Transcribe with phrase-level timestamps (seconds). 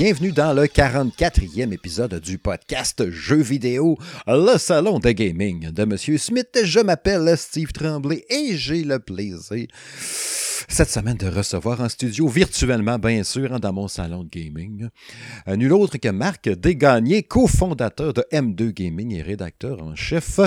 [0.00, 6.16] bienvenue dans le 44e épisode du podcast Jeux vidéo, le salon de gaming de Monsieur
[6.16, 6.58] Smith.
[6.64, 9.66] Je m'appelle Steve Tremblay et j'ai le plaisir
[10.68, 14.88] cette semaine de recevoir en studio, virtuellement bien sûr, hein, dans mon salon de gaming,
[15.48, 20.40] euh, nul autre que Marc Desgagnés, cofondateur de M2 Gaming et rédacteur en chef,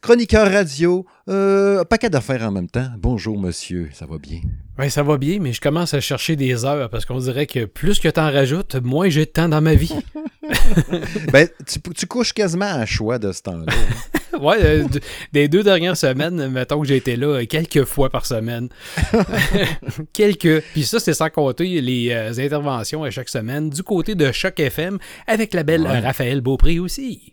[0.00, 2.88] chroniqueur radio, euh, paquet d'affaires en même temps.
[2.98, 4.40] Bonjour monsieur, ça va bien?
[4.78, 7.64] Oui, ça va bien, mais je commence à chercher des heures parce qu'on dirait que
[7.66, 9.94] plus que tu en rajoutes, moins j'ai de temps dans ma vie.
[11.32, 11.48] ben,
[11.94, 13.72] tu, couches quasiment à choix de ce temps-là.
[14.40, 14.84] ouais, euh,
[15.32, 18.68] des deux dernières semaines, mettons que j'ai été là quelques fois par semaine.
[20.12, 20.62] quelques.
[20.72, 24.58] Puis ça, c'est sans compter les euh, interventions à chaque semaine du côté de Choc
[24.58, 27.32] FM avec la belle Raphaël Beaupré aussi.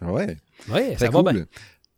[0.00, 0.36] Ouais.
[0.72, 1.44] Ouais, ça va bien.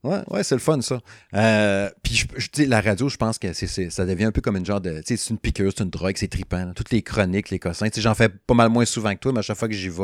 [0.07, 1.01] Ouais, ouais c'est le fun, ça.
[1.35, 4.65] Euh, puis, je, la radio, je pense que c'est, ça devient un peu comme une
[4.65, 5.03] genre de.
[5.05, 6.73] c'est une piqûre, c'est une drogue, c'est trippant.
[6.75, 7.89] Toutes les chroniques, les cossins.
[7.97, 10.03] J'en fais pas mal moins souvent que toi, mais à chaque fois que j'y vais,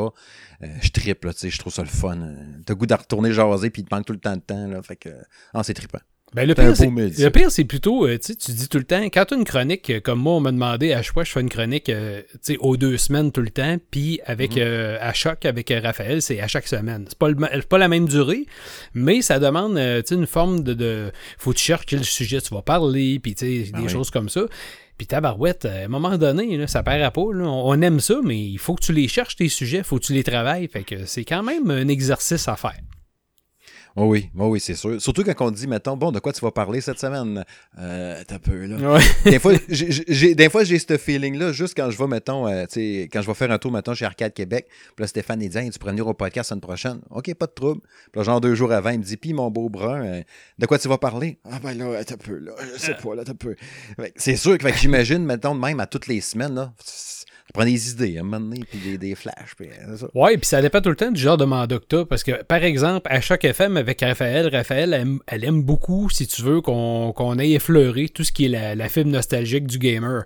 [0.62, 2.18] euh, je trippe, je trouve ça le fun.
[2.66, 4.82] T'as goût de retourner jaser, puis il te manque tout le temps de temps, là.
[4.82, 5.10] Fait que.
[5.54, 6.00] Ah, c'est trippant.
[6.34, 9.34] Ben, le, pire, le, pire, c'est plutôt, euh, tu dis tout le temps, quand tu
[9.34, 11.50] as une chronique, euh, comme moi, on m'a demandé à chaque fois, je fais une
[11.50, 12.22] chronique euh,
[12.60, 14.96] aux deux semaines tout le temps, puis avec mhm.
[14.98, 17.04] à choc avec Raphaël, c'est à chaque semaine.
[17.06, 17.28] C'est pas,
[17.68, 18.46] pas la même durée,
[18.94, 22.62] mais ça demande une forme de, de, Faut que tu cherches quel sujet tu vas
[22.62, 23.34] parler, puis
[23.74, 24.46] ah des choses comme ça.
[24.96, 27.20] Puis tabarouette, à un moment donné, là, ça perd à pas.
[27.20, 30.14] On aime ça, mais il faut que tu les cherches, tes sujets, faut que tu
[30.14, 30.68] les travailles.
[30.68, 32.80] Fait que c'est quand même un exercice à faire.
[33.94, 35.00] Oh oui, oh oui, c'est sûr.
[35.00, 37.44] Surtout quand on dit, mettons, bon, de quoi tu vas parler cette semaine?
[37.78, 38.98] Euh, t'as peu, là.
[39.24, 42.74] des fois, j'ai, des fois, j'ai ce feeling-là, juste quand je vais, mettons, euh, tu
[42.74, 44.66] sais, quand je vais faire un tour, mettons, chez Arcade Québec.
[44.96, 47.00] Puis là, Stéphane, il dit, tu pourrais venir au podcast la semaine prochaine.
[47.10, 47.82] OK, pas de trouble.
[48.10, 50.22] Puis là, genre deux jours avant, il me dit, puis mon beau brun, euh,
[50.58, 51.38] de quoi tu vas parler?
[51.50, 52.52] Ah, ben là, t'as peu, là.
[52.74, 53.56] Je sais pas, là, t'as peu.
[54.16, 56.72] C'est sûr que, que j'imagine, mettons, même à toutes les semaines, là
[57.52, 59.54] prends des idées à un moment donné, puis des, des flashs.
[59.56, 62.06] Puis, euh, Oui, puis ça dépend tout le temps du genre de mandat que tu
[62.06, 66.42] Parce que, par exemple, à chaque FM avec Raphaël, Raphaël, elle, aime beaucoup, si tu
[66.42, 70.24] veux, qu'on qu'on ait effleuré tout ce qui est la, la fibre nostalgique du gamer.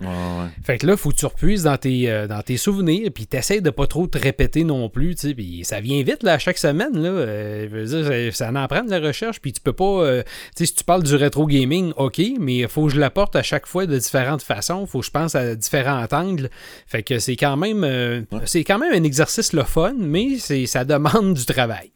[0.64, 3.62] Fait que là, faut que tu repuisses dans tes, euh, dans tes souvenirs, puis t'essayes
[3.62, 5.34] de pas trop te répéter non plus, tu sais.
[5.34, 7.10] Puis ça vient vite, là, à chaque semaine, là.
[7.10, 10.22] Euh, ça, en prend de la recherche, puis tu peux pas.
[10.22, 10.24] tu
[10.56, 13.42] sais, si tu parles du rétro gaming, ok, mais il faut que je l'apporte à
[13.42, 14.86] chaque fois de différentes façons.
[14.86, 16.50] Faut que je pense à différents angles.
[16.86, 20.84] Fait que c'est quand même euh, c'est quand même un exercice le fun, mais ça
[20.84, 21.90] demande du travail.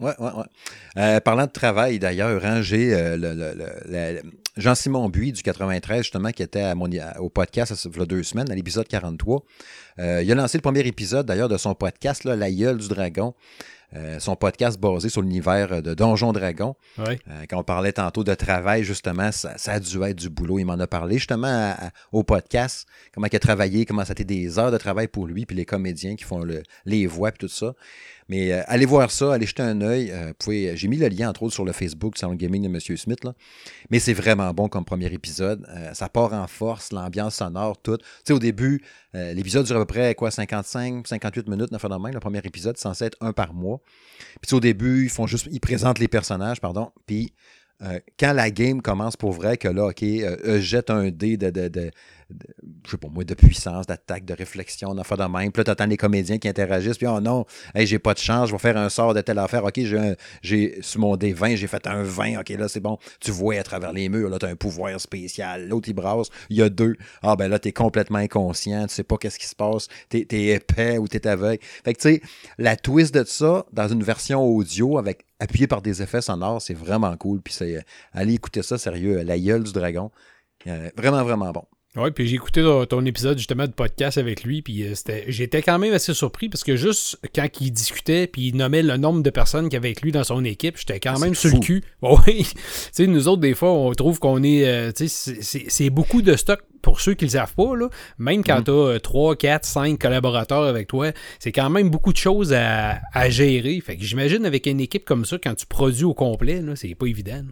[0.00, 0.44] Ouais, ouais, ouais.
[0.96, 4.20] Euh, parlant de travail, d'ailleurs, hein, j'ai euh,
[4.56, 6.72] Jean-Simon Buis du 93, justement, qui était
[7.18, 9.42] au podcast il y a deux semaines, à l'épisode 43.
[9.98, 13.34] il a lancé le premier épisode, d'ailleurs, de son podcast, là, La gueule du dragon.
[13.96, 16.76] Euh, son podcast basé sur l'univers de Donjon Dragon.
[16.98, 17.14] Euh,
[17.48, 20.58] quand on parlait tantôt de travail, justement, ça, a dû être du boulot.
[20.58, 21.74] Il m'en a parlé justement
[22.12, 25.26] au podcast, comment il a travaillé, comment ça a été des heures de travail pour
[25.26, 26.44] lui, puis les comédiens qui font
[26.84, 27.74] les voix, puis tout ça.
[28.30, 30.12] Mais euh, allez voir ça, allez jeter un œil.
[30.12, 30.32] Euh,
[30.76, 32.78] j'ai mis le lien, entre autres, sur le Facebook Salon Gaming de M.
[32.96, 33.18] Smith.
[33.90, 35.66] Mais c'est vraiment bon comme premier épisode.
[35.68, 37.96] Euh, ça part en force, l'ambiance sonore, tout.
[37.96, 38.82] Tu sais, au début,
[39.12, 43.32] l'épisode dure à peu près quoi, 55, 58 minutes, Le premier épisode, censé être un
[43.32, 43.80] par mois.
[44.40, 45.48] Puis au début, ils font juste.
[45.50, 46.92] Ils présentent les personnages, pardon.
[47.06, 47.32] Puis
[48.16, 50.04] quand la game commence pour vrai, que là, OK,
[50.60, 51.90] jette un dé de, de
[52.84, 55.52] je sais pas moi, de puissance, d'attaque, de réflexion, d'affaires de même.
[55.52, 56.98] Puis là, t'entends les comédiens qui interagissent.
[56.98, 59.38] Puis, oh non, hey, j'ai pas de chance, je vais faire un sort de telle
[59.38, 59.64] affaire.
[59.64, 59.80] OK,
[60.42, 62.40] j'ai, sur mon D20, j'ai fait un 20.
[62.40, 62.98] OK, là, c'est bon.
[63.20, 65.68] Tu vois à travers les murs, là, t'as un pouvoir spécial.
[65.68, 66.28] L'autre, il brasse.
[66.48, 66.96] Il y a deux.
[67.22, 68.86] Ah, ben là, t'es complètement inconscient.
[68.86, 69.88] Tu sais pas qu'est-ce qui se passe.
[70.08, 71.62] T'es, es épais ou t'es aveugle.
[71.84, 72.22] Fait que, tu sais,
[72.58, 76.74] la twist de ça, dans une version audio avec appuyé par des effets sonores, c'est
[76.74, 77.40] vraiment cool.
[77.40, 79.22] Puis, c'est, allez écouter ça, sérieux.
[79.22, 80.10] La gueule du dragon.
[80.66, 81.64] Euh, vraiment, vraiment bon.
[81.96, 84.94] Oui, puis j'ai écouté ton, épisode justement de podcast avec lui, puis euh,
[85.26, 88.96] j'étais quand même assez surpris parce que juste quand il discutait, puis il nommait le
[88.96, 91.58] nombre de personnes qu'il avait avec lui dans son équipe, j'étais quand même sur le
[91.58, 91.82] cul.
[92.02, 92.60] Oui, tu
[92.92, 94.68] sais, nous autres, des fois, on trouve qu'on est.
[94.68, 97.88] Euh, tu sais, c'est beaucoup de stock pour ceux qui le savent pas, là,
[98.18, 101.10] même quand tu as 3, 4, 5 collaborateurs avec toi,
[101.40, 103.00] c'est quand même beaucoup de choses à,
[103.30, 103.80] gérer.
[103.80, 107.06] Fait que j'imagine avec une équipe comme ça, quand tu produis au complet, c'est pas
[107.06, 107.42] évident.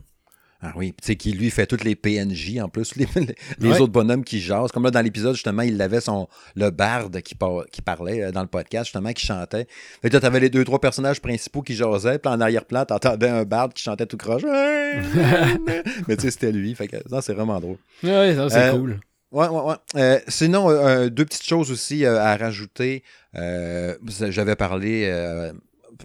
[0.61, 4.25] Ah oui, tu sais, qui lui fait toutes les PNJ en plus, les, autres bonhommes
[4.25, 4.73] qui jasent.
[4.73, 6.27] Comme là, dans l'épisode, justement, il avait son
[6.57, 7.37] le barde qui,
[7.71, 9.69] qui parlait euh, dans le podcast, justement, qui chantait.
[10.03, 13.29] Fait que là, t'avais les deux, trois personnages principaux qui jasaient, puis en arrière-plan, t'entendais
[13.29, 14.43] un barde qui chantait tout croche.
[16.09, 16.75] Mais tu sais, c'était lui.
[16.75, 17.79] Fait que ça, c'est vraiment drôle.
[18.03, 19.01] Oui, ça, c'est euh, cool.
[19.31, 19.75] Ouais, ouais, ouais.
[19.95, 23.05] Euh, sinon, deux petites choses aussi à rajouter.
[23.33, 25.53] J'avais parlé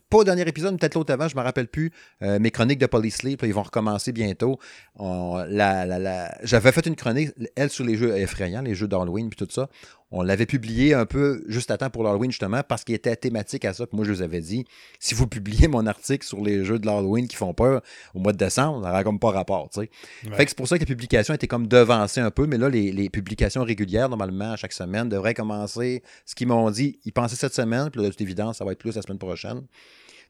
[0.10, 1.92] pas au dernier épisode, peut-être l'autre avant, je me rappelle plus,
[2.22, 4.60] euh, mes chroniques de Police Sleep, ils vont recommencer bientôt.
[5.00, 9.70] J'avais fait une chronique, elle, sur les jeux effrayants, les jeux d'Halloween, puis tout ça.
[10.16, 13.66] On l'avait publié un peu juste à temps pour l'Halloween, justement, parce qu'il était thématique
[13.66, 13.88] à ça.
[13.88, 14.64] Puis moi, je vous avais dit,
[15.00, 17.82] si vous publiez mon article sur les jeux de l'Halloween qui font peur
[18.14, 19.90] au mois de décembre, ça n'aura comme pas rapport, tu sais.
[20.36, 22.70] Fait que c'est pour ça que la publication était comme devancée un peu, mais là,
[22.70, 26.04] les, les publications régulières, normalement, chaque semaine, devraient commencer.
[26.28, 28.74] Ce qu'ils m'ont dit, ils pensaient cette semaine, puis là, de toute évidence, ça va
[28.74, 29.64] être plus la semaine prochaine.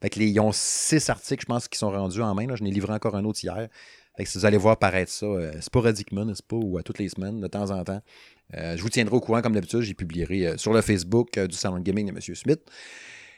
[0.01, 2.47] Fait que les, ils ont six articles, je pense, qui sont rendus en main.
[2.47, 2.55] Là.
[2.55, 3.69] Je n'ai livré encore un autre hier.
[4.15, 6.99] Fait que si vous allez voir paraître ça euh, sporadiquement, n'est-ce pas, ou à toutes
[6.99, 8.01] les semaines, de temps en temps,
[8.55, 9.81] je vous tiendrai au courant comme d'habitude.
[9.81, 12.35] J'y publierai euh, sur le Facebook euh, du Salon de Gaming de M.
[12.35, 12.61] Smith.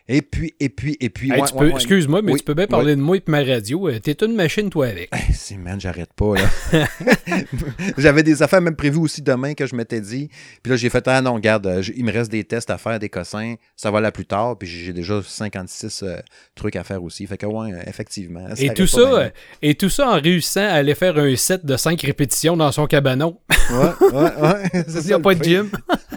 [0.07, 1.31] Et puis, et puis, et puis.
[1.31, 1.69] Hey, ouais, ouais.
[1.71, 3.89] Excuse-moi, mais Oui, tu peux bien parler de moi et de ma radio.
[3.89, 5.09] Euh, T'es une machine, toi, avec.
[5.11, 6.87] Hey, c'est man, j'arrête pas là.
[7.97, 10.29] J'avais des affaires même prévues aussi demain que je m'étais dit.
[10.61, 12.99] Puis là, j'ai fait ah non, regarde, euh, il me reste des tests à faire,
[12.99, 14.59] des cossins, ça va là plus tard.
[14.59, 16.17] Puis j'ai déjà 56 euh,
[16.53, 17.25] trucs à faire aussi.
[17.25, 18.47] Fait que ouais, effectivement.
[18.57, 19.31] Et tout, ça, bien.
[19.63, 22.85] et tout ça en réussissant à aller faire un set de 5 répétitions dans son
[22.85, 23.39] cabanon.
[23.71, 24.85] Ouais, ouais, ouais.
[25.01, 25.71] Il n'y a pas de gym.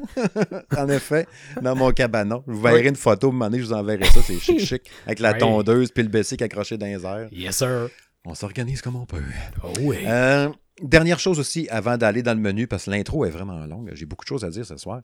[0.76, 1.26] En effet,
[1.60, 2.42] dans mon cabanon.
[2.46, 4.20] Je vous verrez une photo, un moment donné, je vous enverrai ça.
[4.22, 4.90] C'est chic, chic.
[5.06, 7.28] Avec la tondeuse puis le bessic accroché dans les airs.
[7.32, 7.88] Yes, sir.
[8.24, 9.22] On s'organise comme on peut.
[9.64, 9.98] Oh, oui.
[10.06, 10.48] Euh,
[10.82, 14.06] dernière chose aussi, avant d'aller dans le menu, parce que l'intro est vraiment longue, j'ai
[14.06, 15.00] beaucoup de choses à dire ce soir.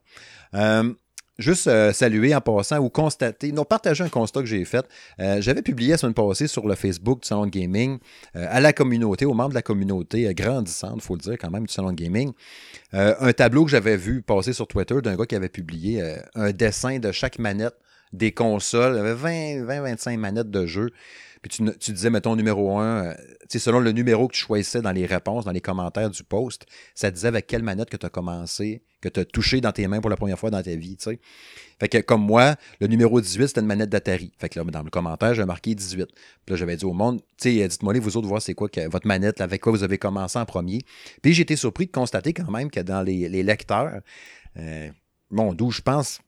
[0.53, 0.93] Euh,
[1.37, 4.85] juste euh, saluer en passant ou constater, non, partager un constat que j'ai fait.
[5.19, 7.99] Euh, J'avais publié la semaine passée sur le Facebook du Salon de Gaming
[8.35, 11.51] euh, à la communauté, aux membres de la communauté grandissante, il faut le dire quand
[11.51, 12.31] même, du Salon de Gaming.
[12.93, 16.01] un tableau que j'avais vu passer sur Twitter d'un gars qui avait publié
[16.35, 17.75] un dessin de chaque manette
[18.13, 18.93] des consoles.
[18.93, 20.89] Il y avait 20-25 manettes de jeu.
[21.41, 23.13] Puis tu, tu disais, mettons, numéro 1,
[23.55, 26.65] selon le numéro que tu choisissais dans les réponses, dans les commentaires du post,
[26.95, 29.87] ça disait avec quelle manette que tu as commencé, que tu as touché dans tes
[29.87, 30.97] mains pour la première fois dans ta vie.
[30.97, 31.19] tu sais.
[31.79, 34.31] Fait que comme moi, le numéro 18, c'était une manette d'Atari.
[34.37, 36.07] Fait que là, dans le commentaire, j'ai marqué 18.
[36.07, 36.15] Puis
[36.47, 39.07] là, j'avais dit au monde, sais, dites-moi, les vous autres, voir c'est quoi que, votre
[39.07, 40.81] manette, avec quoi vous avez commencé en premier.
[41.21, 43.99] Puis j'ai été surpris de constater quand même que dans les, lecteurs,
[44.57, 44.89] euh,
[45.29, 46.19] bon, d'où je pense,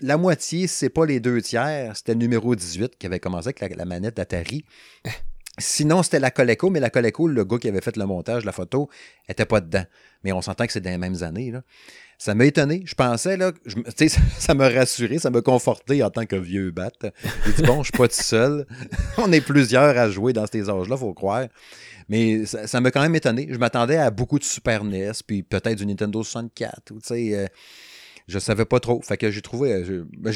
[0.00, 3.60] la moitié, c'est pas les deux tiers, c'était le numéro 18 qui avait commencé avec
[3.60, 4.64] la, la manette d'Atari.
[5.58, 8.52] Sinon, c'était la Coleco, mais la Coleco, le gars qui avait fait le montage, la
[8.52, 8.88] photo,
[9.28, 9.84] était pas dedans.
[10.24, 11.50] Mais on s'entend que c'est dans les mêmes années.
[11.50, 11.62] Là.
[12.24, 12.82] Ça m'a étonné.
[12.84, 13.50] Je pensais, là,
[14.38, 16.92] ça m'a rassuré, ça m'a conforté en tant que vieux bat.
[17.44, 18.64] J'ai dit, bon, je suis pas tout seul.
[19.18, 21.48] on est plusieurs à jouer dans ces âges-là, faut croire.
[22.08, 23.48] Mais ça m'a quand même étonné.
[23.50, 26.92] Je m'attendais à beaucoup de Super NES, puis peut-être du Nintendo 64.
[26.92, 27.46] Ou, tu sais, euh,
[28.28, 29.02] je savais pas trop.
[29.02, 29.72] Fait que j'ai trouvé.
[29.72, 30.32] euh, je- ben,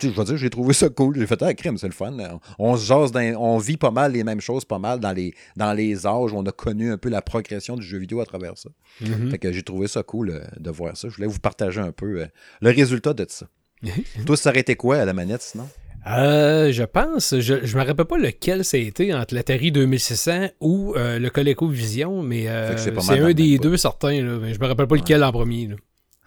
[0.00, 1.18] je vais dire, j'ai trouvé ça cool.
[1.18, 2.16] J'ai fait, ah, crème, c'est le fun.
[2.58, 5.34] On, se jase, dans- on vit pas mal les mêmes choses, pas mal dans les,
[5.56, 6.32] dans les âges.
[6.32, 8.70] On a connu un peu la progression du jeu vidéo à travers ça.
[9.00, 9.30] Mhm.
[9.30, 11.08] Fait que j'ai trouvé ça cool euh, de voir ça.
[11.08, 12.26] Je voulais vous partager un peu euh,
[12.60, 13.46] le résultat de ça.
[14.26, 15.68] Toi, ça aurait été quoi à la manette sinon?
[16.06, 20.48] Euh, je pense, je, je me rappelle pas lequel ça a été entre l'Atari 2600
[20.60, 22.46] ou euh, le Coleco Vision, mais
[22.78, 25.66] c'est un des deux certains, là, mais je me rappelle pas lequel en premier.
[25.66, 25.74] là.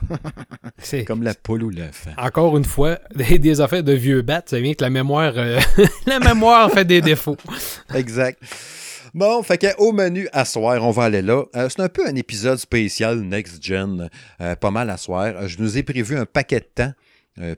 [0.78, 2.08] C'est Comme la poule ou l'œuf.
[2.18, 5.60] encore une fois des, des affaires de vieux bat, ça vient que la mémoire, euh,
[6.06, 7.38] la mémoire fait des défauts.
[7.94, 8.42] Exact.
[9.14, 11.44] Bon, fait que au menu à soir, on va aller là.
[11.56, 14.10] Euh, c'est un peu un épisode spécial Next Gen,
[14.40, 15.48] euh, pas mal à soir.
[15.48, 16.94] Je nous ai prévu un paquet de temps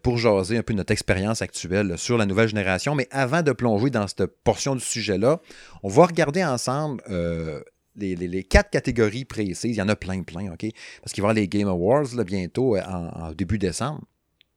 [0.03, 2.93] pour jaser un peu notre expérience actuelle sur la nouvelle génération.
[2.93, 5.41] Mais avant de plonger dans cette portion du sujet-là,
[5.81, 7.59] on va regarder ensemble euh,
[7.95, 9.75] les, les- les quatre catégories précises.
[9.75, 10.65] Il y en a plein, plein, OK?
[11.01, 14.01] Parce qu'il va y avoir les Game Awards là, bientôt euh, en, en début décembre.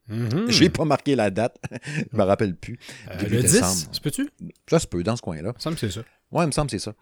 [0.08, 0.46] Mhm.
[0.50, 1.56] J'ai pas marqué la date.
[2.12, 2.78] Je me rappelle plus.
[3.10, 3.74] Euh, début le 10, décembre.
[3.94, 4.30] ça peut-tu?
[4.70, 5.52] Ça se peut dans ce coin-là.
[5.58, 6.06] Ça me semble que c'est ça.
[6.32, 6.94] Ouais, il me semble que c'est ça.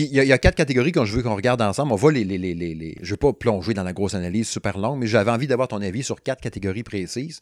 [0.00, 1.92] Puis il y, a- il y a quatre catégories que je veux qu'on regarde ensemble.
[1.92, 4.14] On va les, les, les, les, les- Je ne veux pas plonger dans la grosse
[4.14, 7.40] analyse super longue, mais j'avais envie d'avoir ton avis sur quatre catégories précises.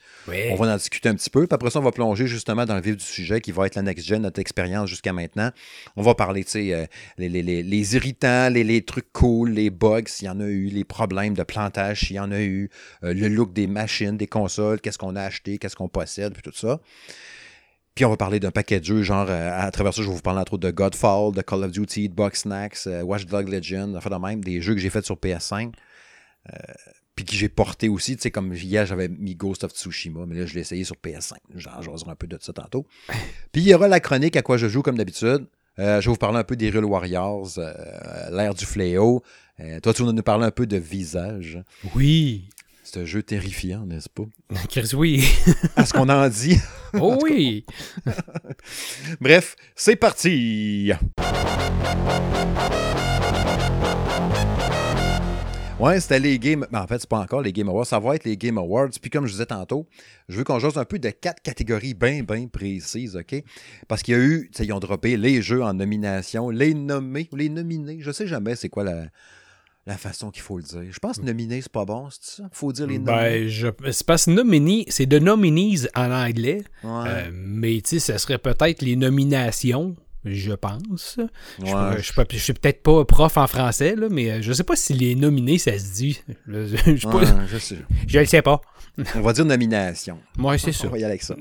[0.50, 1.46] On va en discuter un petit peu.
[1.46, 3.76] Puis après ça, on va plonger justement dans le vif du sujet qui va être
[3.76, 5.50] la next-gen, notre expérience jusqu'à maintenant.
[5.96, 6.84] On va parler, tu sais, euh,
[7.16, 10.46] les, les, les, les irritants, les, les trucs cool, les bugs, s'il y en a
[10.46, 12.70] eu, les problèmes de plantage, s'il y en a eu,
[13.04, 16.42] euh, le look des machines, des consoles, qu'est-ce qu'on a acheté, qu'est-ce qu'on possède, puis
[16.42, 16.80] tout ça.
[17.98, 20.14] Puis on va parler d'un paquet de jeux, genre euh, à travers ça, je vais
[20.14, 23.26] vous parler entre autres de Godfall, de Call of Duty, de Box Snacks, euh, Watch
[23.26, 25.72] Dogs Legend, enfin de même, des jeux que j'ai faits sur PS5.
[26.48, 26.56] euh,
[27.16, 30.36] puis que j'ai porté aussi, tu sais, comme hier, j'avais mis Ghost of Tsushima, mais
[30.36, 31.38] là, je l'ai essayé sur PS5.
[31.56, 32.86] J'en jaserai un peu de ça tantôt.
[33.50, 35.48] Puis il y aura la chronique à quoi je joue, comme d'habitude.
[35.80, 37.72] Euh, je vais vous parler un peu des Real Warriors, euh,
[38.30, 39.24] l'ère du fléau.
[39.58, 41.60] Euh, toi, tu vas nous parler un peu de Visage.
[41.96, 42.48] Oui.
[42.90, 44.24] C'est un jeu terrifiant, n'est-ce pas?
[44.70, 45.22] Chris, oui.
[45.76, 46.56] À ce qu'on en dit.
[46.98, 47.66] Oh oui.
[49.20, 50.90] Bref, c'est parti!
[55.78, 56.66] Ouais, c'était les Game...
[56.72, 57.84] ben, en fait, c'est pas encore les Game Awards.
[57.84, 58.88] Ça va être les Game Awards.
[59.02, 59.86] Puis comme je disais tantôt,
[60.30, 63.44] je veux qu'on jase un peu de quatre catégories bien, bien précises, OK?
[63.86, 64.48] Parce qu'il y a eu...
[64.50, 67.98] Tu sais, ils ont droppé les jeux en nomination, les nommés, les nominés.
[68.00, 69.04] Je sais jamais c'est quoi la,
[69.88, 70.84] la façon qu'il faut le dire.
[70.90, 72.48] Je pense que nominé, c'est pas bon, c'est ça?
[72.52, 73.06] faut dire les noms.
[73.06, 73.68] Ben, je...
[73.90, 76.62] c'est parce que nominé, c'est de nominees en anglais.
[76.84, 81.18] Euh, mais tu sais, ce serait peut-être les nominations, je pense.
[81.58, 84.92] je, je, suis peut-être pas prof en français, là, mais euh, je sais pas si
[84.92, 86.20] les nominés, ça se dit.
[86.46, 87.46] Je, je, pas...
[87.46, 87.78] je, sais.
[88.06, 88.60] je le sais pas.
[89.14, 90.18] On va dire nomination.
[90.38, 90.86] Ouais, c'est ça.
[90.86, 91.34] On va y aller avec ça.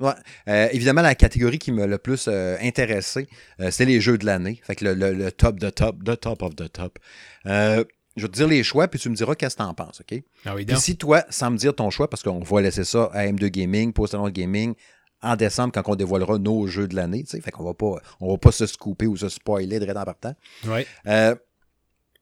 [0.00, 0.12] Ouais.
[0.48, 3.28] Euh, évidemment, la catégorie qui m'a le plus euh, intéressé,
[3.60, 4.60] euh, c'est les jeux de l'année.
[4.62, 6.98] Fait que le, le, top de top, the top of the top.
[7.44, 7.82] je
[8.16, 10.22] vais te dire les choix, puis tu me diras qu'est-ce que t'en penses, OK?
[10.44, 13.10] Ah oui, puis si toi, sans me dire ton choix, parce qu'on va laisser ça
[13.12, 14.74] à M2 Gaming, pour Salon Gaming,
[15.22, 17.96] en décembre, quand on dévoilera nos jeux de l'année, tu sais, fait qu'on va pas,
[18.20, 20.34] on va pas se scooper ou se spoiler de en partant.
[20.66, 20.86] Ouais.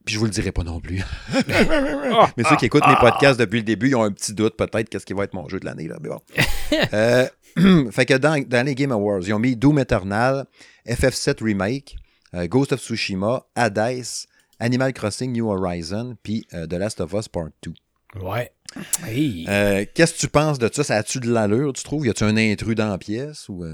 [0.04, 1.02] Puis je vous le dirai pas non plus.
[2.36, 4.88] Mais ceux qui écoutent mes podcasts depuis le début, ils ont un petit doute peut-être
[4.88, 5.86] qu'est-ce qui va être mon jeu de l'année.
[5.86, 5.98] Là.
[6.00, 6.20] Mais bon.
[7.90, 10.46] fait que dans, dans, les Game Awards, ils ont mis Doom Eternal,
[10.86, 11.96] FF7 Remake,
[12.34, 14.26] euh, Ghost of Tsushima, Hades,
[14.58, 17.72] Animal Crossing New Horizon, puis euh, The Last of Us Part 2.
[18.22, 18.50] Ouais.
[19.06, 20.84] Euh, qu'est-ce que tu penses de ça?
[20.84, 22.06] Ça a-tu de l'allure, tu trouves?
[22.06, 23.48] Y a-tu un intrus dans la pièce?
[23.48, 23.64] Ou,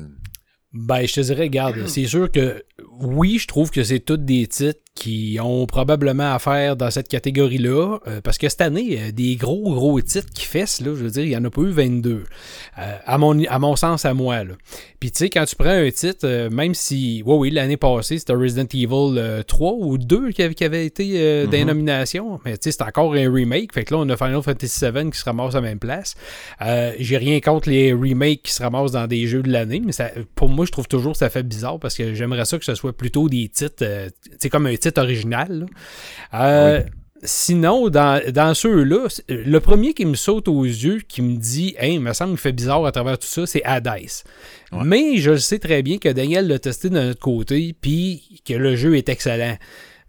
[0.73, 2.64] Ben, je te dirais, regarde, c'est sûr que
[3.00, 7.07] oui, je trouve que c'est tous des titres qui ont probablement à faire dans cette
[7.07, 11.05] catégorie-là, euh, parce que cette année, euh, des gros, gros titres qui fessent, là, je
[11.05, 12.25] veux dire, il n'y en a pas eu 22,
[12.78, 14.43] euh, à, mon, à mon sens, à moi.
[14.43, 14.55] Là.
[14.99, 18.33] Puis tu sais, quand tu prends un titre, même si, oui, oui, l'année passée, c'était
[18.33, 21.49] Resident Evil 3 ou 2 qui avait, qui avait été mm-hmm.
[21.49, 24.85] dénomination, mais tu sais, c'est encore un remake, fait que là, on a Final Fantasy
[24.85, 26.17] VII qui se ramasse à la même place.
[26.99, 30.11] J'ai rien contre les remakes qui se ramassent dans des jeux de l'année, mais ça,
[30.35, 32.75] pour moi, je trouve toujours que ça fait bizarre, parce que j'aimerais ça que ce
[32.75, 35.66] soit plutôt des titres, tu sais, comme un titre original.
[36.33, 36.83] Euh,
[37.23, 42.00] sinon, dans, ceux-là, le premier qui me saute aux yeux, qui me dit Hey, il
[42.00, 43.99] me semble qu'il fait bizarre à travers tout ça, c'est Hades.
[44.73, 48.76] Mais je sais très bien que Daniel l'a testé de notre côté, puis que le
[48.76, 49.57] jeu est excellent.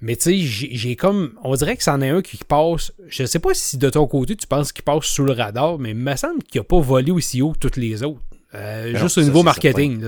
[0.01, 1.33] Mais tu sais, j'ai comme.
[1.43, 2.93] On dirait que c'en est un qui passe.
[3.07, 5.89] Je sais pas si de ton côté tu penses qu'il passe sous le radar, mais
[5.89, 8.21] il me semble qu'il n'a pas volé aussi haut que toutes les autres.
[8.55, 10.07] Euh, juste au niveau marketing.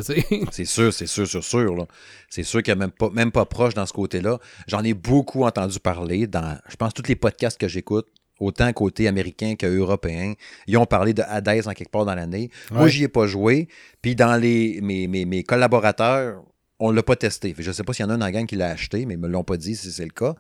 [0.52, 1.88] C'est sûr, c'est sûr, sûr, sûr.
[2.30, 4.40] C'est sûr qu'il n'y a même pas, même pas proche dans ce côté-là.
[4.68, 8.08] J'en ai beaucoup entendu parler dans, je pense, tous les podcasts que j'écoute,
[8.40, 10.34] autant côté américain qu'européen.
[10.66, 12.50] Ils ont parlé de Hades en quelque part dans l'année.
[12.72, 13.68] Moi, j'y ai pas joué.
[14.02, 16.42] Puis dans les, mes, mes, mes collaborateurs,
[16.80, 17.54] on l'a pas testé.
[17.58, 19.14] Je sais pas s'il y en a un dans la gang qui l'a acheté, mais
[19.14, 20.34] ils me l'ont pas dit si c'est le cas.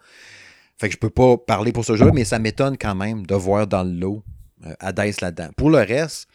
[0.79, 3.35] Fait que je peux pas parler pour ce jeu, mais ça m'étonne quand même de
[3.35, 4.23] voir dans le lot
[4.65, 5.49] euh, Hades là-dedans.
[5.55, 6.27] Pour le reste,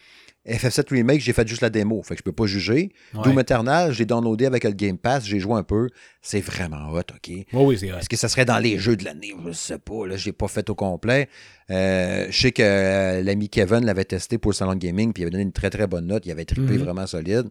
[0.47, 2.91] FF7 Remake, j'ai fait juste la démo, fait que je peux pas juger.
[3.13, 5.89] Doom Eternal, j'ai downloadé avec le Game Pass, j'ai joué un peu.
[6.21, 7.31] C'est vraiment hot, OK?
[7.53, 9.33] oui, c'est Est-ce que ça serait dans les jeux de l'année?
[9.45, 11.27] Je sais pas, là, j'ai pas fait au complet.
[11.69, 15.23] Euh, je sais que euh, l'ami Kevin l'avait testé pour le salon de gaming, puis
[15.23, 16.83] il avait donné une très très bonne note, il avait trippé mhm.
[16.83, 17.49] vraiment solide.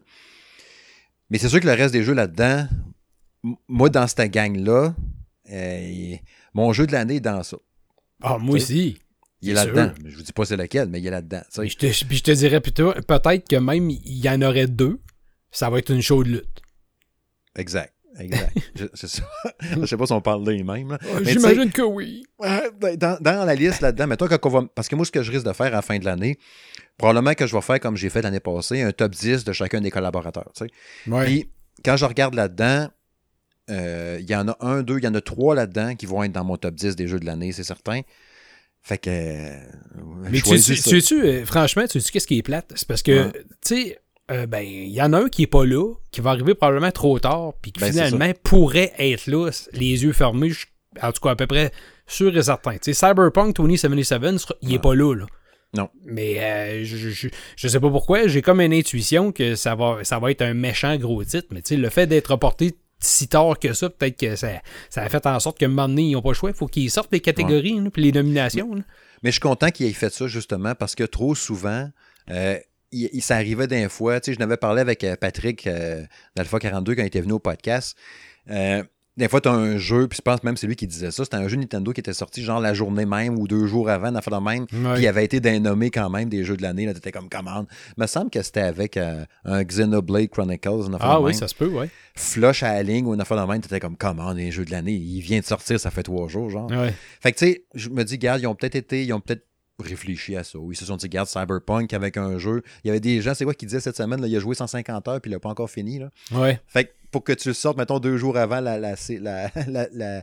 [1.29, 2.67] Mais c'est sûr que le reste des jeux là-dedans,
[3.67, 4.95] moi, dans cette gang-là,
[5.51, 6.15] euh,
[6.53, 7.57] mon jeu de l'année est dans ça.
[8.21, 8.97] Ah, moi aussi.
[9.41, 9.91] Il est, là-dedans.
[10.03, 11.41] Je vous dis pas c'est lequel, mais il est là-dedans.
[11.55, 14.99] Je te, je te dirais plutôt, peut-être que même il y en aurait deux,
[15.51, 16.61] ça va être une chaude lutte.
[17.55, 17.93] Exact.
[18.19, 18.51] Exact.
[18.75, 19.05] je,
[19.85, 20.97] sais pas si on parle des mêmes.
[21.21, 22.25] J'imagine que oui.
[22.39, 24.63] Ben, dans, dans, la liste là-dedans, mais toi, quand on va.
[24.73, 26.39] Parce que moi, ce que je risque de faire à la fin de l'année,
[26.97, 29.81] probablement que je vais faire comme j'ai fait l'année passée, un top 10 de chacun
[29.81, 30.51] des collaborateurs.
[30.55, 30.71] Tu sais.
[31.25, 31.49] Puis,
[31.85, 32.89] quand je regarde là-dedans,
[33.69, 36.23] euh, il y en a un, deux, il y en a trois là-dedans qui vont
[36.23, 38.01] être dans mon top 10 des jeux de l'année, c'est certain.
[38.87, 39.09] Fait que.
[39.09, 39.51] Euh,
[40.31, 42.71] mais tu, tu, tu, euh, franchement, tu sais qu'est-ce qui est plate?
[42.73, 43.99] C'est parce que, tu sais,
[44.31, 46.91] euh, ben, il y en a un qui est pas là, qui va arriver probablement
[46.91, 50.53] trop tard, puis qui ben, finalement pourrait être là, les yeux fermés,
[51.01, 51.73] en tout cas à peu près
[52.05, 52.77] sûr et certain.
[52.77, 55.25] Tu sais, Cyberpunk 2077, il est pas là, là.
[55.75, 55.89] Non.
[56.05, 57.27] Mais je, je,
[57.57, 60.53] je, sais pas pourquoi, j'ai comme une intuition que ça va, ça va être un
[60.53, 64.19] méchant gros titre, mais tu sais, le fait d'être reporté si tard que ça, peut-être
[64.19, 64.49] que ça,
[64.89, 66.49] ça, a fait en sorte qu'à un moment donné, ils n'ont pas le choix.
[66.49, 68.75] Il faut qu'ils sortent les catégories puis les nominations.
[69.23, 71.89] Mais je suis content qu'ils aient fait ça justement parce que trop souvent,
[72.29, 72.59] euh,
[72.91, 74.19] il, ça arrivait d'un fois.
[74.19, 76.03] Tu sais, je n'avais parlé avec euh, Patrick euh,
[76.35, 77.97] d'Alpha 42 quand il était venu au podcast.
[78.49, 78.83] Euh,
[79.17, 81.23] des fois, tu as un jeu, puis je pense même c'est lui qui disait ça,
[81.23, 84.11] c'était un jeu Nintendo qui était sorti genre la journée même ou deux jours avant,
[84.11, 86.93] dans de même, puis il avait été dénommé quand même des jeux de l'année, là,
[86.93, 87.65] t'étais comme commande.
[87.97, 91.55] Il me semble que c'était avec euh, un Xenoblade Chronicles, une Ah oui, ça se
[91.55, 91.89] peut, ouais.
[92.15, 94.71] Flush à la ligne ou une affaire de même, t'étais comme commande des jeux de
[94.71, 96.69] l'année, il vient de sortir, ça fait trois jours, genre.
[97.19, 99.46] Fait que tu sais, je me dis, regarde, ils ont peut-être été, ils ont peut-être
[99.83, 100.57] réfléchi à ça.
[100.69, 102.63] Ils se sont dit, regarde, Cyberpunk avec un jeu.
[102.83, 104.55] Il y avait des gens, c'est quoi qui disaient cette semaine, là, il a joué
[104.55, 105.99] 150 heures puis il n'a pas encore fini.
[105.99, 106.09] Là.
[106.31, 106.59] Ouais.
[106.67, 110.21] Fait que pour que tu le sortes, mettons, deux jours avant la, la, la,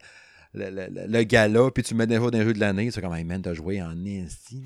[0.55, 3.43] le gala, puis tu mets des fois d'un jeu de l'année, c'est comme, hey man,
[3.43, 4.63] t'as joué en esti.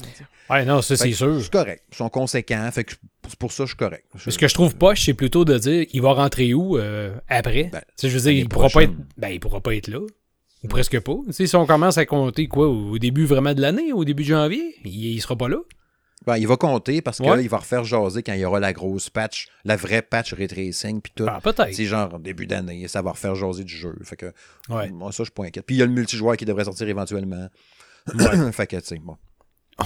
[0.50, 1.40] Ouais, non, ça, c'est sûr.
[1.42, 1.84] C'est correct.
[1.92, 2.94] Ils sont conséquents, fait que
[3.38, 4.04] pour ça, je suis correct.
[4.16, 7.70] Ce que je trouve pas, c'est plutôt de dire, il va rentrer où euh, après?
[7.72, 10.00] Ben, je veux dire, il pourra, pas être, ben, il pourra pas être là.
[10.64, 11.16] Ou presque pas.
[11.30, 14.74] Si on commence à compter quoi, au début vraiment de l'année, au début de janvier,
[14.84, 15.58] il, il sera pas là.
[16.26, 17.46] Ben, il va compter parce qu'il Ouais.
[17.46, 21.00] va refaire jaser quand il y aura la grosse patch, la vraie patch ray tracing
[21.00, 21.24] puis tout.
[21.28, 21.72] Ah, peut-être.
[21.72, 23.94] C'est genre début d'année, ça va refaire jaser du jeu.
[24.02, 24.32] Fait que
[24.68, 24.90] Ouais.
[24.90, 25.64] moi ça je suis pas inquiète.
[25.64, 27.48] Puis il y a le multijoueur qui devrait sortir éventuellement.
[28.52, 29.16] fait que tu sais bon.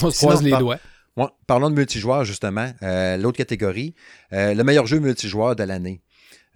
[0.01, 0.79] On se croise les par- doigts.
[1.15, 2.71] Ouais, parlons de multijoueur, justement.
[2.81, 3.93] Euh, L'autre catégorie,
[4.33, 6.01] euh, le meilleur jeu multijoueur de l'année.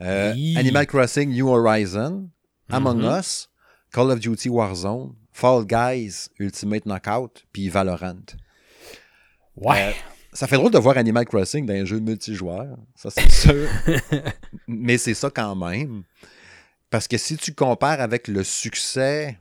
[0.01, 0.57] Euh, Oui.
[0.57, 2.27] Animal Crossing New Horizon,
[2.69, 3.19] Among Mhm.
[3.19, 3.49] Us,
[3.97, 8.27] Call of Duty Warzone, Fall Guys, Ultimate Knockout, puis Valorant.
[9.55, 9.87] Ouais.
[9.87, 9.91] Euh,
[10.31, 13.67] ça fait drôle de voir Animal Crossing dans un jeu multijoueur, ça c'est sûr.
[14.67, 16.03] Mais c'est ça quand même.
[16.91, 19.39] Parce que si tu compares avec le succès,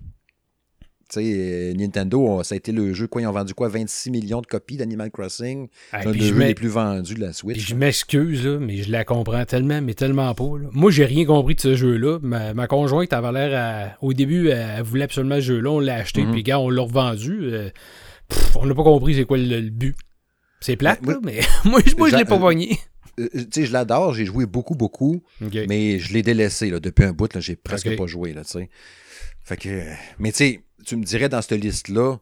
[1.09, 4.11] tu sais, euh, Nintendo, ça a été le jeu, quoi, ils ont vendu quoi, 26
[4.11, 5.69] millions de copies d'Animal Crossing.
[5.93, 7.69] Ah, C'est un des je jeux les plus vendus de la Puis Switch.
[7.69, 10.59] je m'excuse, mais je la comprends tellement, mais tellement pas.
[10.61, 10.69] là.
[10.73, 12.19] Moi, j'ai rien compris de ce jeu-là.
[12.23, 15.71] Ma, ma conjointe avait l'air Au début, elle, voulait absolument ce jeu-là.
[15.71, 16.33] On l'a acheté, Mhm.
[16.33, 17.39] puis gars, on l'a revendu.
[17.43, 17.71] euh,
[18.29, 19.95] pff, on n'a pas compris c'est quoi le, le but.
[20.61, 22.79] C'est plate, Ben, là, mais moi, je- moi je l'ai pas pogné.
[23.21, 27.05] Euh, tu sais, je l'adore, j'ai joué beaucoup, beaucoup, mais je l'ai délaissé là, depuis
[27.05, 28.69] un bout, là, j'ai presque pas joué, là, tu sais.
[29.43, 29.85] Fait que,
[30.19, 32.17] mais tu sais, tu me dirais dans cette liste-là,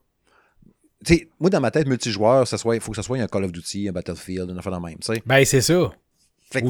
[1.05, 3.53] tu sais, moi dans ma tête, multijoueur, il faut que ce soit un Call of
[3.53, 4.97] Duty, un Battlefield, une affaire de même.
[5.27, 5.93] Ben, c'est ça.
[6.51, 6.67] Fait que,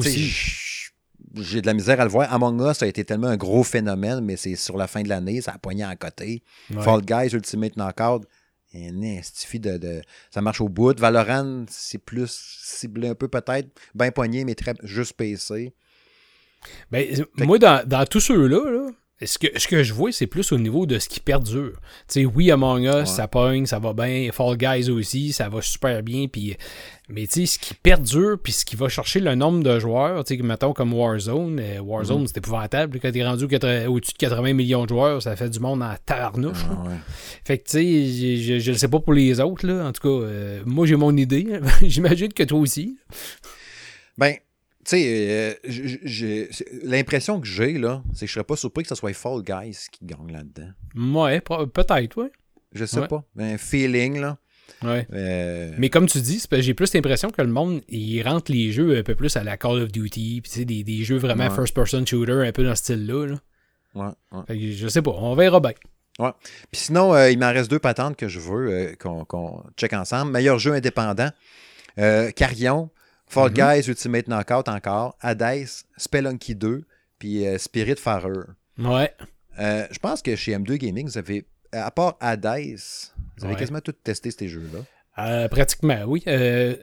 [1.41, 2.31] j'ai de la misère à le voir.
[2.33, 5.41] Among Us a été tellement un gros phénomène, mais c'est sur la fin de l'année,
[5.41, 6.43] ça a poigné à côté.
[6.73, 6.81] Ouais.
[6.81, 8.25] Fall Guys, Ultimate Knockout,
[8.73, 10.99] un esti de, de- ça marche au bout.
[10.99, 12.29] Valorant, c'est plus
[12.61, 15.73] ciblé un peu peut-être, bien poigné, mais très juste PC.
[16.91, 18.89] Ben, moi, dans, dans tous ceux-là, là,
[19.21, 21.71] ce, que, ce que je vois, c'est plus au niveau de ce qui perdure.
[22.07, 23.05] Tu sais, oui, Among Us, Ouais.
[23.05, 24.29] ça pogne, ça va bien.
[24.33, 26.27] Fall Guys aussi, ça va super bien.
[26.27, 26.57] Puis,
[27.07, 30.23] mais tu sais, ce qui perdure, puis ce qui va chercher le nombre de joueurs,
[30.25, 31.59] tu sais, mettons comme Warzone.
[31.61, 32.27] euh, Warzone, Mhm.
[32.27, 32.99] c'est épouvantable.
[32.99, 35.81] Quand t'es rendu au 80 au-dessus de 80 millions de joueurs, ça fait du monde
[35.81, 36.63] en tabarnouche.
[36.63, 36.77] là.
[36.83, 36.95] Ah ouais.
[37.45, 39.85] Fait que, tu sais, je- je ne sais pas pour les autres, là.
[39.87, 41.47] En tout cas, euh, moi, j'ai mon idée.
[41.83, 42.97] J'imagine que toi aussi.
[44.17, 44.35] Ben,
[44.85, 46.45] tu sais, euh,
[46.83, 49.87] l'impression que j'ai, là, c'est que je serais pas surpris que ce soit Fall Guys
[49.91, 50.69] qui gagne là-dedans.
[51.21, 52.31] Ouais, peut-être, ouais.
[52.73, 53.07] Je sais Ouais.
[53.07, 53.23] pas.
[53.39, 54.37] Un feeling, là.
[54.83, 55.07] Ouais.
[55.13, 58.97] Euh, Mais comme tu dis, j'ai plus l'impression que le monde, il rentre les jeux
[58.97, 61.47] un peu plus à la Call of Duty, puis tu sais, des, des jeux vraiment
[61.47, 61.55] Ouais.
[61.55, 63.27] first-person shooter, un peu dans ce style-là.
[63.27, 63.39] là.
[63.95, 64.43] ouais, ouais.
[64.47, 65.71] Fait que je sais pas, on verra bien.
[66.17, 66.31] Puis
[66.81, 68.95] sinon, euh, il m'en reste deux patentes que je veux euh,
[69.27, 70.31] qu'on check ensemble.
[70.31, 71.29] Meilleur jeu indépendant.
[71.99, 72.89] Euh, Carrion,
[73.27, 73.55] Fall Mhm.
[73.55, 76.83] Guys, Ultimate Knockout encore, Hades, Spelunky 2,
[77.19, 78.31] puis euh, Spirit Farer.
[78.77, 79.11] Ouais.
[79.59, 82.45] Euh, je pense que chez M2 Gaming, vous avez, à part Hades,
[83.37, 83.59] vous avez Ouais.
[83.59, 84.79] quasiment tout testé ces jeux-là.
[85.17, 86.23] Euh, pratiquement, oui.
[86.27, 86.75] Euh,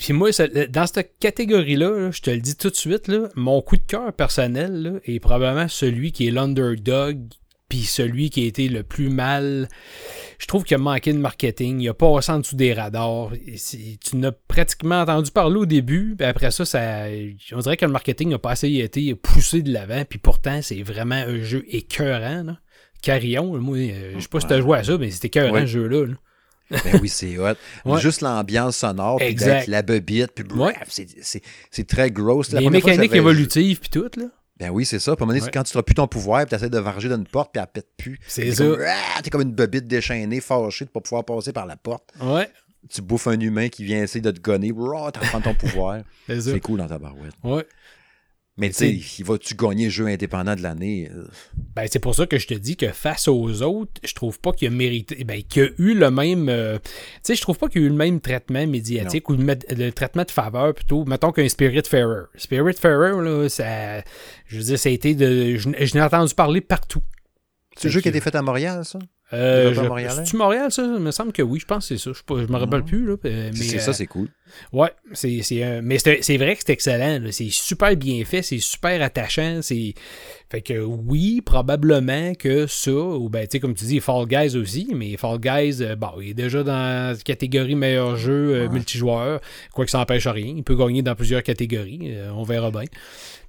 [0.00, 3.28] Puis moi, ça- dans cette catégorie-là, là, je te le dis tout de suite, là,
[3.36, 7.20] mon coup de cœur personnel là, est probablement celui qui est l'underdog,
[7.68, 9.68] puis celui qui a été le plus mal.
[10.38, 13.30] Je trouve qu'il a manqué de marketing, il a passé en dessous des radars.
[14.02, 17.04] Tu n'as pratiquement entendu parler au début, puis après ça, ça
[17.52, 20.82] on dirait que le marketing n'a pas assez été poussé de l'avant, puis pourtant, c'est
[20.82, 22.42] vraiment un jeu écœurant.
[22.44, 22.58] Là.
[23.02, 25.60] Carillon, moi, euh, je sais pas si tu as joué à ça, mais c'était écœurant
[25.60, 26.06] ce jeu-là.
[26.06, 26.14] là.
[26.70, 27.54] Ben oui, c'est hot.
[27.86, 28.00] Ouais.
[28.00, 29.34] Juste l'ambiance sonore, puis
[29.68, 30.74] la bebite, puis Ouais.
[30.88, 32.52] c'est- très gross.
[32.52, 34.26] La Les mécaniques évolutives, puis tout, là.
[34.58, 35.12] Ben oui, c'est ça.
[35.12, 35.50] À un moment donné, Ouais.
[35.52, 37.68] quand tu n'auras plus ton pouvoir, puis tu essaies de varger d'une porte, puis elle
[37.72, 38.18] pète plus.
[38.26, 38.64] C'est ça.
[38.64, 42.10] comme, Ah, T'es comme une bebite déchaînée, fâchée de pas pouvoir passer par la porte.
[42.20, 42.50] Ouais,
[42.88, 44.68] Tu bouffes un humain qui vient essayer de te gonner.
[44.68, 44.74] Tu
[45.20, 46.00] reprends ton pouvoir.
[46.28, 47.34] C'est cool dans ta barouette.
[47.44, 47.66] Ouais.
[48.58, 51.08] Mais tu sais, il va-tu gagner le jeu indépendant de l'année?
[51.76, 54.52] Ben, c'est pour ça que je te dis que face aux autres, je trouve pas
[54.52, 55.22] qu'il a mérité.
[55.22, 56.48] Ben, qu'il a eu le même.
[56.48, 56.90] euh, tu
[57.22, 60.24] sais, je trouve pas qu'il y a eu le même traitement médiatique ou le, traitement
[60.24, 61.04] de faveur plutôt.
[61.04, 62.24] Mettons qu'un Spirit Ferrer.
[62.34, 64.02] Spirit Ferrer, là, ça.
[64.46, 65.56] Je veux dire, ça a été de.
[65.56, 67.02] Je, je n'ai entendu parler partout.
[67.76, 68.98] C'est le jeu qui a été fait à Montréal, ça?
[69.32, 70.14] Euh, je- montréalais?
[70.24, 70.82] C'est-tu Montréal, ça?
[70.82, 72.12] Il me semble que oui, je pense que c'est ça.
[72.12, 73.16] Je, je me rappelle plus, là.
[73.24, 74.28] euh, Mais, C'est euh, ça, c'est cool.
[74.72, 77.18] Ouais, c'est, c'est, un- mais c'est, c'est vrai que c'est excellent.
[77.22, 77.30] là.
[77.32, 79.60] C'est super bien fait, c'est super attachant.
[79.62, 79.92] C'est...
[80.50, 84.56] Fait que oui, probablement que ça, ou ben tu sais, comme tu dis, Fall Guys
[84.56, 88.62] aussi, mais Fall Guys, euh, bon, il est déjà dans la catégorie meilleur jeu euh,
[88.66, 88.72] Ouais.
[88.72, 89.40] multijoueur,
[89.74, 90.54] quoi que ça n'empêche rien.
[90.56, 92.84] Il peut gagner dans plusieurs catégories, euh, on verra bien.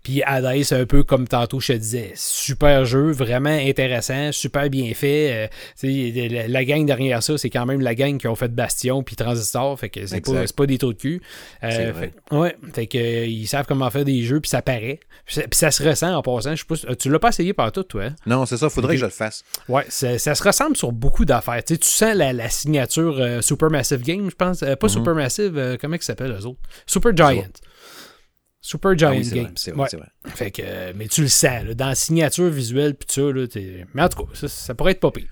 [0.01, 4.93] Puis Hades, un peu comme tantôt je te disais, super jeu, vraiment intéressant, super bien
[4.93, 5.31] fait.
[5.31, 8.35] euh, tu sais, la, la gang derrière ça, c'est quand même la gang qui ont
[8.35, 11.21] fait Bastion puis Transistor, fait que c'est pas, pas des trous de cul.
[11.63, 14.99] Euh, fait- ouais, fait que euh, ils savent comment faire des jeux puis ça paraît.
[15.25, 16.55] Puis ça, ça se ressent en passant.
[16.55, 18.03] Je sais pas, tu l'as pas essayé par tout, toi?
[18.05, 18.15] hein?
[18.25, 19.43] Non, c'est ça, faudrait que je le fasse.
[19.67, 21.63] Ouais, ça, se ressemble sur beaucoup d'affaires.
[21.63, 24.63] Tu, sais, tu sens la, la signature euh, Supermassive Game, je pense.
[24.63, 24.93] Euh, pas Mhm.
[24.93, 26.59] Supermassive, euh, comment ils s'appellent eux autres?
[26.85, 27.43] Super Giant.
[28.61, 29.43] Super Giant Ah oui, c'est Games.
[29.45, 29.89] vrai, c'est vrai,
[30.25, 30.31] Ouais.
[30.35, 33.47] Fait que, euh, mais tu le sens, là, dans la signature visuelle, puis ça, là,
[33.47, 35.29] t'es- mais en tout cas, ça, ça pourrait être pas pire.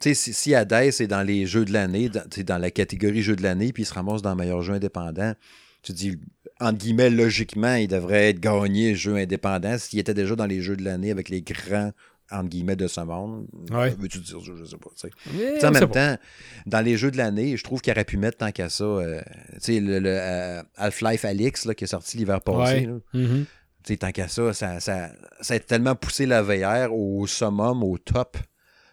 [0.00, 3.22] Tu sais, si, si Hades est dans les jeux de l'année, dans, dans la catégorie
[3.22, 5.34] jeux de l'année, puis il se ramasse dans le meilleur jeu indépendant,
[5.82, 6.18] tu dis,
[6.60, 10.76] entre guillemets, logiquement, il devrait être gagné jeu indépendant s'il était déjà dans les jeux
[10.76, 11.90] de l'année avec les grands,
[12.30, 13.46] entre guillemets, de ce monde.
[13.70, 13.94] Ouais.
[13.98, 14.52] Veux-tu dire ça?
[14.56, 14.90] Je sais pas.
[14.96, 15.66] tu sais.
[15.66, 16.16] En même pas.
[16.16, 16.22] temps,
[16.66, 19.20] dans les jeux de l'année, je trouve qu'il aurait pu mettre tant qu'à ça, euh,
[19.54, 22.74] tu sais, le, le, euh, Half-Life Alix, là, qui est sorti l'hiver passé.
[22.74, 22.86] Ouais.
[22.86, 22.98] là.
[23.14, 23.44] Mhm.
[23.84, 27.82] Tu sais, tant qu'à ça, ça, ça, ça a tellement poussé la VR au summum,
[27.82, 28.36] au top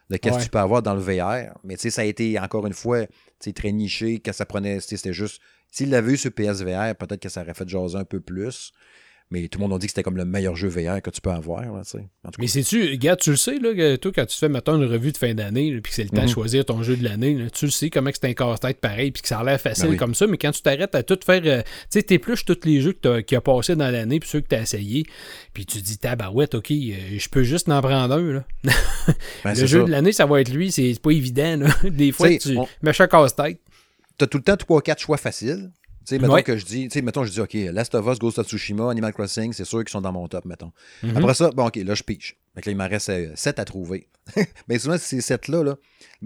[0.09, 0.39] de qu'est-ce Ouais.
[0.39, 1.53] que tu peux avoir dans le VR.
[1.63, 3.05] Mais tu sais, ça a été, encore une fois,
[3.55, 5.39] très niché, que ça prenait, tu sais, c'était juste...
[5.71, 8.71] S'il l'avait eu sur PSVR, peut-être que ça aurait fait jaser un peu plus.
[9.31, 11.21] Mais tout le monde a dit que c'était comme le meilleur jeu VR que tu
[11.21, 11.69] peux avoir, là.
[11.69, 11.83] En
[12.31, 15.11] tout Mais sais-tu, regarde, tu le sais, là, toi, quand tu fais, mettons, une revue
[15.11, 16.25] de fin d'année, puis que c'est le temps Mhm.
[16.25, 19.21] de choisir ton jeu de l'année, tu le sais comment c'est un casse-tête pareil, puis
[19.21, 19.97] que ça a l'air facile Ben oui.
[19.97, 22.81] comme ça, mais quand tu t'arrêtes à tout faire, euh, tu sais, t'épluches tous les
[22.81, 25.05] jeux que y a passé dans l'année, puis ceux que t'as essayé,
[25.53, 28.43] puis tu dis, tabarouette, ok, euh, je peux juste en prendre un, là.
[29.43, 29.85] ben, le jeu ça.
[29.85, 31.67] de l'année, ça va être lui, c'est c'est pas évident, là.
[31.87, 33.59] Des fois, T'sais, tu on- mets chaque casse-tête.
[34.19, 35.71] T'as tout le temps 3 quatre choix faciles.
[36.05, 36.43] Tu sais, mettons Ouais.
[36.43, 38.89] que je dis, tu sais, mettons, je dis, OK, Last of Us, Ghost of Tsushima,
[38.89, 40.71] Animal Crossing, c'est sûr qu'ils sont dans mon top, mettons.
[41.03, 41.17] Mhm.
[41.17, 42.37] Après ça, bon, OK, là, je piche.
[42.55, 44.07] Fait que là, il m'en reste 7 à trouver.
[44.67, 45.75] Mais souvent, ces 7-là, là,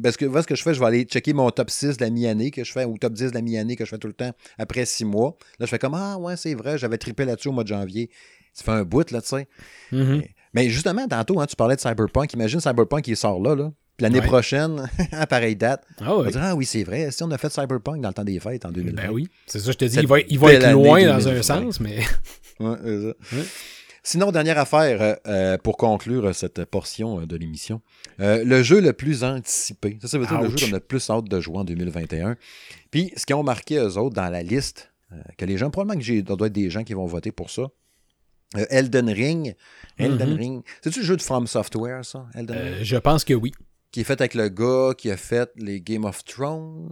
[0.02, 2.04] parce que, voilà ce que je fais, je vais aller checker mon top 6 de
[2.04, 4.08] la mi-année que je fais, ou top 10 de la mi-année que je fais tout
[4.08, 5.36] le temps après 6 mois.
[5.60, 8.10] Là, je fais comme, ah, ouais, c'est vrai, j'avais trippé là-dessus au mois de janvier.
[8.54, 9.48] Ça fait un bout, là, tu sais.
[9.92, 10.24] Mhm.
[10.54, 12.32] Mais justement, tantôt, hein, tu parlais de Cyberpunk.
[12.34, 13.72] Imagine Cyberpunk qui sort là, là.
[14.00, 14.26] L'année Ouais.
[14.26, 17.12] prochaine, à pareille date, Ah on va dire, ah oui, c'est vrai.
[17.12, 19.02] Si on a fait Cyberpunk dans le temps des fêtes en 2020.
[19.02, 21.32] Ben oui, c'est ça, je te dis, il va, il va être loin dans un
[21.32, 21.42] 2020.
[21.44, 22.00] sens, mais.
[22.60, 23.50] Ouais, c'est ça.
[24.06, 27.82] Sinon, dernière affaire euh, euh, pour conclure euh, cette portion de l'émission.
[28.20, 29.98] Euh, le jeu le plus anticipé.
[30.02, 32.36] Ça, ça veut dire le jeu qu'on a le plus hâte de jouer en 2021.
[32.92, 35.98] Puis, ce qu'ils ont marqué eux autres dans la liste, euh, que les gens, probablement
[36.00, 37.64] que j'ai, doit être des gens qui vont voter pour ça.
[38.70, 39.56] Elden Ring.
[39.98, 40.38] Elden Mhm.
[40.38, 40.64] Ring.
[40.84, 42.26] C'est-tu le jeu de From Software, ça?
[42.36, 42.68] Elden Ring?
[42.74, 43.52] Euh, je pense que oui.
[43.94, 46.90] Qui est fait avec le gars qui a fait les Game of Thrones.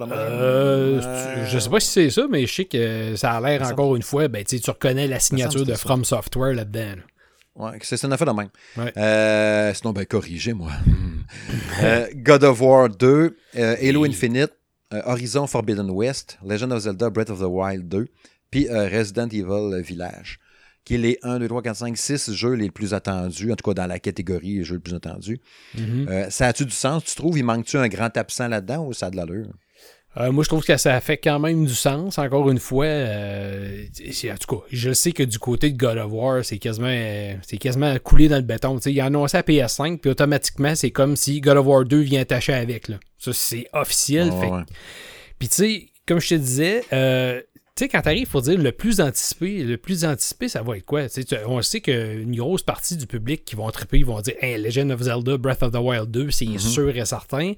[0.00, 3.62] Euh, Euh, Je sais pas si c'est ça, mais je sais que ça a l'air
[3.70, 6.96] encore une fois, ben, tu reconnais la signature de From Software là-dedans.
[6.96, 7.02] là.
[7.54, 8.48] Ouais, c'est une affaire de même.
[8.78, 8.92] Ouais.
[8.96, 10.70] Euh, sinon, ben, corrigez-moi.
[11.82, 14.52] Euh, God of War 2, euh, Halo Et- Infinite,
[14.90, 18.06] Horizon Forbidden West, Legend of Zelda Breath of the Wild 2,
[18.50, 20.38] puis Resident Evil Village,
[20.84, 23.70] qui est les 1, 2, 3, 4, 5, 6 jeux les plus attendus, en tout
[23.70, 25.40] cas dans la catégorie les jeux les plus attendus.
[25.76, 26.06] Mhm.
[26.08, 27.38] Euh, ça a-tu du sens, tu trouves?
[27.38, 29.48] Il manque-tu un grand absent là-dedans ou ça a de l'allure?
[30.18, 32.18] Euh, moi, je trouve que ça fait quand même du sens.
[32.18, 33.86] Encore une fois, euh,
[34.30, 37.34] en tout cas, je sais que du côté de God of War, c'est quasiment, euh,
[37.42, 38.76] c'est quasiment coulé dans le béton.
[38.76, 41.84] Tu sais, il a annoncé à PS5, puis automatiquement, c'est comme si God of War
[41.86, 42.88] 2 vient attacher avec.
[42.88, 42.96] Là.
[43.18, 44.30] Ça, c'est officiel.
[44.30, 44.62] Ouais, fait ouais.
[45.38, 47.40] Puis tu sais, comme je te disais, euh,
[47.74, 49.62] tu sais, quand t'arrives, il faut dire le plus anticipé.
[49.64, 51.02] Le plus anticipé, ça va être quoi?
[51.46, 54.90] On sait qu'une grosse partie du public qui vont triper, ils vont dire hey, Legend
[54.92, 56.58] of Zelda, Breath of the Wild 2, c'est Mhm.
[56.58, 57.52] sûr et certain.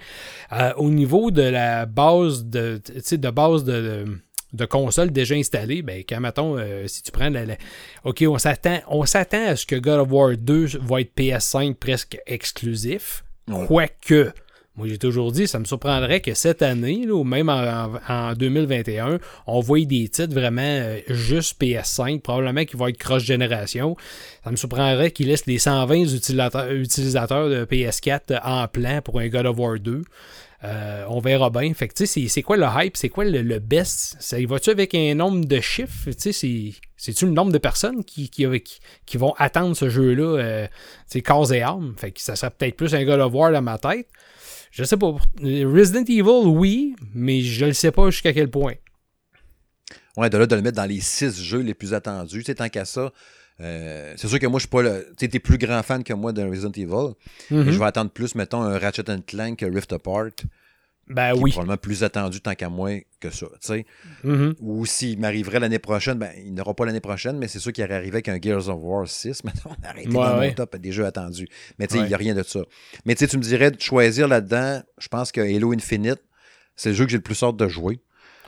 [0.53, 2.81] Euh, au niveau de la base de,
[3.13, 4.05] de base de, de,
[4.53, 7.57] de console déjà installée, ben, quand mettons, euh, si tu prends la, la-
[8.05, 11.75] OK, on s'attend, on s'attend à ce que God of War 2 va être PS5
[11.75, 13.25] presque exclusif.
[13.67, 14.33] Quoique,
[14.77, 18.33] moi j'ai toujours dit, ça me surprendrait que cette année, ou même en, en- en
[18.35, 23.97] 2021, on voit des titres vraiment euh, juste PS5, probablement qui vont être cross-génération.
[24.43, 29.47] Ça me surprendrait qu'ils laissent les 120 utilisateurs, de PS4 en plan pour un God
[29.47, 30.03] of War 2.
[30.65, 31.75] Euh, on verra bien.
[31.75, 32.97] Fait que, tu sais, c'est- c'est quoi le hype?
[32.97, 34.17] C'est quoi le, best?
[34.19, 36.07] Ça va-tu avec un nombre de chiffres?
[36.11, 38.47] Tu sais, c'est- c'est-tu le nombre de personnes qui, qui,
[39.05, 40.67] qui- vont attendre ce jeu-là, euh,
[41.07, 41.95] sais, corps et âme?
[41.99, 44.07] Fait que ça serait peut-être plus un God of War dans ma tête.
[44.75, 45.15] Je sais pas.
[45.41, 48.75] Resident Evil, oui, mais je le sais pas jusqu'à quel point.
[50.17, 52.39] Ouais, de là, de le mettre dans les six jeux les plus attendus.
[52.39, 53.13] Tu sais, tant qu'à ça,
[53.61, 55.15] euh, c'est sûr que moi, je suis pas le.
[55.17, 57.15] Tu plus grand fan que moi de Resident Evil.
[57.53, 57.71] Mhm.
[57.71, 60.33] Je vais attendre plus, mettons, un Ratchet Clank Rift Apart.
[61.09, 61.51] Ben qui est oui.
[61.51, 62.91] probablement plus attendu tant qu'à moi
[63.21, 63.47] que ça.
[64.23, 64.55] Mhm.
[64.61, 67.85] Ou s'il m'arriverait l'année prochaine, ben, il n'aura pas l'année prochaine, mais c'est sûr qu'il
[67.85, 69.45] aurait arrivé avec un Gears of War 6.
[69.45, 70.49] Mettons, arrêtez Ouais, dans ouais.
[70.49, 71.49] mon top des jeux attendus.
[71.79, 72.09] Mais tu sais, il Ouais.
[72.09, 72.61] n'y a rien de ça.
[73.05, 76.23] Mais tu sais, tu me dirais de choisir là-dedans, je pense que Halo Infinite,
[76.77, 78.01] c'est le jeu que j'ai le plus hâte de jouer.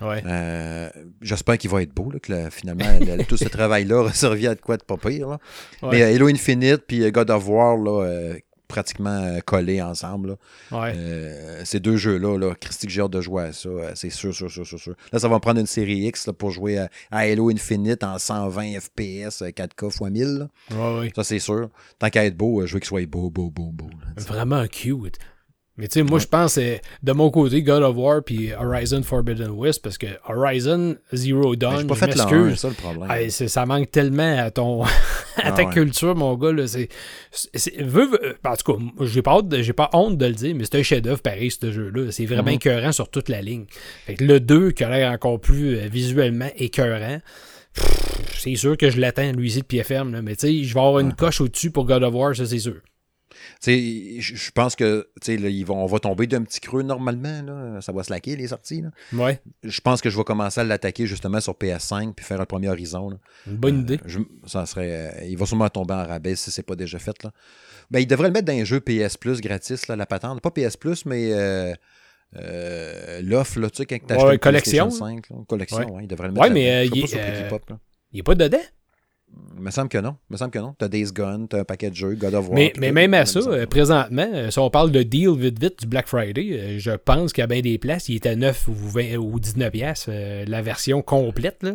[0.02, 0.90] Euh,
[1.22, 4.46] J'espère qu'il va être beau, là, que là, finalement, le- tout ce travail-là aura servi
[4.46, 5.38] à de quoi de pas pire.
[5.82, 8.34] Mais euh, Halo Infinite puis euh, God of War, là, euh,
[8.68, 10.36] pratiquement euh, collés ensemble.
[10.72, 10.92] Ouais.
[10.96, 13.68] Euh, ces deux jeux-là, là, Christy, j'ai hâte de jouer à ça.
[13.68, 14.94] euh, c'est sûr, sûr, sûr, sûr, sûr.
[15.12, 18.02] Là, ça va me prendre une série X là, pour jouer à, à Halo Infinite
[18.04, 20.24] en 120 FPS, euh, 4K x 1000.
[20.24, 20.48] là.
[20.70, 21.12] Ouais, ouais.
[21.14, 21.68] Ça, c'est sûr.
[21.98, 23.90] Tant qu'à être beau, je veux qu'il soit beau, beau, beau, beau.
[24.16, 25.18] Vraiment cute.
[25.78, 29.50] Mais tu sais, moi, je pense, de mon côté, God of War puis Horizon Forbidden
[29.50, 33.10] West, parce que Horizon Zero Dawn, pas fait c'est ça le problème.
[33.10, 34.88] Hey, ça manque tellement à ton à
[35.42, 35.72] Ah ta ouais.
[35.74, 36.52] culture, mon gars.
[36.52, 36.88] Là, c'est,
[37.54, 41.20] en tout cas, j'ai pas, j'ai pas honte de le dire, mais c'est un chef-d'œuvre
[41.20, 42.10] pareil, ce jeu-là.
[42.10, 42.56] C'est vraiment Mhm.
[42.56, 43.66] écœurant sur toute la ligne.
[44.06, 47.18] Fait que le 2, qui a l'air encore plus euh, visuellement écœurant,
[48.38, 50.12] c'est sûr que je l'attends, lui ici, de pied ferme.
[50.12, 50.22] là.
[50.22, 52.58] Mais tu sais, je vais avoir une coche au-dessus pour God of War, ça, c'est
[52.58, 52.76] sûr.
[53.62, 57.42] Tu sais, je pense que là, ils vont, on va tomber d'un petit creux normalement.
[57.42, 57.80] Là.
[57.80, 58.82] Ça va se laquer, les sorties.
[59.12, 62.46] Ouais, Je pense que je vais commencer à l'attaquer justement sur PS5 puis faire un
[62.46, 63.10] premier horizon.
[63.10, 63.16] là.
[63.46, 64.00] une bonne idée.
[64.04, 67.22] Je- ça serait, euh, il va sûrement tomber en rabais si c'est pas déjà fait.
[67.22, 67.30] Là.
[67.90, 70.40] Ben, il devrait le mettre dans un jeu PS Plus gratis, là, la patente.
[70.40, 71.72] Pas PS Plus, mais euh,
[72.36, 75.90] euh, l'offre, tu sais, quand tu Ouais, collection, 5, là, collection, Ouais.
[75.90, 77.46] ouais, il devrait le mettre Ouais, mais, euh, il- euh.
[78.12, 78.58] Il est pas dedans.
[79.56, 80.16] Il me semble que non.
[80.30, 80.74] Il me semble que non.
[80.78, 82.54] T'as Days Gone, t'as un paquet de jeux, God of War.
[82.54, 85.80] Mais, mais même à ça, euh, présentement, euh, si on parle de deal vite vite
[85.80, 88.74] du Black Friday, euh, je pense qu'à bien des places, il est à 9 ou,
[88.74, 91.62] 20, ou 19 piastres, euh, la version complète.
[91.62, 91.72] Là.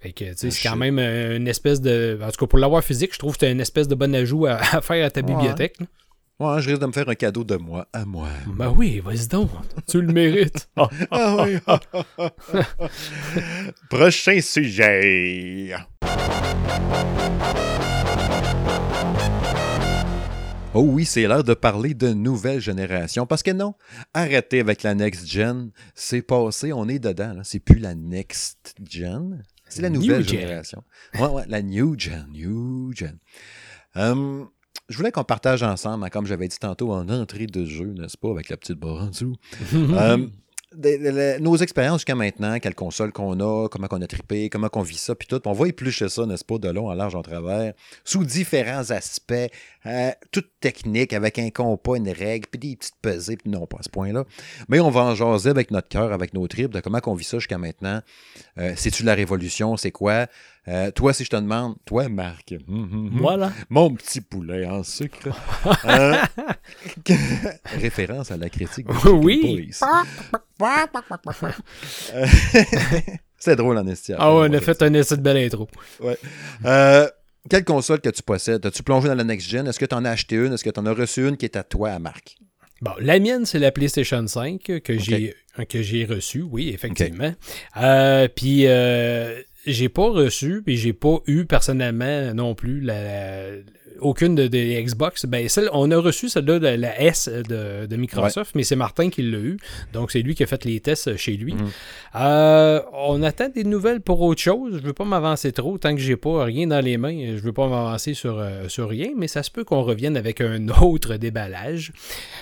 [0.00, 2.18] Fait que, c'est quand même une espèce de...
[2.22, 4.46] En tout cas, pour l'avoir physique, je trouve que c'est une espèce de bon ajout
[4.46, 5.26] à, à faire à ta Ouais.
[5.26, 5.80] bibliothèque.
[5.80, 5.86] là.
[6.40, 8.28] Ouais, je risque de me faire un cadeau de moi à moi.
[8.46, 9.50] Ben oui, vas-y donc.
[9.86, 10.68] tu le mérites.
[10.76, 11.58] Ah, Ah oui.
[13.88, 15.74] Prochain sujet.
[20.76, 23.26] Oh oui, c'est l'heure de parler de nouvelle génération.
[23.26, 23.74] Parce que non,
[24.12, 25.70] arrêtez avec la next gen.
[25.94, 27.38] C'est passé, on est dedans.
[27.44, 29.44] C'est plus la next gen.
[29.68, 30.40] C'est la New nouvelle gen.
[30.40, 30.82] génération.
[31.20, 32.26] Ouais, ouais, la new gen.
[32.32, 33.18] New gen.
[33.94, 34.48] Hum,
[34.88, 38.18] je voulais qu'on partage ensemble, hein, comme j'avais dit tantôt en entrée de jeu, n'est-ce
[38.18, 39.34] pas, avec la petite barre en dessous.
[39.74, 40.26] Euh,
[41.40, 44.96] nos expériences jusqu'à maintenant, quelle console qu'on a, comment qu'on a trippé, comment qu'on vit
[44.96, 45.40] ça, puis tout.
[45.46, 47.72] On va éplucher ça, n'est-ce pas, de long en large en travers,
[48.04, 49.34] sous différents aspects,
[49.86, 53.78] euh, toute technique, avec un compas, une règle, puis des petites pesées, puis non, pas
[53.78, 54.24] à ce point-là.
[54.68, 57.24] Mais on va en jaser avec notre cœur, avec nos tripes, de comment qu'on vit
[57.24, 58.00] ça jusqu'à maintenant.
[58.58, 59.76] Euh, C'est-tu la révolution?
[59.76, 60.26] C'est quoi?
[60.66, 63.52] Euh, toi, si je te demande, toi, Marc, hum, hum, hum, Voilà.
[63.68, 65.28] mon petit poulet en sucre.
[65.84, 66.14] Euh,
[67.78, 68.86] référence à la critique.
[68.86, 69.40] de Oui.
[69.42, 69.82] Police.
[72.14, 72.26] Euh,
[73.38, 73.84] C'est drôle en.
[74.18, 75.68] Ah ouais, on a fait un essai de belle intro.
[76.64, 77.06] Euh,
[77.50, 78.64] quelle console que tu possèdes?
[78.64, 79.66] As-tu plongé dans la next-gen?
[79.66, 80.52] Est-ce que tu en as acheté une?
[80.54, 82.36] Est-ce que tu en as reçu une qui est à toi, à Marc?
[82.80, 85.34] Bon, la mienne, c'est la PlayStation 5 que j'ai
[85.68, 87.32] que j'ai reçue, oui, effectivement.
[87.76, 93.56] Euh, puis euh, j'ai pas reçu, puis j'ai pas eu personnellement non plus la, la-
[94.00, 95.26] aucune de- des Xbox.
[95.26, 99.10] Ben, celle, on a reçu celle-là, la, la S de, de Microsoft, mais c'est Martin
[99.10, 99.56] qui l'a eu.
[99.92, 101.54] Donc, c'est lui qui a fait les tests chez lui.
[101.54, 101.68] Mhm.
[102.16, 104.78] Euh, on attend des nouvelles pour autre chose.
[104.80, 105.78] Je veux pas m'avancer trop.
[105.78, 108.88] Tant que j'ai pas rien dans les mains, je veux pas m'avancer sur, euh, sur
[108.88, 111.92] rien, mais ça se peut qu'on revienne avec un autre déballage.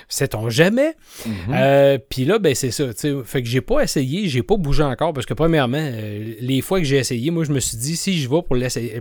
[0.09, 0.95] Sait-on jamais?
[1.27, 1.33] Mhm.
[1.55, 2.93] Euh, Puis là, ben c'est ça.
[2.93, 3.13] tu sais.
[3.25, 6.79] Fait que j'ai pas essayé, j'ai pas bougé encore parce que premièrement, euh, les fois
[6.81, 8.43] que j'ai essayé, moi je me suis dit si je vais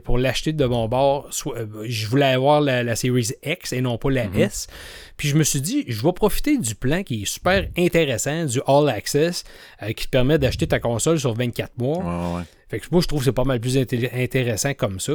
[0.04, 3.82] pour l'acheter de mon bord, soit, euh, je voulais avoir la, la Series X et
[3.82, 4.68] non pas la S.
[5.18, 8.60] Puis je me suis dit, je vais profiter du plan qui est super intéressant, du
[8.68, 9.44] All Access,
[9.84, 11.98] euh, qui te permet d'acheter ta console sur 24 mois.
[12.00, 12.44] Ouais, ouais.
[12.70, 15.14] Fait que moi, je trouve que c'est pas mal plus inté- intéressant comme ça.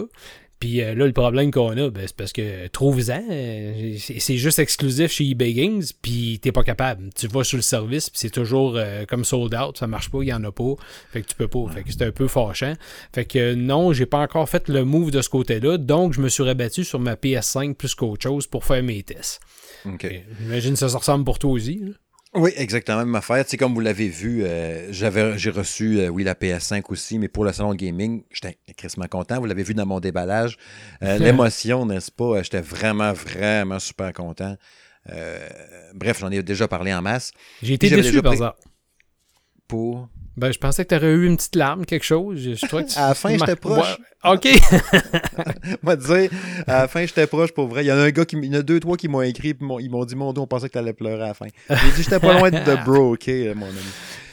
[0.59, 4.59] Puis euh, là, le problème qu'on a, ben, c'est parce que trouve-en, euh, c'est juste
[4.59, 7.11] exclusif chez eBay Games, puis t'es pas capable.
[7.15, 10.19] Tu vas sur le service, puis c'est toujours euh, comme sold out, ça marche pas,
[10.23, 10.75] il y en a pas.
[11.13, 11.67] Fait que tu peux pas.
[11.73, 12.73] Fait que c'est un peu fâchant.
[13.15, 16.29] Fait que non, j'ai pas encore fait le move de ce côté-là, donc je me
[16.29, 19.41] suis rabattu sur ma PS5 plus qu'autre chose pour faire mes tests.
[20.41, 21.81] J'imagine que ça se ressemble pour toi aussi.
[21.83, 21.93] là.
[22.37, 23.43] Oui, exactement, même affaire.
[23.45, 27.19] Tu sais, comme vous l'avez vu, euh, j'avais, j'ai reçu, euh, oui, la PS5 aussi,
[27.19, 29.41] mais pour le salon de gaming, j'étais crissement content.
[29.41, 30.59] Vous l'avez vu dans mon déballage.
[31.03, 32.43] Euh, l'émotion, n'est-ce pas?
[32.43, 34.57] J'étais vraiment, vraiment super content.
[35.95, 37.31] Bref, j'en ai déjà parlé en masse.
[37.63, 38.57] J'ai été déçu par ça.
[39.67, 40.09] Pour...
[40.37, 42.39] Ben, je pensais que tu aurais eu une petite larme, quelque chose.
[42.39, 43.99] Je, je trouvais que tu- À la fin, j'étais proche.
[44.25, 44.47] Ouais, OK.
[45.83, 46.31] On va dire,
[46.67, 47.85] à la fin, j'étais proche pour vrai.
[47.85, 49.23] Il y en a un gars qui, il y en a deux, trois qui m'ont
[49.23, 51.47] écrit, puis ils m'ont dit, mon dos, on pensait que t'allais pleurer à la fin.
[51.71, 53.77] J'ai dit, j'étais pas loin de bro, ok, mon ami.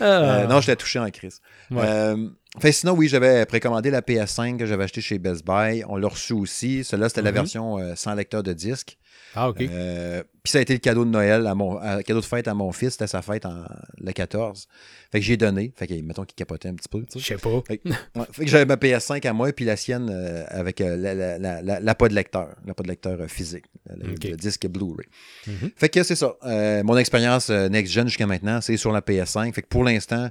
[0.01, 0.47] Euh, Ah.
[0.47, 1.39] non, j'étais touché en crise.
[1.71, 1.81] Ouais.
[1.85, 2.27] Euh,
[2.71, 5.83] sinon, oui, j'avais précommandé la PS5 que j'avais acheté chez Best Buy.
[5.87, 6.83] On l'a reçu aussi.
[6.83, 7.35] Celle-là, c'était la Mhm.
[7.35, 8.97] version euh, sans lecteur de disque.
[9.35, 9.61] Ah, OK.
[9.61, 12.47] Euh, Puis ça a été le cadeau de Noël, à mon, à- cadeau de fête
[12.47, 12.91] à mon fils.
[12.91, 13.63] C'était sa fête en,
[13.99, 14.67] le 14.
[15.11, 15.73] Fait que j'ai donné.
[15.75, 17.03] Fait que, mettons qu'il capotait un petit peu.
[17.15, 17.35] Je sais.
[17.37, 17.61] pas.
[17.67, 20.81] Fait, que- ouais, fait que j'avais ma PS5 à moi, puis la sienne euh, avec
[20.81, 22.49] euh, la, la, la, la, la pas de lecteur.
[22.65, 23.65] La pas de lecteur euh, physique.
[23.89, 25.07] Le, disque Blu-ray.
[25.47, 25.71] Mhm.
[25.75, 26.35] Fait que c'est ça.
[26.83, 29.53] Mon expérience euh, next-gen jusqu'à maintenant, c'est sur la PS5.
[29.53, 30.29] Fait que pour l'instant,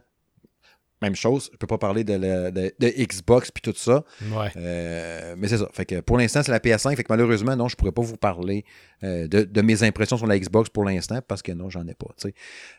[1.03, 1.51] même chose.
[1.53, 2.17] Je peux pas parler de,
[2.51, 4.05] de, Xbox puis tout ça.
[4.31, 4.51] Ouais.
[4.57, 5.69] Euh, mais c'est ça.
[5.73, 6.97] Fait que pour l'instant, c'est la PS5.
[6.97, 8.65] Fait que malheureusement, non, je pourrais pas vous parler
[9.05, 12.15] euh, de, mes impressions sur la Xbox pour l'instant parce que non, j'en ai pas.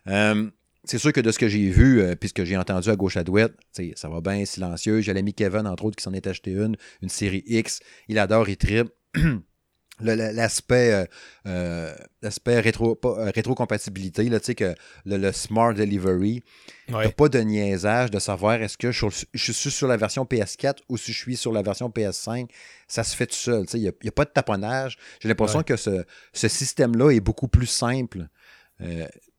[0.07, 0.49] Euh,
[0.83, 3.15] c'est sûr que de ce que j'ai vu, puis ce que j'ai entendu à gauche
[3.15, 3.53] à droite,
[3.95, 5.01] ça va bien silencieux.
[5.01, 7.79] J'ai l'ami Kevin, entre autres, qui s'en est acheté une, une série X.
[8.09, 8.89] Il adore, il tripe.
[9.99, 11.05] l'aspect euh,
[11.47, 11.95] euh,
[12.45, 14.75] rétro, euh, rétrocompatibilité, là, que
[15.05, 16.43] le, Smart Delivery,
[16.91, 17.11] ouais.
[17.11, 21.13] pas de niaisage de savoir est-ce que je, suis sur la version PS4 ou si
[21.13, 22.49] je suis sur la version PS5.
[22.87, 23.65] Ça se fait tout seul.
[23.73, 24.97] Il n'y a, pas de taponnage.
[25.19, 26.03] J'ai l'impression que ce,
[26.33, 28.27] système-là est beaucoup plus simple.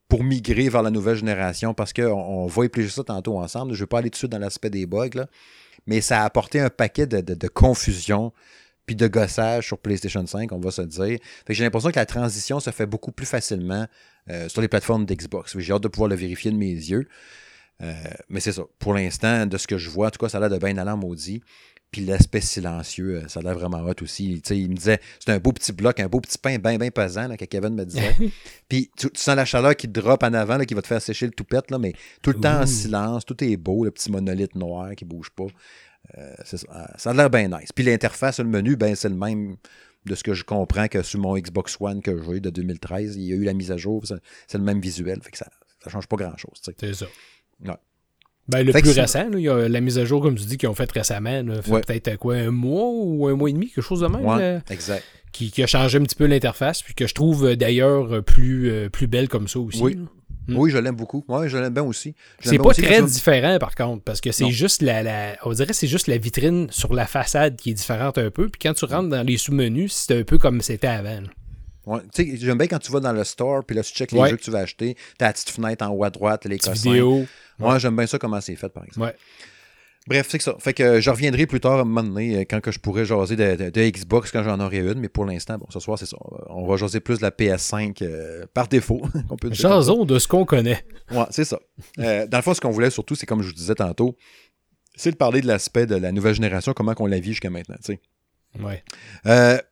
[0.09, 3.73] pour migrer vers la nouvelle génération parce qu'on on va épliger ça tantôt ensemble.
[3.73, 5.27] Je ne vais pas aller tout de suite dans l'aspect des bugs,
[5.87, 8.33] mais ça a apporté un paquet de, de confusion
[8.87, 11.19] puis de gossage sur PlayStation 5, on va se dire.
[11.49, 13.87] j'ai l'impression que la transition se fait beaucoup plus facilement
[14.31, 15.59] euh, sur les plateformes d'Xbox.
[15.59, 17.09] J'ai hâte de pouvoir le vérifier de mes yeux.
[17.83, 17.93] Euh,
[18.29, 18.63] mais c'est ça.
[18.79, 20.77] Pour l'instant, de ce que je vois, en tout cas, ça a l'air de bien
[20.77, 21.43] aller maudit.
[21.91, 24.43] Puis l'aspect silencieux, euh, ça a l'air vraiment hot aussi.
[24.51, 27.29] il me disait, c'est un beau petit bloc, un beau petit pain bien, bien pesant,
[27.29, 28.17] là, que Kevin me disait.
[28.69, 31.33] Puis tu, sens la chaleur qui drop en avant, qui va te faire sécher le
[31.33, 34.95] toupette, là, mais tout le temps en silence, tout est beau, le petit monolithe noir
[34.97, 35.47] qui bouge pas.
[36.19, 37.11] Euh, ça.
[37.11, 37.73] a l'air bien nice.
[37.73, 39.57] Puis l'interface, le menu, ben, c'est le même
[40.07, 43.17] de ce que je comprends que sur mon Xbox One que j'ai de 2013.
[43.17, 44.05] Il y a eu la mise à jour.
[44.07, 45.21] C'est le même visuel.
[45.23, 45.49] Fait que ça
[45.87, 46.61] ne change pas grand-chose.
[46.63, 47.07] C'est ça.
[48.47, 50.69] Ben, le plus récent, il y a la mise à jour, comme tu dis, qu'ils
[50.69, 51.43] ont fait récemment.
[51.63, 54.63] Peut-être quoi, un mois ou un mois et demi, quelque chose de même.
[54.71, 55.05] exact.
[55.33, 58.89] Qui, a changé un petit peu l'interface, puis que je trouve euh, d'ailleurs plus, euh,
[58.89, 59.83] plus belle comme ça aussi.
[59.83, 59.99] Oui.
[60.47, 60.57] Hmm.
[60.59, 61.25] Oui, je l'aime beaucoup.
[61.29, 62.15] Oui, je l'aime bien aussi.
[62.41, 65.87] C'est pas très différent, par contre, parce que c'est juste la, la, On dirait c'est
[65.87, 68.49] juste la vitrine sur la façade qui est différente un peu.
[68.49, 71.23] Puis quand tu rentres dans les sous-menus, c'est un peu comme c'était avant.
[71.87, 72.01] Ouais.
[72.17, 74.43] J'aime bien quand tu vas dans le store, puis là, tu checkes les jeux que
[74.43, 74.97] tu vas acheter.
[75.19, 76.91] T'as la petite fenêtre en haut à droite, les cossins.
[76.91, 77.27] Vidéo.
[77.59, 79.15] Moi, j'aime bien ça, comment c'est fait, par exemple.
[80.07, 80.55] Bref, c'est ça.
[80.59, 83.07] Fait que je reviendrai plus tard à un moment donné, euh, quand que je pourrais
[83.07, 86.19] jaser de, Xbox quand j'en aurai une, mais pour l'instant, bon, ce soir, c'est ça.
[86.49, 89.03] On va jaser plus de la PS5 euh, par défaut.
[89.51, 90.85] Jason de ce qu'on connaît.
[91.11, 91.59] Ouais, c'est ça.
[91.99, 94.17] Euh, dans le fond, ce qu'on voulait surtout, c'est comme je vous disais tantôt,
[94.95, 97.77] c'est de parler de l'aspect de la nouvelle génération, comment on la vit jusqu'à maintenant,
[97.83, 98.01] tu sais.
[98.61, 98.85] Ouais.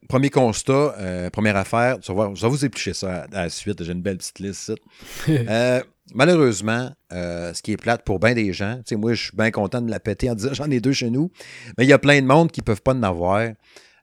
[0.09, 3.85] premier constat, première affaire, je vais vous éplucher ça à, la suite.
[3.85, 4.73] J'ai une belle petite liste.
[6.15, 9.81] malheureusement, euh, ce qui est plate pour bien des gens, moi, je suis bien content
[9.81, 11.31] de la péter en disant j'en ai deux chez nous,
[11.79, 13.49] mais il y a plein de monde qui ne peuvent pas en avoir.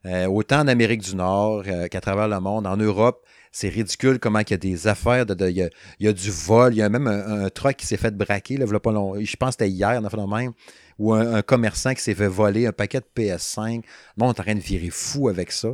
[0.06, 2.66] Euh, autant en Amérique du Nord euh, qu'à travers le monde.
[2.66, 6.30] En Europe, c'est ridicule comment il y a des affaires, de, il, y a, du
[6.30, 9.36] vol, il y a même un, truck qui s'est fait braquer, là, pas long, je
[9.36, 10.52] pense que c'était hier, on a fait le même,
[10.98, 13.82] ou un, commerçant qui s'est fait voler un paquet de PS5.
[14.16, 15.68] Bon, on est en train de virer fou avec ça.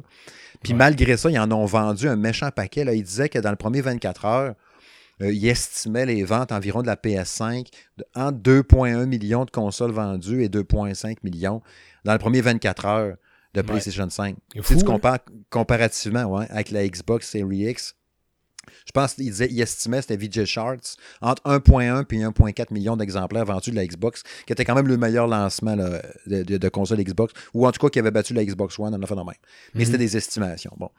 [0.65, 2.85] Puis malgré ça, ils en ont vendu un méchant paquet.
[2.85, 2.95] Là.
[2.95, 4.55] Ils disaient que dans le premier 24 heures,
[5.23, 9.93] euh, il estimait les ventes environ de la PS5 de, entre 2,1 millions de consoles
[9.93, 11.63] vendues et 2,5 millions
[12.05, 13.17] dans le premier 24 heures
[13.55, 14.37] de PlayStation 5.
[14.63, 17.95] Si tu compares comparativement avec la Xbox Series X,
[18.85, 23.71] je pense qu'il il estimait, c'était VJ Charts, entre 1.1 et 1.4 millions d'exemplaires vendus
[23.71, 27.67] de la Xbox, qui était quand même le meilleur lancement de, de, console Xbox, ou
[27.67, 29.37] en tout cas qui avait battu la Xbox One en a phénomène.
[29.75, 29.87] Mais mhm.
[29.87, 30.73] c'était des estimations.
[30.77, 30.91] Bon.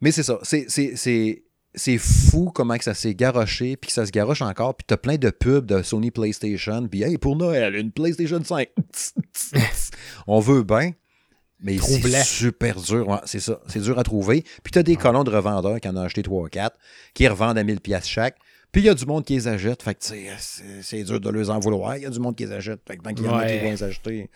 [0.00, 0.38] Mais c'est ça.
[0.42, 4.84] C'est c'est fou comment que ça s'est garoché, puis que ça se garoche encore, puis
[4.86, 8.68] t'as plein de pubs de Sony PlayStation, puis hey, pour Noël, une PlayStation 5.
[10.26, 10.92] On veut bien,
[11.60, 13.20] mais c'est super dur.
[13.24, 14.44] c'est ça, c'est dur à trouver.
[14.62, 16.76] Puis t'as des colons de revendeurs qui en ont acheté 3 ou 4,
[17.14, 18.36] qui revendent à 1000 pièces chaque.
[18.72, 20.04] Puis il y a du monde qui les achète, fait que
[20.82, 21.96] c'est dur de les en vouloir.
[21.96, 23.46] Il y a du monde qui les achète, fait que tant qu'il y en a
[23.46, 24.30] qui vont les acheter,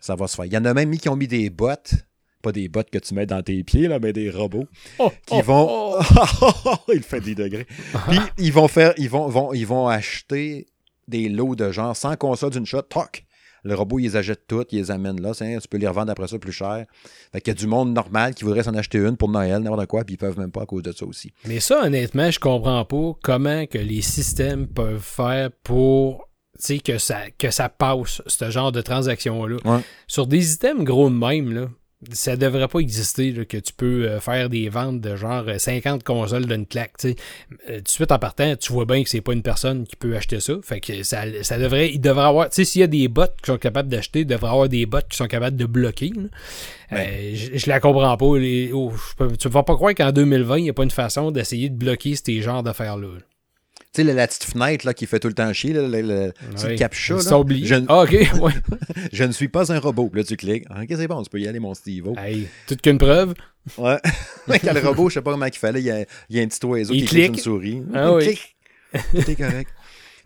[0.00, 0.46] ça va se faire.
[0.46, 1.94] Il y en a même qui ont mis des bottes
[2.40, 4.66] pas des bottes que tu mets dans tes pieds, là, mais des robots
[4.98, 5.66] oh, qui oh, vont.
[5.68, 6.74] Oh.
[6.94, 7.66] il fait 10 degrés.
[8.08, 10.66] Puis ils vont faire, ils vont, vont, ils vont acheter
[11.08, 13.24] des lots de genre sans console d'une shot, toc.
[13.62, 15.32] Le robot, ils les achètent toutes, ils les amènent là.
[15.34, 16.86] Tu peux les revendre après ça plus cher.
[17.32, 19.86] Fait qu'il y a du monde normal qui voudrait s'en acheter une pour Noël, n'importe
[19.86, 21.32] quoi, puis ils peuvent même pas à cause de ça aussi.
[21.46, 26.30] Mais ça, honnêtement, je comprends pas comment que les systèmes peuvent faire pour
[26.84, 29.82] que ça, que ça passe, ce genre de transaction-là.
[30.06, 31.68] Sur des items gros de même, là,
[32.12, 36.04] ça devrait pas exister que tu peux euh, faire des ventes de genre 50 euh,
[36.04, 36.92] consoles d'une claque.
[37.04, 37.14] Euh,
[37.66, 40.16] tout de suite en partant, tu vois bien que c'est pas une personne qui peut
[40.16, 40.54] acheter ça.
[40.62, 41.90] Fait que ça, ça devrait.
[41.92, 42.48] Il devrait avoir.
[42.48, 44.86] Tu sais, s'il y a des bots qui sont capables d'acheter, il devrait avoir des
[44.86, 46.12] bots qui sont capables de bloquer.
[46.90, 48.38] je, je, la comprends pas.
[48.38, 48.92] Les, oh,
[49.38, 51.76] tu ne vas pas croire qu'en 2020, il n'y a pas une façon d'essayer de
[51.76, 53.08] bloquer ces genres d'affaires-là.
[53.08, 53.29] là
[53.92, 57.18] sais, la, petite fenêtre là, qui fait tout le temps chier, le, le petit captcha.
[57.18, 57.84] Je...
[57.88, 58.52] Ah, ok, ouais.
[59.12, 60.10] je ne suis pas un robot.
[60.14, 60.64] Là, tu cliques.
[60.70, 62.08] Ok, c'est bon, tu peux y aller, mon Steve.
[62.16, 63.34] Hey, toute qu'une preuve.
[63.78, 63.98] Ouais.
[64.64, 66.42] Quand le robot, je sais pas comment il fallait, il y a, il y a
[66.42, 67.82] un petit oiseau il qui clique une souris.
[67.92, 68.24] Ah, il oui.
[68.24, 68.56] clique.
[69.12, 69.70] Tout est correct.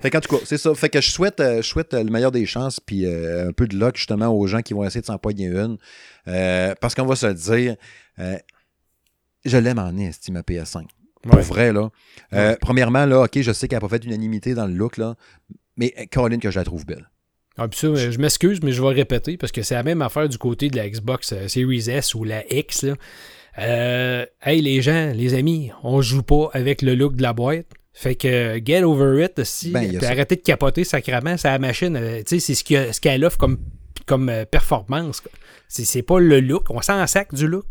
[0.01, 0.75] Fait qu'en tout cas, c'est ça.
[0.75, 3.97] Fait que je souhaite, je souhaite le meilleur des chances, puis un peu de luck
[3.97, 5.79] justement aux gens qui vont essayer de s'empoigner une.
[6.81, 7.77] parce qu'on va se dire,
[9.45, 10.85] je l'aime en estime ma PS5.
[11.29, 11.91] Pour vrai, là.
[12.61, 15.16] Premièrement, là, OK, je sais qu'elle n'a pas fait unanimité dans le look, là,
[15.77, 17.09] mais Caroline, que je la trouve belle.
[17.57, 20.70] Ah, je m'excuse, mais je vais répéter parce que c'est la même affaire du côté
[20.70, 22.85] de la Xbox euh, Series S ou la X.
[23.59, 27.66] Euh, hey, les gens, les amis, on joue pas avec le look de la boîte.
[27.93, 29.70] Fait que get over it aussi.
[29.70, 31.37] Ben, arrêtez de capoter sacrément.
[31.37, 31.97] C'est la machine.
[31.97, 33.59] Euh, c'est ce qu'elle offre comme,
[34.05, 35.22] comme performance.
[35.68, 36.70] C'est pas le look.
[36.70, 37.66] On s'en sac du look.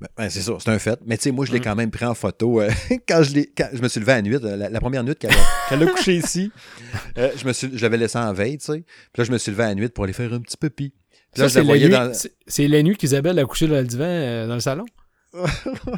[0.00, 0.98] Ben, ben, c'est ça, c'est un fait.
[1.06, 1.64] Mais tu sais, moi, je l'ai mm.
[1.64, 2.70] quand même pris en photo euh,
[3.08, 3.40] quand, je
[3.72, 6.50] je me suis levé à la nuit, euh, la, première nuit qu'elle a, couché ici.
[7.18, 8.84] Euh, je, me suis, je l'avais laissé en veille, tu sais.
[9.12, 10.70] Puis là, je me suis levé à la nuit pour aller faire un petit peu
[10.70, 10.92] pis.
[11.34, 14.84] c'est la, nuit qu'Isabelle a couché dans le divan dans le salon?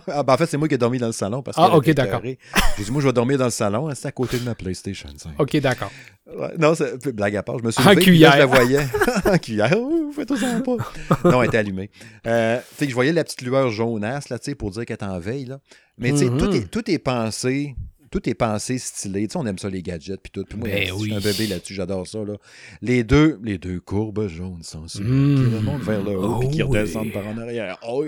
[0.09, 1.43] Ah, ben en fait, c'est moi qui ai dormi dans le salon.
[1.43, 2.21] Parce ah, ok, d'accord.
[2.23, 3.91] J'ai dit, moi, je vais dormir dans le salon.
[3.95, 5.33] C'est à côté de ma PlayStation 5.
[5.39, 5.91] Ok, d'accord.
[6.59, 7.59] non, c'est blague à part.
[7.59, 8.33] Je me suis levé, en cuillère.
[8.33, 8.87] je la voyais.
[9.25, 9.77] en cuillère.
[10.15, 11.31] Faites ça pas.
[11.31, 11.91] non, elle était allumée.
[12.27, 14.99] Euh, fait que je voyais la petite lueur jaunasse, là, tu sais, pour dire qu'elle
[15.01, 15.59] est en veille, là.
[15.99, 16.69] Mais, tu sais, tout, est, mm-hmm.
[16.69, 17.77] tout est pensé
[18.15, 19.27] tout est pensé, stylé.
[19.27, 20.45] Tu sais, on aime ça, les gadgets, puis tout.
[20.49, 22.19] Puis moi, ben je suis un bébé là-dessus, j'adore ça.
[22.19, 22.35] Là.
[22.81, 25.57] Les deux, les deux courbes jaunes sont qui mmh.
[25.57, 27.77] remontent vers le haut, puis qui oh redescendent par en arrière.
[27.85, 28.05] Oh,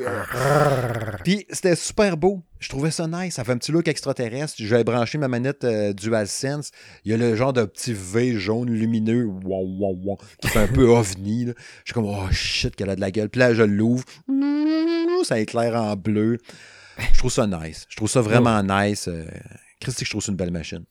[1.24, 2.40] puis c'était super beau.
[2.60, 3.34] Je trouvais ça nice.
[3.34, 4.54] Ça fait un petit look extraterrestre.
[4.58, 6.70] J'avais branché ma manette euh, DualSense.
[7.04, 10.60] Il y a le genre de petit V jaune lumineux wow, wow, wow, qui fait
[10.60, 11.46] un peu ovni.
[11.46, 11.52] Je
[11.84, 13.28] suis comme, oh shit, qu'elle a de la gueule.
[13.28, 14.04] Puis là, je l'ouvre.
[15.24, 16.38] Ça éclaire en bleu.
[17.12, 17.86] Je trouve ça nice.
[17.88, 19.08] Je trouve ça vraiment nice.
[19.08, 19.24] Euh,
[19.86, 20.84] Christy, je trouve c'est une belle machine.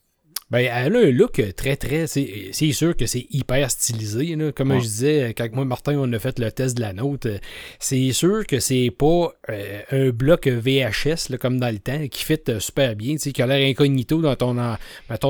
[0.48, 2.06] Ben, elle a un look très, très.
[2.06, 4.38] C'est sûr que c'est hyper stylisé.
[4.54, 7.26] Comme je disais, quand moi, Martin, on a fait le test de la note,
[7.80, 12.38] c'est sûr que c'est pas euh, un bloc VHS comme dans le temps qui fit
[12.48, 14.54] euh, super bien, qui a l'air incognito dans ton,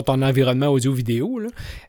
[0.02, 1.40] ton environnement audio-vidéo.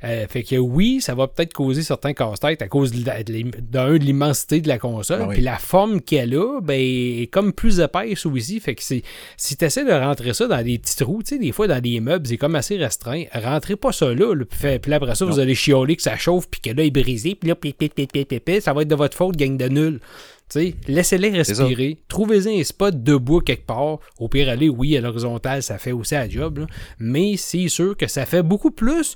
[0.05, 4.61] Euh, fait que oui, ça va peut-être causer certains casse-têtes à cause d'un, de l'immensité
[4.61, 5.23] de la console.
[5.23, 8.61] Ah Puis la forme qu'elle a, ben, est comme plus épaisse aussi.
[8.61, 9.03] Fait que si
[9.57, 12.38] tu essaies de rentrer ça dans des petits trous, des fois dans des meubles, c'est
[12.38, 14.34] comme assez restreint rentrez pas ça là.
[14.45, 17.36] puis, après ça, vous allez chialer que ça chauffe, puis que là, il est brisé,
[17.36, 17.84] puis là, pip,
[18.61, 19.99] ça va être de votre faute, gang de nul.
[20.88, 21.97] Laissez-les respirer.
[22.07, 23.99] Trouvez-y un spot debout quelque part.
[24.18, 26.65] Au pire, aller, oui, à l'horizontale, ça fait aussi la job.
[26.99, 29.15] Mais c'est sûr que ça fait beaucoup plus.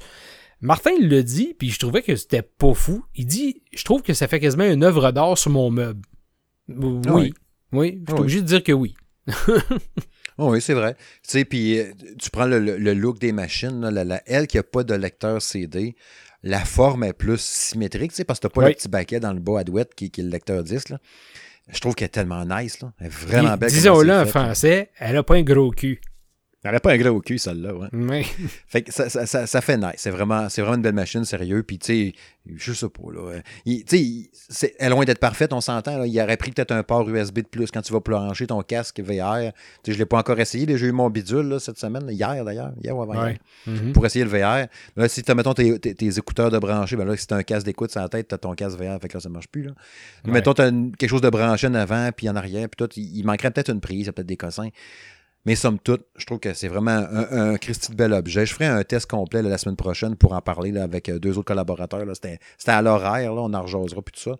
[0.60, 3.04] Martin il le dit, puis je trouvais que c'était pas fou.
[3.16, 6.02] Il dit Je trouve que ça fait quasiment une œuvre d'art sur mon meuble.
[6.68, 7.02] Oui.
[7.12, 7.34] Oui,
[7.72, 8.93] oui je suis obligé de dire que oui.
[10.38, 10.96] Oh oui, c'est vrai.
[11.24, 12.60] Tu sais, puis euh, tu prends le,
[12.94, 15.96] look des machines, la, elle qui n'a pas de lecteur CD,
[16.44, 19.20] la forme est plus symétrique, tu sais, parce que tu n'as pas le petit baquet
[19.20, 20.94] dans le bas à douette qui, qui, est le lecteur disque.
[21.70, 22.82] Je trouve qu'elle est tellement nice.
[22.82, 22.92] Là.
[23.00, 23.70] Elle est vraiment belle.
[23.70, 26.02] Disons-le en français, elle n'a pas un gros cul.
[26.64, 28.24] Elle n'a pas un gros cul, celle-là, ouais.
[28.68, 29.95] fait que ça, ça, ça, fait nice.
[29.97, 31.64] C'est vraiment, c'est vraiment une belle machine, sérieux.
[31.64, 32.14] Puis, tu sais,
[32.55, 33.41] je sais pas, là.
[33.66, 35.97] Tu sais, elle est loin d'être parfaite, on s'entend.
[35.97, 36.05] Là.
[36.05, 38.99] Il aurait pris peut-être un port USB de plus quand tu vas plancher ton casque
[38.99, 39.51] VR.
[39.84, 40.68] Tu sais, je l'ai pas encore essayé.
[40.78, 42.74] J'ai eu mon bidule, là, cette semaine, hier, d'ailleurs.
[42.84, 43.26] Hier ou avant
[43.68, 43.91] mm-hmm.
[43.93, 44.68] Pour essayer le VR.
[44.95, 47.38] Là, si tu as, mettons, tes, tes, écouteurs de brancher, ben là, si tu as
[47.38, 48.99] un casque d'écoute sur la tête, tu as ton casque VR.
[49.01, 49.72] Fait que là, ça marche plus, là.
[50.26, 52.99] Mettons, tu as quelque chose de branché en avant, puis en arrière, puis tout.
[52.99, 54.70] Il, manquerait peut-être une prise, peut-être des cossins.
[55.46, 58.46] Mais somme toute, je trouve que c'est vraiment un, un Christy de bel objet.
[58.46, 61.48] Je ferai un test complet la semaine prochaine pour en parler avec euh, deux autres
[61.48, 62.06] collaborateurs.
[62.14, 64.38] C'était à l'horaire, on en rejasera puis tout ça.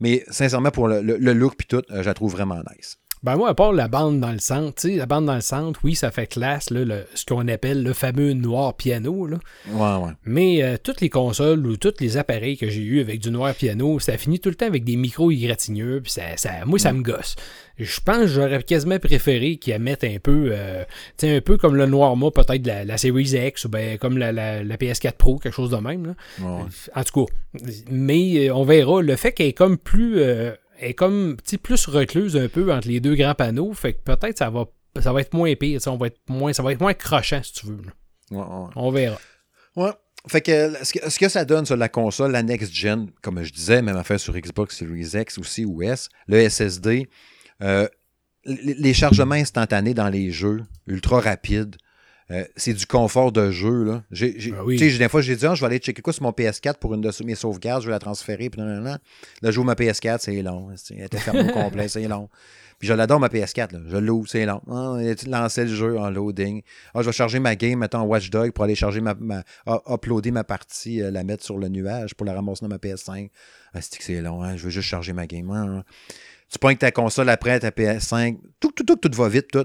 [0.00, 2.98] Mais sincèrement, pour le, look puis tout, euh, je la trouve vraiment nice.
[3.22, 5.40] Ben moi, à part la bande dans le centre, tu sais, la bande dans le
[5.40, 9.26] centre, oui, ça fait classe, là, ce qu'on appelle le fameux noir piano.
[9.26, 9.38] Là.
[9.70, 10.12] Ouais, ouais.
[10.24, 13.54] Mais euh, toutes les consoles ou tous les appareils que j'ai eu avec du noir
[13.54, 16.92] piano, ça finit tout le temps avec des micros égratigneux, puis ça, ça, moi, ça
[16.92, 17.34] me gosse.
[17.78, 20.84] Je pense que j'aurais quasiment préféré qu'ils mettent un peu, euh,
[21.16, 23.98] tu sais, un peu comme le noir mot peut-être la, la Series X ou ben,
[23.98, 26.06] comme la, la, PS4 Pro, quelque chose de même.
[26.06, 26.14] Là.
[26.94, 27.32] En tout cas,
[27.90, 29.00] mais euh, on verra.
[29.00, 30.20] Le fait qu'elle est comme plus
[30.78, 33.72] est comme plus recluse un peu entre les deux grands panneaux.
[33.72, 34.66] Fait que peut-être ça va,
[35.00, 35.80] ça va être moins pire.
[35.86, 37.78] On va être moins, ça va être moins crochant si tu veux.
[38.30, 39.18] On verra.
[39.76, 39.92] Ouais.
[40.26, 43.80] Fait que ce, que ça donne sur la console, la next gen, comme je disais,
[43.82, 47.08] même affaire sur Xbox Series X aussi ou S, le SSD,
[47.62, 47.88] euh,
[48.44, 51.76] les chargements instantanés dans les jeux, ultra rapides,
[52.30, 53.84] euh, c'est du confort de jeu.
[53.84, 54.02] Là.
[54.10, 56.74] J'ai, ben Des fois, j'ai dit, ah, je vais aller checker quoi sur mon PS4
[56.74, 58.50] pour une de mes sauvegardes, je vais la transférer.
[58.50, 58.98] Puis, non, non,
[59.42, 60.68] Là, je ma PS4, c'est long.
[60.90, 62.28] Elle était fermée au complet, c'est long.
[62.78, 63.72] Puis je l'adore, ma PS4.
[63.72, 63.80] Là.
[63.88, 64.60] Je l'ouvre, c'est long.
[64.70, 66.62] Ah, lancer le jeu en loading.
[66.94, 69.42] Ah, je vais charger ma game, mettons Watchdog pour aller charger ma, ma
[69.88, 73.30] uploader ma partie, euh, la mettre sur le nuage pour la ramasser dans ma PS5.
[73.72, 74.56] Ah, c'est que c'est long, hein?
[74.56, 75.50] je veux juste charger ma game.
[75.50, 75.82] Hein.
[76.50, 79.64] Tu prends ta console après, ta PS5, tout, tout, tout, tout va vite, tout.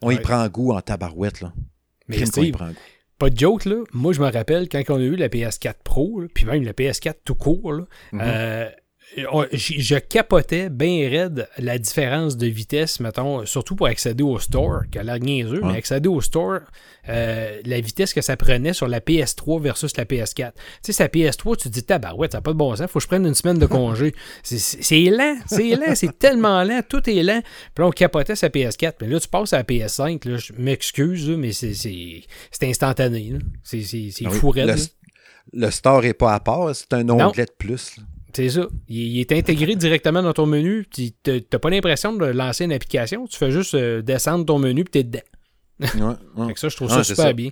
[0.00, 1.52] On y prend goût en tabarouette, là.
[2.08, 2.16] Mais
[3.18, 3.76] pas de joke, là.
[3.92, 7.14] Moi, je me rappelle quand on a eu la PS4 Pro, puis même la PS4
[7.24, 8.20] tout court, là, Mhm.
[8.22, 8.70] euh,
[9.16, 14.82] je, je capotais bien raide la différence de vitesse, mettons, surtout pour accéder au store,
[14.90, 15.72] qui a l'air niaiseux, Ouais.
[15.72, 16.60] mais accéder au store,
[17.08, 20.52] euh, la vitesse que ça prenait sur la PS3 versus la PS4.
[20.54, 22.98] Tu sais, sa PS3, tu te dis, tabarouette, ça n'a pas de bon sens, faut
[22.98, 24.14] que je prenne une semaine de congé.
[24.42, 27.40] C'est- lent, c'est lent, c'est tellement lent, tout est lent.
[27.74, 30.52] Puis là, on capotait sa PS4, mais là, tu passes à la PS5, là, je
[30.58, 32.22] m'excuse, mais c'est-
[32.62, 33.34] instantané.
[33.62, 33.82] C'est
[34.24, 34.74] Ah fou raide,
[35.52, 37.96] le, store n'est pas à part, c'est un onglet de plus.
[37.98, 38.02] là.
[38.34, 38.66] C'est ça.
[38.88, 40.86] Il, il est intégré directement dans ton menu.
[40.90, 43.26] Tu n'as pas l'impression de lancer une application.
[43.26, 45.20] Tu fais juste euh, descendre ton menu et tu es dedans.
[45.80, 45.88] Ouais,
[46.36, 46.46] ouais.
[46.48, 47.32] Fait que ça, je trouve Ah, ça super ça.
[47.32, 47.50] bien.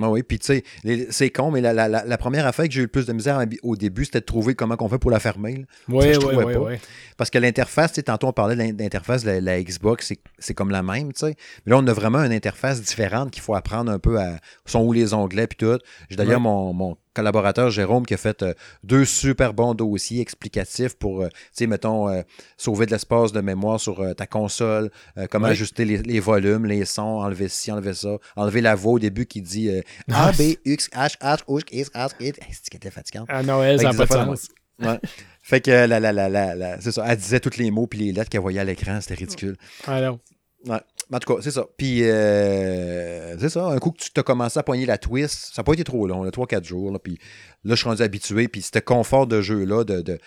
[0.00, 0.64] Ah oui, puis tu sais,
[1.10, 3.12] c'est con, mais la, la- la- la première affaire que j'ai eu le plus de
[3.12, 5.66] misère à- au début, c'était de trouver comment on fait pour la fermer.
[5.88, 6.74] Oui, je oui, trouvais oui.
[7.16, 10.18] Parce que l'interface, tu sais, tantôt on parlait de l'in- l'interface, la, la Xbox, c'est-
[10.40, 11.36] c'est comme la même, tu sais.
[11.64, 14.40] Mais là, on a vraiment une interface différente qu'il faut apprendre un peu à.
[14.66, 15.78] sont où les onglets puis tout.
[16.10, 16.42] J'ai d'ailleurs Ouais.
[16.42, 18.52] mon, mon collaborateur Jérôme qui a fait euh,
[18.82, 22.22] deux super bons dossiers explicatifs pour, euh, tu sais, mettons, euh,
[22.56, 24.90] sauver de l'espace de mémoire sur ta console,
[25.30, 28.98] comment ajuster les, les volumes, les sons, enlever ci, enlever ça, enlever la voix au
[28.98, 29.70] début qui dit
[30.12, 32.38] Ah, A, B, X, H, H, O, X, H, X.
[32.50, 33.26] C'est qu'elle était fatigante.
[33.30, 34.48] À Noël, ça n'a pas de sens.
[34.80, 34.98] Ouais.
[35.42, 37.04] Fait que la, la, la, la, la- c'est ça.
[37.06, 39.00] Elle disait tous les mots puis les lettres qu'elle voyait à l'écran.
[39.00, 39.56] C'était ridicule.
[39.86, 40.18] Alors,
[40.66, 40.80] Ouais.
[41.12, 41.66] En tout cas, c'est ça.
[41.76, 43.66] Puis, euh, c'est ça.
[43.66, 46.06] Un coup que tu t'as commencé à poigner la twist, ça n'a pas été trop
[46.06, 46.90] long, là, 3-4 jours.
[46.90, 47.18] Là, puis
[47.64, 48.48] là, je suis rendu habitué.
[48.48, 50.18] Puis, ce confort de jeu-là, de, de-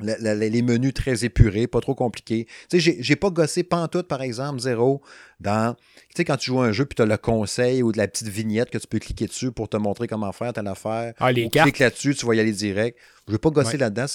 [0.00, 2.46] les menus très épurés, pas trop compliqués.
[2.68, 5.02] Tu sais, j'ai, pas gossé pantoute, par exemple, zéro,
[5.40, 5.74] dans...
[5.74, 5.80] Tu
[6.16, 8.08] sais, quand tu joues à un jeu, puis tu as le conseil ou de la
[8.08, 11.14] petite vignette que tu peux cliquer dessus pour te montrer comment faire telle affaire.
[11.18, 11.68] ah, les cartes.
[11.68, 12.98] clique là-dessus, tu vas y aller direct.
[13.26, 13.78] Je vais pas gosser Ouais.
[13.78, 14.06] là-dedans.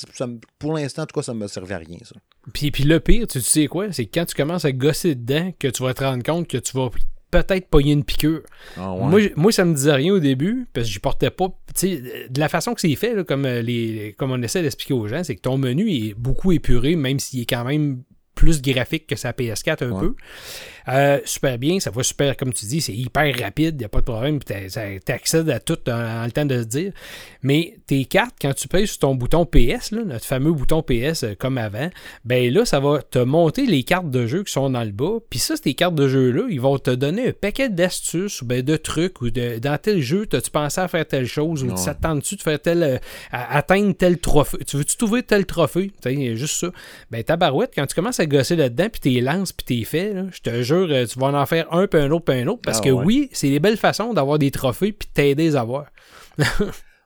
[0.59, 2.15] Pour l'instant, en tout cas, ça ne me servait à rien, ça.
[2.53, 3.91] Puis, puis le pire, tu, sais quoi?
[3.91, 6.77] C'est quand tu commences à gosser dedans, que tu vas te rendre compte que tu
[6.77, 6.89] vas
[7.43, 8.41] peut-être pogner une piqûre.
[8.77, 9.05] Ah ouais.
[9.05, 11.47] Moi, moi, ça me disait rien au début, parce que j'y portais pas.
[11.81, 15.07] De la façon que c'est fait, là, comme, euh, les, comme on essaie d'expliquer aux
[15.07, 19.07] gens, c'est que ton menu est beaucoup épuré, même s'il est quand même plus graphique
[19.07, 19.99] que sa PS4 un Ouais.
[20.01, 20.15] peu.
[20.87, 23.89] Euh, super bien, ça va super, comme tu dis, c'est hyper rapide, il n'y a
[23.89, 24.53] pas de problème, tu
[25.11, 26.91] accèdes à tout en, le temps de se dire.
[27.41, 31.23] Mais tes cartes, quand tu payes sur ton bouton PS, là, notre fameux bouton PS
[31.23, 31.89] euh, comme avant,
[32.23, 35.17] ben là, ça va te monter les cartes de jeu qui sont dans le bas.
[35.29, 38.61] Puis ça, ces cartes de jeu-là, ils vont te donner un paquet d'astuces ou ben,
[38.61, 41.71] de trucs ou de, dans tel jeu, as-tu pensé à faire telle chose ou
[42.01, 42.97] tente-tu de faire tel, euh,
[43.31, 44.59] à- atteindre tel trophée?
[44.65, 45.91] Tu veux-tu trouver tel trophée?
[46.01, 46.71] Tu sais, juste ça.
[47.11, 50.13] Ben, ta barouette, quand tu commences à gosser là-dedans, puis t'es lances, puis t'es fait,
[50.13, 52.47] là, je te jure, euh, tu vas en faire un, puis un autre, puis un
[52.47, 52.61] autre.
[52.63, 53.05] Parce Ah que ouais.
[53.05, 55.85] oui, c'est des belles façons d'avoir des trophées, puis de t'aider à les avoir.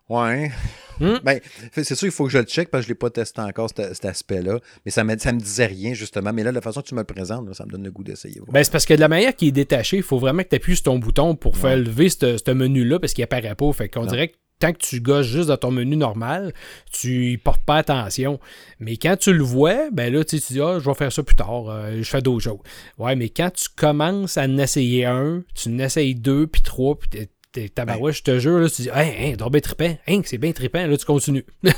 [0.09, 0.51] Ouais.
[0.99, 1.17] Hmm?
[1.23, 1.39] Ben,
[1.71, 3.39] c'est sûr, il faut que je le check parce que je ne l'ai pas testé
[3.41, 4.57] encore, cet, cet aspect-là.
[4.83, 6.33] Mais ça me, ça me disait rien, justement.
[6.33, 8.03] Mais là, la façon que tu me le présentes, là, ça me donne le goût
[8.03, 8.41] d'essayer.
[8.51, 10.55] Ben, c'est parce que de la manière qui est détachée, il faut vraiment que tu
[10.55, 13.71] appuies sur ton bouton pour faire lever ce ce menu-là parce qu'il apparaît pas.
[13.71, 16.53] Fait qu'on dirait que tant que tu gosses juste dans ton menu normal,
[16.91, 18.39] tu y portes pas attention.
[18.79, 21.23] Mais quand tu le vois, ben là, tu tu dis, ah, je vais faire ça
[21.23, 22.59] plus tard, euh, je fais d'autres choses.
[22.97, 26.97] Ouais, mais quand tu commences à en essayer un, tu en essayes deux, puis trois,
[26.99, 30.21] puis t'es- t'es tabarouette, je te jure, là, tu dis, hey, hey, bien trippant, hein,
[30.25, 31.45] c'est bien trippant, là, tu continues.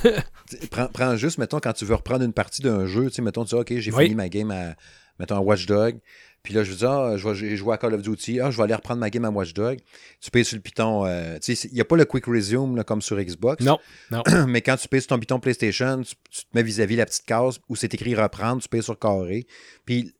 [0.72, 3.46] Prends, prends juste, mettons, quand tu veux reprendre une partie d'un jeu, tu sais, mettons,
[3.46, 4.04] tu dis, OK, j'ai Oui.
[4.06, 4.76] fini ma game à,
[5.20, 5.98] mettons, à Watch Dog.
[6.44, 8.40] Puis là, je dis, ah, je vais joué à Call of Duty.
[8.40, 9.80] Ah, je vais aller reprendre ma game à Watch Dog.
[10.20, 11.06] Tu payes sur le piton.
[11.06, 13.64] euh, tu sais, il n'y a pas le Quick Resume là, comme sur Xbox.
[13.64, 13.78] Non,
[14.10, 14.24] non.
[14.48, 17.26] Mais quand tu payes sur ton piton PlayStation, tu, tu te mets vis-à-vis la petite
[17.26, 19.46] case où c'est écrit reprendre, tu payes sur carré.
[19.86, 20.14] Puis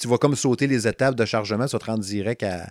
[0.00, 2.70] tu vas comme sauter les étapes de chargement, ça te rend direct à,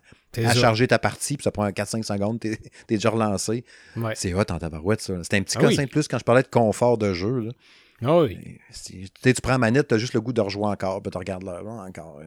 [0.53, 3.63] charger ta partie, puis ça prend 4-5 secondes, t'es es déjà relancé.
[3.95, 4.13] Ouais.
[4.15, 5.23] C'est hot en tabarouette, ça.
[5.23, 5.85] C'était un petit Ah conseil oui.
[5.85, 7.39] de plus quand je parlais de confort de jeu.
[7.39, 7.51] Là.
[8.03, 8.57] Ah oui.
[9.23, 11.43] Tu prends la manette, tu as juste le goût de rejouer encore, puis tu regardes
[11.43, 12.19] l'heure là, encore.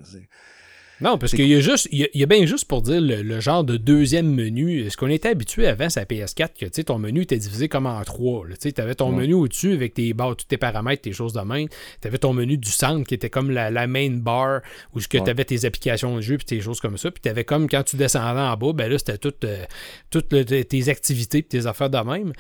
[1.01, 2.81] Non, parce qu'il y a juste, il y a, il y a bien juste pour
[2.81, 4.89] dire le, le genre de deuxième menu.
[4.89, 7.69] Ce qu'on était habitué avant, c'est à PS4, que tu sais, ton menu était divisé
[7.69, 8.47] comme en trois.
[8.61, 9.23] Tu avais ton Ouais.
[9.23, 11.67] menu au-dessus avec tes barres, tous tes paramètres, tes choses de main.
[12.01, 14.61] Tu avais ton menu du centre qui était comme la, la main bar
[14.95, 15.29] où tu Ouais.
[15.29, 17.11] avais tes applications de jeu puis tes choses comme ça.
[17.11, 19.65] Puis tu avais comme quand tu descendais en bas, ben là, c'était toutes euh,
[20.11, 22.33] toutes le- tes activités puis tes affaires de même.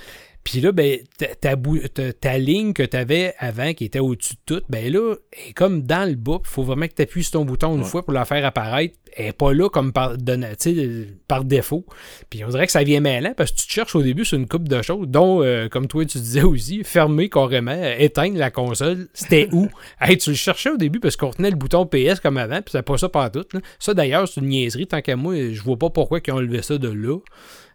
[0.45, 3.99] Puis là, ben, ta, ta bou- ta- ta ligne que tu avais avant, qui était
[3.99, 6.39] au-dessus de tout, ben là, elle est comme dans le bas.
[6.45, 7.87] Il faut vraiment que tu appuies sur ton bouton une Ouais.
[7.89, 8.95] fois pour la faire apparaître.
[9.17, 11.87] Elle n'est pas là comme par, de- par défaut.
[12.29, 14.37] Puis on dirait que ça vient mêlant parce que tu te cherches au début sur
[14.39, 18.37] une coupe de choses, dont, euh, comme toi tu disais aussi, fermer carrément, euh, éteindre
[18.37, 19.09] la console.
[19.15, 19.69] C'était où?
[20.01, 22.73] hey, tu le cherchais au début parce qu'on tenait le bouton PS comme avant, puis
[22.73, 23.45] c'est pas ça partout.
[23.55, 23.61] là.
[23.79, 24.87] Ça d'ailleurs, c'est une niaiserie.
[24.87, 27.17] Tant qu'à moi, je vois pas pourquoi ils ont enlevé ça de là.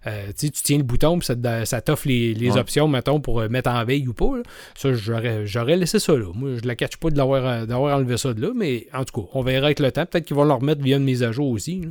[0.07, 2.59] Euh, tu tiens le bouton, puis ça, ça t'offre les, les Ouais.
[2.59, 4.37] options, mettons, pour euh, mettre en veille ou pas.
[4.37, 4.43] là.
[4.77, 6.27] Ça, j'aurais, j'aurais laissé ça là.
[6.33, 9.03] Moi, je la catch pas de l'avoir, euh, d'avoir enlevé ça de là, mais en
[9.03, 10.05] tout cas, on verra avec le temps.
[10.05, 11.81] Peut-être qu'ils vont le remettre via une mise à jour aussi.
[11.81, 11.89] là.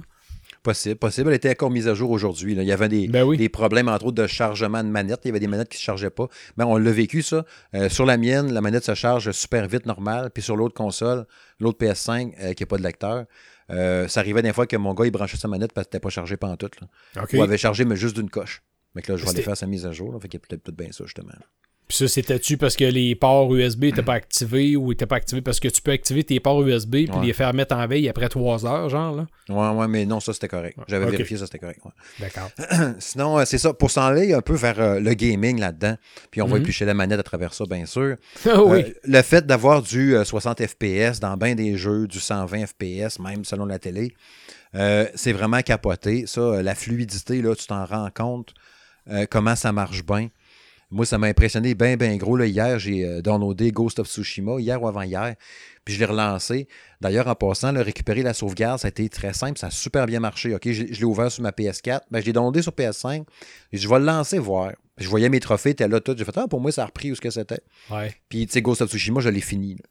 [0.63, 1.29] Possible, possible.
[1.29, 2.53] Elle était encore mise à jour aujourd'hui.
[2.55, 3.37] Il y avait des, Ben oui.
[3.37, 5.21] des problèmes, entre autres, de chargement de manette.
[5.25, 6.27] Il y avait des manettes qui ne se chargeaient pas.
[6.57, 7.45] Mais on l'a vécu, ça.
[7.75, 10.31] Euh, sur la mienne, la manette se charge super vite, normal.
[10.35, 11.27] Puis sur l'autre console,
[11.61, 13.25] l'autre PS5, euh, qui n'a pas de lecteur,
[13.71, 16.01] euh, ça arrivait des fois que mon gars, il branchait sa manette parce que n'était
[16.01, 16.71] pas chargé pendant tout.
[16.81, 17.23] Là.
[17.23, 17.35] OK.
[17.35, 18.63] Ou avait chargé, mais juste d'une coche.
[18.95, 20.13] Mais que là, je vais aller faire sa mise à jour.
[20.13, 21.33] Là, fait qu'il y a peut-être peut-être bien ça, justement.
[21.89, 25.41] Puis ça, c'était-tu parce que les ports USB n'étaient pas activés ou n'étaient pas activés
[25.41, 27.27] parce que tu peux activer tes ports USB puis Ouais.
[27.27, 29.27] les faire mettre en veille après trois heures, genre, là?
[29.49, 30.77] Ouais, ouais, mais non, ça, c'était correct.
[30.87, 31.81] J'avais vérifié, ça, c'était correct.
[31.87, 31.91] ouais.
[32.21, 32.51] D'accord.
[32.99, 33.73] Sinon, euh, c'est ça.
[33.73, 35.97] Pour s'en aller un peu vers euh, le gaming là-dedans,
[36.31, 36.61] puis on va Mhm.
[36.63, 38.17] éplucher la manette à travers ça, bien sûr.
[38.45, 38.81] Ah oui.
[38.81, 43.19] Euh, le fait d'avoir du euh, 60 FPS dans bien des jeux, du 120 FPS,
[43.19, 44.13] même selon la télé,
[45.15, 46.25] c'est vraiment capoté.
[46.27, 48.53] Ça, la fluidité, là, tu t'en rends compte
[49.31, 50.29] comment ça marche bien.
[50.91, 52.37] Moi, ça m'a impressionné bien, bien gros.
[52.37, 55.35] Là, hier, j'ai euh, downloadé Ghost of Tsushima, hier ou avant-hier,
[55.85, 56.67] puis je l'ai relancé.
[57.01, 60.07] D'ailleurs, en passant, là, récupérer la sauvegarde, ça a été très simple, ça a super
[60.07, 60.55] bien marché.
[60.55, 63.25] OK, je, je l'ai ouvert sur ma PS4, ben, je l'ai downloadé sur PS5,
[63.73, 64.73] et je vais le lancer, voir.
[64.97, 66.15] Je voyais mes trophées, étaient là, tout.
[66.17, 67.61] J'ai fait, ah, pour moi, ça a repris où ce que c'était.
[67.91, 68.15] Ouais.
[68.29, 69.75] Puis, tu sais, Ghost of Tsushima, je l'ai fini.
[69.75, 69.85] là.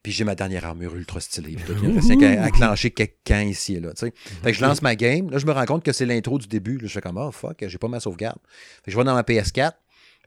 [0.00, 1.56] Puis j'ai ma dernière armure ultra stylée.
[1.96, 3.90] Restait qu'à à clencher quelqu'un ici et là.
[3.96, 4.12] sais.
[4.44, 5.28] Fait que je lance ma game.
[5.28, 6.78] Là, je me rends compte que c'est l'intro du début.
[6.78, 8.38] Là, je fais comme, oh fuck, j'ai pas ma sauvegarde.
[8.84, 9.72] Fait que je vais dans ma PS4.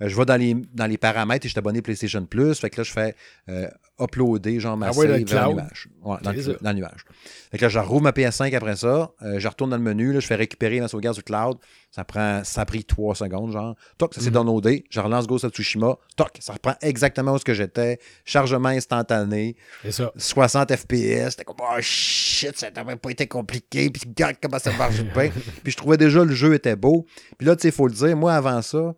[0.01, 2.59] Euh, Je vais dans les, dans les paramètres et je suis abonné PlayStation Plus.
[2.59, 3.15] Fait que là, je fais
[3.49, 3.67] euh,
[3.99, 5.87] uploader genre ma Ah ouais, dans save le nuage.
[6.03, 7.05] Ouais, dans, le, dans nuage.
[7.51, 9.11] Fait que là, je rouvre ma PS5 après ça.
[9.21, 10.11] euh, je retourne dans le menu.
[10.13, 11.57] Là, je fais récupérer ma sauvegarde du cloud.
[11.91, 13.75] Ça prend ça a pris 3 secondes, genre.
[13.97, 14.33] Toc, ça s'est Mhm.
[14.35, 14.85] downloadé.
[14.89, 15.97] Je relance Ghost of Tsushima.
[16.15, 17.99] Toc, ça reprend exactement où ce que j'étais.
[18.25, 19.55] Chargement instantané.
[19.83, 20.11] C'est ça.
[20.15, 21.31] 60 FPS.
[21.31, 23.89] C'était comme, oh shit, ça n'avait pas été compliqué.
[23.89, 25.29] Puis regarde comment ça marche bien.
[25.63, 27.05] Puis je trouvais déjà le jeu était beau.
[27.37, 28.93] Puis là, tu sais, il faut le dire, moi, avant ça,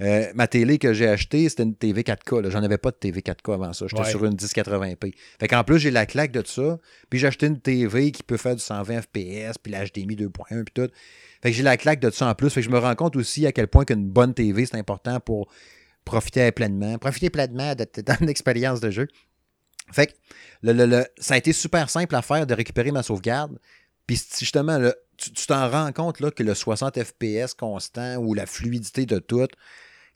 [0.00, 2.42] euh, ma télé que j'ai achetée, c'était une TV 4K.
[2.42, 2.50] là.
[2.50, 3.86] J'en avais pas de TV 4K avant ça.
[3.88, 4.10] J'étais Ouais.
[4.10, 5.14] sur une 1080p.
[5.40, 6.78] Fait qu'en plus, j'ai la claque de ça.
[7.08, 10.72] Puis j'ai acheté une TV qui peut faire du 120 FPS, puis l'HDMI 2.1, puis
[10.74, 10.90] tout.
[11.42, 12.50] Fait que j'ai la claque de ça en plus.
[12.50, 15.18] Fait que je me rends compte aussi à quel point qu'une bonne TV, c'est important
[15.20, 15.50] pour
[16.04, 16.98] profiter pleinement.
[16.98, 19.08] Profiter pleinement de ton expérience de jeu.
[19.92, 20.12] Fait que
[20.62, 23.58] le, le- le- ça a été super simple à faire de récupérer ma sauvegarde.
[24.06, 28.46] Puis justement, là, tu t'en rends compte là, que le 60 FPS constant ou la
[28.46, 29.46] fluidité de tout,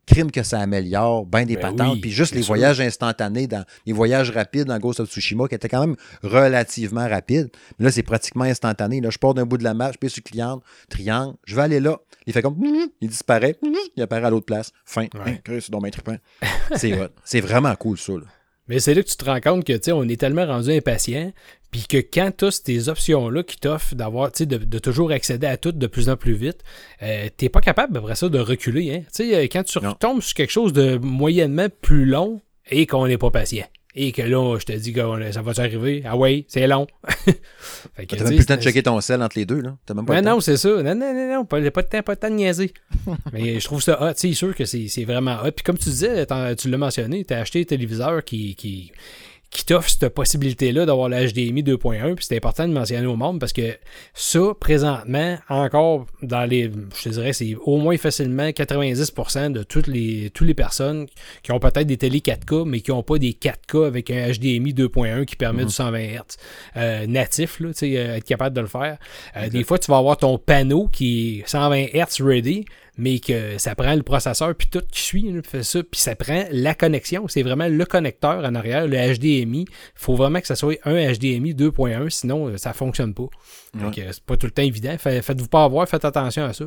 [0.06, 1.94] crime que ça améliore bien des Ben patentes.
[1.94, 2.48] oui, Puis juste les sûr.
[2.54, 7.08] voyages instantanés, dans les voyages rapides dans Ghost of Tsushima, qui étaient quand même relativement
[7.08, 7.50] rapides.
[7.78, 9.00] Mais là, c'est pratiquement instantané.
[9.00, 11.62] Là, je pars d'un bout de la map, je pisse sur client, triangle, je vais
[11.62, 11.98] aller là.
[12.26, 12.56] Il fait comme,
[13.00, 13.56] il disparaît,
[13.96, 14.72] il apparaît à l'autre place.
[14.84, 15.02] Fin.
[15.14, 15.42] Ouais.
[15.48, 16.16] Hein, c'est donc bien.
[16.76, 17.10] C'est.
[17.24, 18.12] C'est vraiment cool, ça.
[18.12, 18.20] là.
[18.70, 20.70] Mais c'est là que tu te rends compte que, tu sais, on est tellement rendu
[20.70, 21.32] impatient,
[21.72, 25.10] puis que quand tu as ces options-là qui t'offrent d'avoir, tu sais, de, de toujours
[25.10, 26.62] accéder à tout de plus en plus vite,
[27.02, 29.00] euh, t'es pas capable après ça de reculer, hein.
[29.14, 29.90] Tu sais, euh, quand tu Non.
[29.90, 32.40] retombes sur quelque chose de moyennement plus long
[32.70, 33.66] et qu'on n'est pas patient.
[33.96, 36.02] Et que là, je te dis que on- ça va t'arriver.
[36.06, 36.86] Ah ouais, c'est long.
[37.96, 39.76] Fait que, T'as même plus le temps de checker ton sel entre les deux, là.
[39.84, 40.30] T'as même pas le temps.
[40.34, 40.68] non, c'est ça.
[40.68, 41.44] Non, non, non, non.
[41.44, 42.72] Pas, pas de temps, pas de temps de niaiser.
[43.32, 44.12] Mais je trouve ça hot.
[44.16, 45.50] C'est sûr que c'est c'est vraiment hot.
[45.50, 46.24] Puis comme tu disais,
[46.56, 48.92] tu l'as mentionné, tu as acheté un téléviseur qui, qui,
[49.50, 52.14] qui t'offre cette possibilité-là d'avoir la HDMI 2.1.
[52.14, 53.76] Puis c'est important de mentionner au monde parce que
[54.14, 56.70] ça, présentement, encore dans les.
[56.96, 61.06] Je te dirais, c'est au moins facilement 90% de toutes les, toutes les personnes
[61.42, 64.72] qui ont peut-être des télé 4K, mais qui n'ont pas des 4K avec un HDMI
[64.72, 66.20] 2.1 qui permet du 120 Hz
[66.76, 68.98] euh, natif, là, euh, être capable de le faire.
[69.36, 72.64] Euh, Des fois, tu vas avoir ton panneau qui est 120 Hz ready,
[73.00, 76.44] mais que ça prend le processeur puis tout qui suit, fait ça, puis ça prend
[76.52, 77.26] la connexion.
[77.28, 79.62] C'est vraiment le connecteur en arrière, le HDMI.
[79.68, 83.26] Il faut vraiment que ça soit un HDMI 2.1, sinon euh, ça fonctionne pas.
[83.74, 84.96] Donc, euh, c'est pas tout le temps évident.
[84.98, 86.66] Fait- Faites-vous pas avoir, faites attention à ça.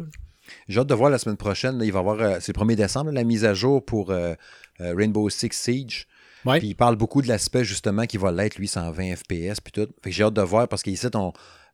[0.67, 1.77] J'ai hâte de voir la semaine prochaine.
[1.77, 4.09] là, il va y avoir, euh, c'est le 1er décembre, la mise à jour pour
[4.11, 4.33] euh,
[4.81, 6.07] euh, Rainbow Six Siege.
[6.45, 6.59] Ouais.
[6.59, 9.61] Puis il parle beaucoup de l'aspect justement qui va l'être, lui, 120 FPS.
[9.61, 9.87] Puis tout.
[10.03, 11.31] Fait que j'ai hâte de voir parce qu'ici, ton.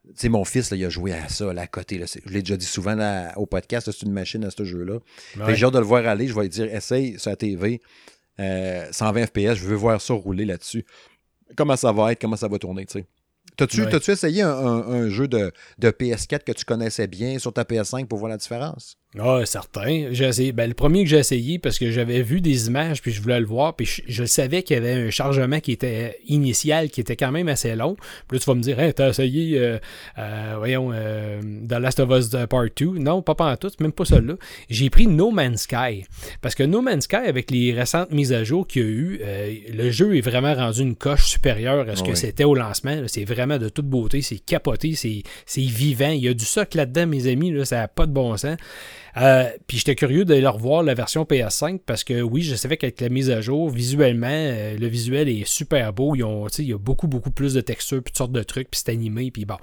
[0.08, 1.98] Tu sais, mon fils, là, il a joué à ça, là, à côté.
[1.98, 2.06] Là.
[2.08, 5.00] Je l'ai déjà dit souvent là, au podcast, c'est une machine à ce jeu-là.
[5.38, 5.56] Ouais.
[5.56, 6.28] j'ai hâte de le voir aller.
[6.28, 7.82] Je vais lui dire, essaye sur la TV,
[8.40, 10.86] euh, 120 FPS, je veux voir ça rouler là-dessus.
[11.56, 13.06] Comment ça va être, comment ça va tourner, tu sais?
[13.58, 13.90] T'as-tu Ouais.
[14.14, 18.06] essayé un, un- un jeu de, de PS4 que tu connaissais bien sur ta PS5
[18.06, 18.96] pour voir la différence?
[19.18, 20.10] Ah, certain.
[20.12, 20.52] J'ai essayé.
[20.52, 23.40] Ben, le premier que j'ai essayé, parce que j'avais vu des images, puis je voulais
[23.40, 27.02] le voir, puis je, je savais qu'il y avait un chargement qui était initial, qui
[27.02, 27.96] était quand même assez long.
[28.28, 29.80] Puis là, tu vas me dire, hey, t'as essayé, euh,
[30.20, 33.00] euh, voyons, euh, The Last of Us Part 2.
[33.00, 34.36] Non, pas en tout, même pas celui-là.
[34.70, 36.06] J'ai pris No Man's Sky.
[36.42, 39.20] Parce que No Man's Sky, avec les récentes mises à jour qu'il y a eu,
[39.24, 42.96] euh, le jeu est vraiment rendu une coche supérieure à ce que c'était au lancement.
[43.08, 46.12] C'est vraiment de toute beauté, c'est capoté, c'est c'est vivant.
[46.12, 48.58] Il y a du socle là-dedans, mes amis, là, ça n'a pas de bon sens.
[49.18, 52.78] Euh, puis j'étais curieux de leur revoir la version PS5 parce que oui, je savais
[52.78, 56.16] qu'avec la mise à jour, visuellement, euh, le visuel est super beau.
[56.16, 58.70] Ils ont, il y a beaucoup, beaucoup plus de textures, puis toutes sortes de trucs,
[58.72, 59.58] puis c'est animé, puis bon.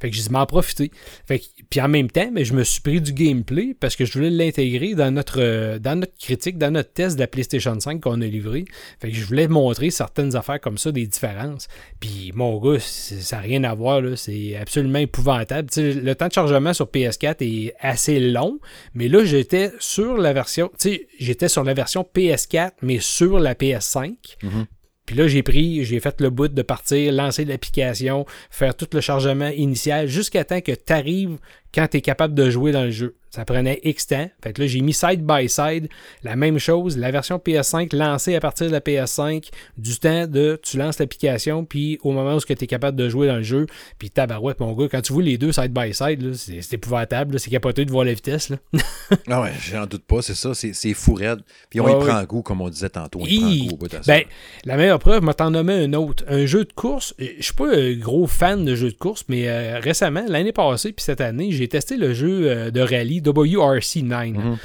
[0.00, 0.90] Fait que j'ai m'en profiter.
[1.26, 4.12] Fait puis en même temps, mais je me suis pris du gameplay parce que je
[4.12, 8.20] voulais l'intégrer dans notre, dans notre critique, dans notre test de la PlayStation 5 qu'on
[8.20, 8.64] a livré.
[9.00, 11.68] Fait que je voulais montrer certaines affaires comme ça, des différences.
[12.00, 15.68] Puis mon gars, ça n'a rien à voir, c'est absolument épouvantable.
[15.76, 18.58] le temps de chargement sur PS4 est assez long,
[18.94, 23.38] mais là, j'étais sur la version, tu sais, j'étais sur la version PS4, mais sur
[23.38, 24.14] la PS5.
[24.42, 24.66] Mm-hmm.
[25.06, 29.00] Puis là, j'ai pris, j'ai fait le bout de partir, lancer l'application, faire tout le
[29.00, 31.38] chargement initial jusqu'à temps que tu arrives
[31.74, 33.16] quand tu es capable de jouer dans le jeu.
[33.34, 34.30] Ça prenait X temps.
[34.42, 35.88] Fait que là, j'ai mis side by side
[36.22, 36.98] la même chose.
[36.98, 39.48] La version PS5 lancée à partir de la PS5,
[39.78, 43.28] du temps de tu lances l'application, puis au moment où tu es capable de jouer
[43.28, 43.66] dans le jeu,
[43.98, 47.40] puis tabarouette, mon gars, quand tu vois les deux side by side, c'est épouvantable.
[47.40, 48.50] C'est capoté de voir la vitesse.
[48.50, 48.58] Là.
[49.28, 50.52] ah ouais, j'en doute pas, c'est ça.
[50.52, 51.40] C'est fou raide.
[51.70, 53.20] Puis on y prend goût, comme on disait tantôt.
[53.22, 54.24] On y prend goût ben,
[54.66, 56.22] la meilleure preuve, m'a t'en nommé un autre.
[56.28, 57.14] Un jeu de course.
[57.18, 60.92] Je suis pas un gros fan de jeux de course, mais euh, récemment, l'année passée,
[60.92, 64.32] puis cette année, j'ai testé le jeu euh, de rallye WRC9.
[64.32, 64.56] Mhm.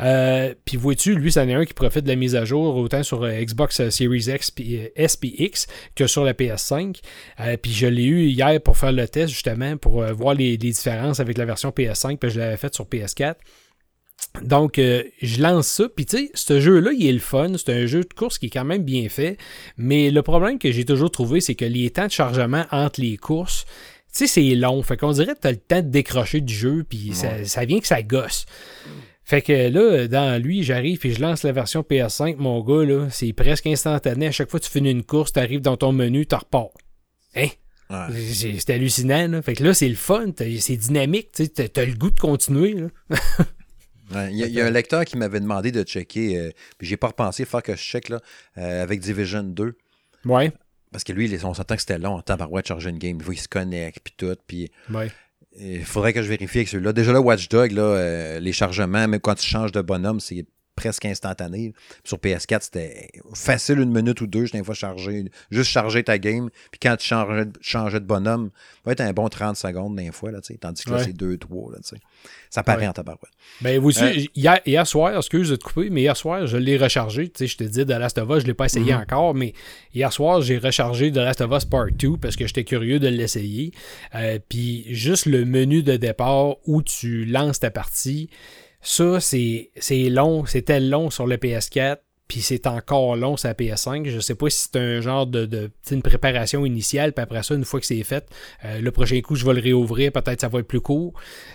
[0.00, 3.02] Euh, puis vois-tu, lui, c'en est un qui profite de la mise à jour autant
[3.02, 4.52] sur euh, Xbox Series X
[4.96, 7.00] SPX que sur la PS5.
[7.60, 11.36] puis je l'ai eu hier pour faire le test justement pour voir les, différences avec
[11.36, 13.34] la version PS5, puis je l'avais fait sur PS4.
[14.42, 15.88] Donc, je lance ça.
[15.88, 17.52] Puis, tu sais, ce jeu-là, il est le fun.
[17.56, 19.38] C'est un jeu de course qui est quand même bien fait.
[19.76, 23.16] Mais le problème que j'ai toujours trouvé, c'est que les temps de chargement entre les
[23.16, 23.64] courses,
[24.12, 24.82] tu sais, c'est long.
[24.82, 27.86] Fait qu'on dirait que t'as le temps de décrocher du jeu, puis ça, vient que
[27.86, 28.46] ça gosse.
[29.24, 33.08] Fait que là, dans lui, j'arrive puis je lance la version PS5, mon gars, là,
[33.10, 34.26] c'est presque instantané.
[34.26, 36.70] À chaque fois que tu finis une course, tu arrives dans ton menu, tu repars.
[37.36, 37.46] Hein?
[38.12, 39.42] C'est hallucinant, là.
[39.42, 41.42] Fait que là, c'est le fun, c'est dynamique, tu
[41.76, 42.76] as, le goût de continuer,
[44.12, 47.44] Il y, a un lecteur qui m'avait demandé de checker, euh, puis j'ai pas repensé,
[47.44, 48.20] faire que je check là,
[48.58, 49.76] euh, avec Division 2.
[50.24, 50.52] Ouais.
[50.92, 53.18] Parce que lui, on s'entend que c'était long en temps par de charger une game.
[53.30, 54.36] Il se connecte, puis tout.
[54.46, 54.70] Puis
[55.58, 56.92] il faudrait que je vérifie avec celui-là.
[56.92, 60.46] Déjà, le Watchdog, là, euh, les chargements, même quand tu changes de bonhomme, c'est
[60.80, 61.74] presque instantané.
[62.04, 66.48] Sur PS4, c'était facile une minute ou deux, je fois charger, juste charger ta game.
[66.70, 70.30] Puis quand tu changeais, de bonhomme, ça va être un bon 30 secondes d'un fois,
[70.30, 71.74] là, tandis que là, c'est 2-3.
[72.48, 73.30] Ça paraît en tabarouette.
[73.60, 76.56] Ben, vous aussi, euh, hier, hier, soir, excuse de te couper, mais hier soir, je
[76.56, 77.30] l'ai rechargé.
[77.38, 79.02] Je te dis, The Last of Us, je ne l'ai pas essayé mhm.
[79.02, 79.52] encore, mais
[79.94, 83.08] hier soir, j'ai rechargé The Last of Us Part 2 parce que j'étais curieux de
[83.08, 83.72] l'essayer.
[84.14, 88.30] Euh, puis juste le menu de départ où tu lances ta partie,
[88.82, 89.70] ça, c'est
[90.08, 94.08] long, c'était long sur le PS4, puis c'est encore long sur la PS5.
[94.08, 97.54] Je sais pas si c'est un genre de, de une préparation initiale, puis après ça,
[97.54, 98.28] une fois que c'est fait,
[98.64, 101.12] euh, le prochain coup, je vais le réouvrir, peut-être ça va être plus court.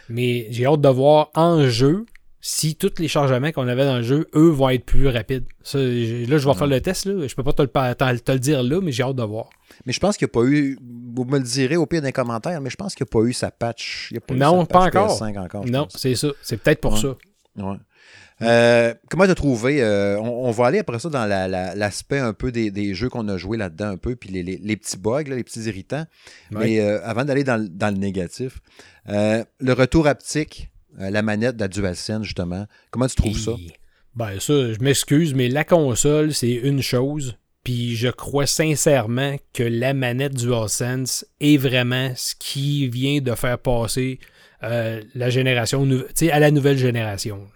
[0.10, 2.06] Mais j'ai hâte de voir en jeu
[2.48, 5.46] si tous les chargements qu'on avait dans le jeu, eux, vont être plus rapides.
[5.74, 5.80] là,
[6.38, 7.08] je vais faire le test.
[7.08, 7.28] Là.
[7.28, 9.50] Je peux pas te le, te le dire là, mais j'ai hâte de voir.
[9.88, 12.12] Mais je pense qu'il n'y a pas eu, vous me le direz au pire d'un
[12.12, 14.14] commentaire, mais je pense qu'il n'y a pas eu sa patch.
[14.30, 15.20] non, pas encore.
[15.66, 16.28] non, c'est ça.
[16.44, 17.16] C'est peut-être pour ça.
[18.44, 22.52] Euh, comment tu as trouvé euh, on, va aller après ça dans l'aspect un peu
[22.52, 26.06] des, jeux qu'on a joué là-dedans un peu, puis les, petits bugs, les petits irritants.
[26.52, 28.60] Mais euh, avant d'aller dans, dans, le négatif,
[29.08, 30.70] le retour haptique
[31.00, 32.66] euh, la manette de la DualSense, justement.
[32.92, 33.54] Comment tu trouves ça?
[34.16, 37.38] Ben ça, je m'excuse, mais la console, c'est une chose.
[37.64, 43.58] Puis je crois sincèrement que la manette DualSense est vraiment ce qui vient de faire
[43.58, 44.20] passer
[44.64, 45.88] euh, la génération,
[46.32, 47.48] à la nouvelle génération.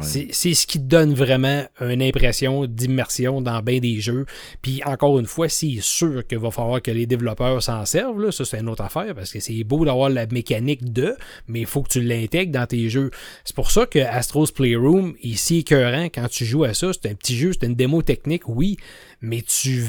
[0.00, 4.24] C'est ce qui donne vraiment une impression d'immersion dans bien des jeux.
[4.62, 8.30] Puis encore une fois, c'est sûr qu'il va falloir que les développeurs s'en servent.
[8.30, 11.16] Ça, c'est une autre affaire parce que c'est beau d'avoir la mécanique de,
[11.48, 13.10] mais il faut que tu l'intègres dans tes jeux.
[13.44, 16.92] C'est pour ça que Astro's Playroom si écœurant quand tu joues à ça.
[16.92, 18.76] C'est un petit jeu, c'est une démo technique, oui,
[19.20, 19.84] mais tu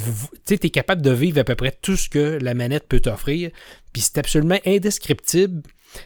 [0.49, 3.51] es capable de vivre à peu près tout ce que la manette peut t'offrir.
[3.93, 5.61] Puis c'est absolument indescriptible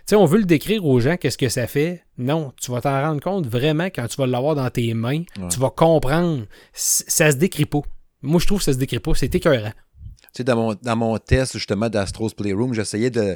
[0.05, 2.03] sais, on veut le décrire aux gens, qu'est-ce que ça fait.
[2.17, 5.23] Non, tu vas t'en rendre compte vraiment quand tu vas l'avoir dans tes mains.
[5.49, 6.45] Tu vas comprendre.
[6.73, 7.81] Ça se décrit pas.
[8.21, 9.13] Moi, je trouve que ça se décrit pas.
[9.15, 9.71] C'est écœurant.
[9.71, 13.35] Tu sais, dans mon, dans mon test, justement, d'Astro's Playroom, j'essayais de,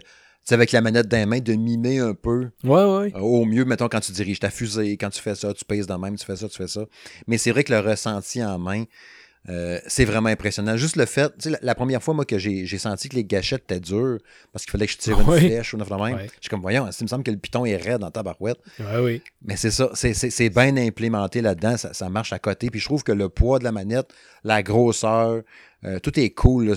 [0.52, 2.50] avec la manette dans les mains, de mimer un peu.
[2.64, 3.14] Ouais, ouais.
[3.16, 5.88] Euh, au mieux, mettons, quand tu diriges ta fusée, quand tu fais ça, tu pèses
[5.88, 6.86] dans même, tu fais ça, tu fais ça.
[7.28, 8.84] Mais c'est vrai que le ressenti en main,
[9.50, 10.78] euh, c'est vraiment impressionnant.
[10.78, 13.80] Juste le fait, la, la première fois, moi, que j'ai senti que les gâchettes étaient
[13.80, 14.20] dures
[14.52, 16.88] parce qu'il fallait que je tire une flèche ou une même, je suis comme, voyons,
[16.88, 18.60] il me semble que le piton est raide dans ta barouette.
[19.02, 19.22] oui.
[19.46, 22.70] Mais c'est ça, c'est bien implémenté là-dedans, ça, marche à côté.
[22.70, 24.14] Puis je trouve que le poids de la manette,
[24.44, 25.42] la grosseur,
[25.86, 26.74] Euh, tout est cool.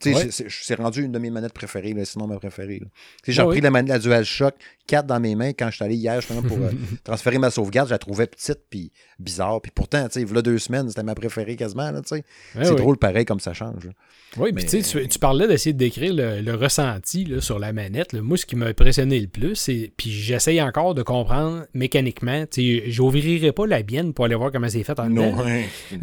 [0.00, 2.80] C'est rendu une de mes manettes préférées, sinon ma préférée.
[3.26, 4.54] J'ai repris la manette la DualShock
[4.86, 6.70] 4 dans mes mains quand je suis allé hier justement pour euh,
[7.04, 7.88] transférer ma sauvegarde.
[7.88, 9.60] Je la trouvais petite puis bizarre.
[9.60, 11.90] Puis pourtant, il y a deux semaines, c'était ma préférée quasiment.
[12.04, 13.88] c'est drôle pareil comme ça change.
[14.36, 18.14] Oui, mais tu, tu parlais d'essayer de décrire le, ressenti sur la manette.
[18.14, 19.92] Moi, ce qui m'a impressionné le plus, c'est.
[19.96, 22.44] Puis j'essaye encore de comprendre mécaniquement.
[22.56, 25.34] Je n'ouvrirai pas la bienne pour aller voir comment c'est fait en Non.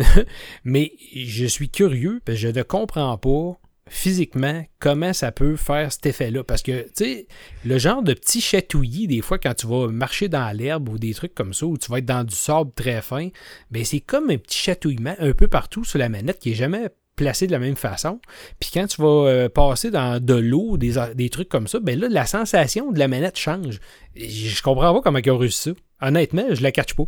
[0.64, 5.92] mais je suis curieux parce que je ne comprends pas physiquement comment ça peut faire
[5.92, 6.44] cet effet-là.
[6.44, 7.28] Parce que, tu sais,
[7.66, 11.14] le genre de petit chatouillis, des fois, quand tu vas marcher dans l'herbe ou des
[11.14, 13.30] trucs comme ça, où tu vas être dans du sable très fin,
[13.70, 16.90] ben c'est comme un petit chatouillement un peu partout sur la manette qui est jamais
[17.16, 18.20] placé de la même façon.
[18.60, 22.00] Puis quand tu vas euh, passer dans de l'eau, des, des, trucs comme ça, ben
[22.00, 23.80] là, la sensation de la manette change.
[24.16, 26.08] Je comprends pas comment ils ont réussi ça.
[26.08, 27.04] Honnêtement, je la catch pas.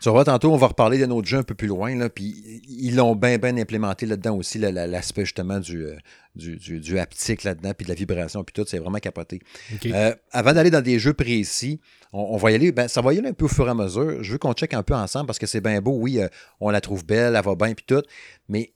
[0.00, 2.62] Tu vois, tantôt, on va reparler d'un autre jeu un peu plus loin, là, puis
[2.68, 5.96] ils l'ont bien, bien implémenté là-dedans aussi, l'aspect justement euh,
[6.34, 9.40] du, du, haptique là-dedans, puis de la vibration, puis tout, c'est vraiment capoté.
[9.86, 11.80] Euh, avant d'aller dans des jeux précis,
[12.12, 13.74] on, va y aller, ben, ça va y aller un peu au fur et à
[13.74, 14.22] mesure.
[14.22, 16.20] Je veux qu'on check un peu ensemble parce que c'est bien beau, oui,
[16.60, 18.02] on la trouve belle, elle va bien, puis tout,
[18.48, 18.72] mais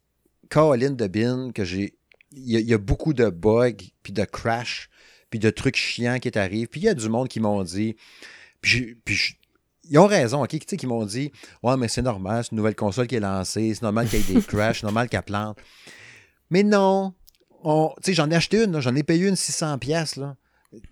[0.51, 1.95] Caroline de Bin que j'ai.
[2.37, 4.91] Il y, a beaucoup de bugs, puis de crash,
[5.31, 6.67] puis de trucs chiants qui t'arrivent.
[6.67, 7.95] Puis il y a du monde qui m'ont dit.
[8.61, 8.97] Puis,
[9.89, 10.59] ils ont raison, OK?
[10.67, 11.31] Tu qui m'ont dit
[11.63, 14.31] Ouais, mais c'est normal, c'est une nouvelle console qui est lancée, c'est normal qu'il y
[14.31, 15.59] ait des crashs, c'est normal qu'elle plante.
[16.51, 17.15] Mais non,
[17.65, 17.71] tu
[18.03, 20.37] sais, j'en ai acheté une, j'en ai payé une 600$, là.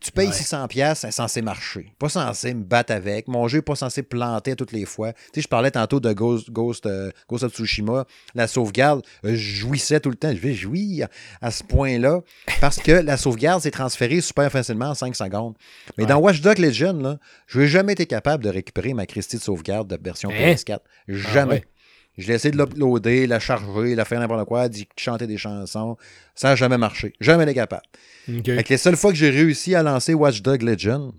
[0.01, 1.93] Tu payes 600 pièces, c'est censé marcher.
[1.99, 3.29] Pas censé me battre avec.
[3.29, 5.13] Mon jeu n'est pas censé planter toutes les fois.
[5.13, 8.07] Tu sais, je parlais tantôt de Ghost, Ghost, euh, Ghost of Tsushima.
[8.35, 10.31] La sauvegarde, euh, je jouissais tout le temps.
[10.31, 11.09] Je vais jouir
[11.41, 12.21] à ce point-là
[12.61, 15.55] parce que la sauvegarde s'est transférée super facilement en 5 secondes.
[15.99, 19.43] Mais dans Watch Dogs Legion, je n'ai jamais été capable de récupérer ma Christie de
[19.43, 20.53] sauvegarde de version hein?
[20.53, 20.81] PS4.
[21.09, 21.65] Jamais.
[21.65, 21.72] Ah
[22.19, 25.97] je l'ai essayé de l'uploader, la charger, la faire n'importe quoi, dit chanter des chansons.
[26.35, 27.15] Ça n'a jamais marché.
[27.21, 27.87] Jamais été capable.
[28.29, 31.13] les seules fois que j'ai réussi à lancer Watch Dog Legend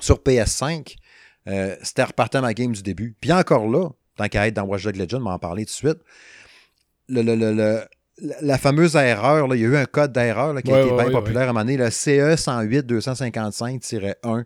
[0.00, 0.96] sur PS5,
[1.48, 3.16] euh, c'était repartant ma game du début.
[3.20, 5.98] Puis encore là, tant qu'à être dans Watch Dog Legend, m'en parler tout de suite.
[7.08, 11.42] la fameuse erreur, il y a eu un code d'erreur qui a été bien populaire
[11.42, 14.44] à un moment donné, le CE 108 255-1.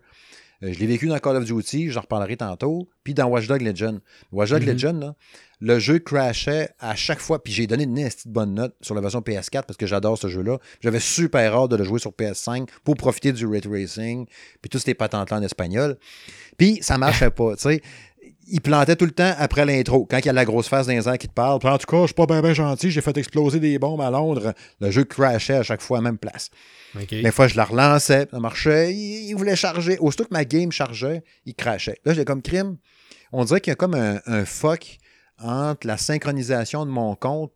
[0.71, 3.99] Je l'ai vécu dans Call of Duty, j'en reparlerai tantôt, puis dans Watch Dog Legend.
[4.31, 4.65] Watch Dog mm-hmm.
[4.65, 5.15] Legend, là,
[5.59, 7.41] le jeu crashait à chaque fois.
[7.41, 10.27] Puis j'ai donné une petite bonne note sur la version PS4 parce que j'adore ce
[10.27, 10.59] jeu-là.
[10.81, 14.25] J'avais super hâte de le jouer sur PS5 pour profiter du ray tracing,
[14.61, 15.97] puis tous ces patentes-là en espagnol.
[16.57, 17.81] Puis ça marchait pas, tu sais.
[18.47, 21.17] Il plantait tout le temps après l'intro, quand il y a la grosse phase d'un
[21.17, 21.59] qui te parle.
[21.59, 24.11] Puis en tout cas, je suis pas bien gentil, j'ai fait exploser des bombes à
[24.11, 24.53] Londres.
[24.79, 26.49] Le jeu crashait à chaque fois à la même place.
[27.09, 29.97] Des fois, je la relançais, ça marchait, il, voulait charger.
[29.99, 31.99] Aussitôt que ma game chargeait, il crashait.
[32.05, 32.77] Là, j'ai comme crime.
[33.31, 34.97] On dirait qu'il y a comme un, un fuck
[35.39, 37.51] entre la synchronisation de mon compte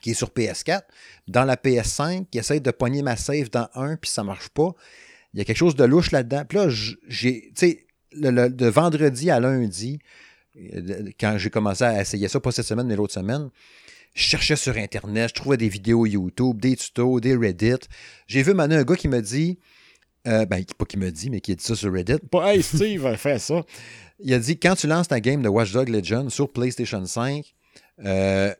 [0.00, 0.82] qui est sur PS4
[1.28, 4.74] dans la PS5 qui essaie de pogner ma save dans un puis ça marche pas.
[5.32, 6.44] Il y a quelque chose de louche là-dedans.
[6.46, 9.98] Puis là, j'ai, tu sais, de vendredi à lundi,
[10.56, 13.50] euh, quand j'ai commencé à essayer ça, pas cette semaine, mais l'autre semaine,
[14.14, 17.88] je cherchais sur Internet, je trouvais des vidéos YouTube, des tutos, des Reddit.
[18.26, 19.58] J'ai vu maintenant un gars qui me dit,
[20.26, 22.18] euh, ben, pas qui me dit, mais qui a dit ça sur Reddit.
[22.30, 23.64] Pas, hey Steve, fais ça
[24.22, 27.54] il a dit quand tu lances ta game de Watch Dogs Legion sur PlayStation 5,
[28.04, 28.54] euh,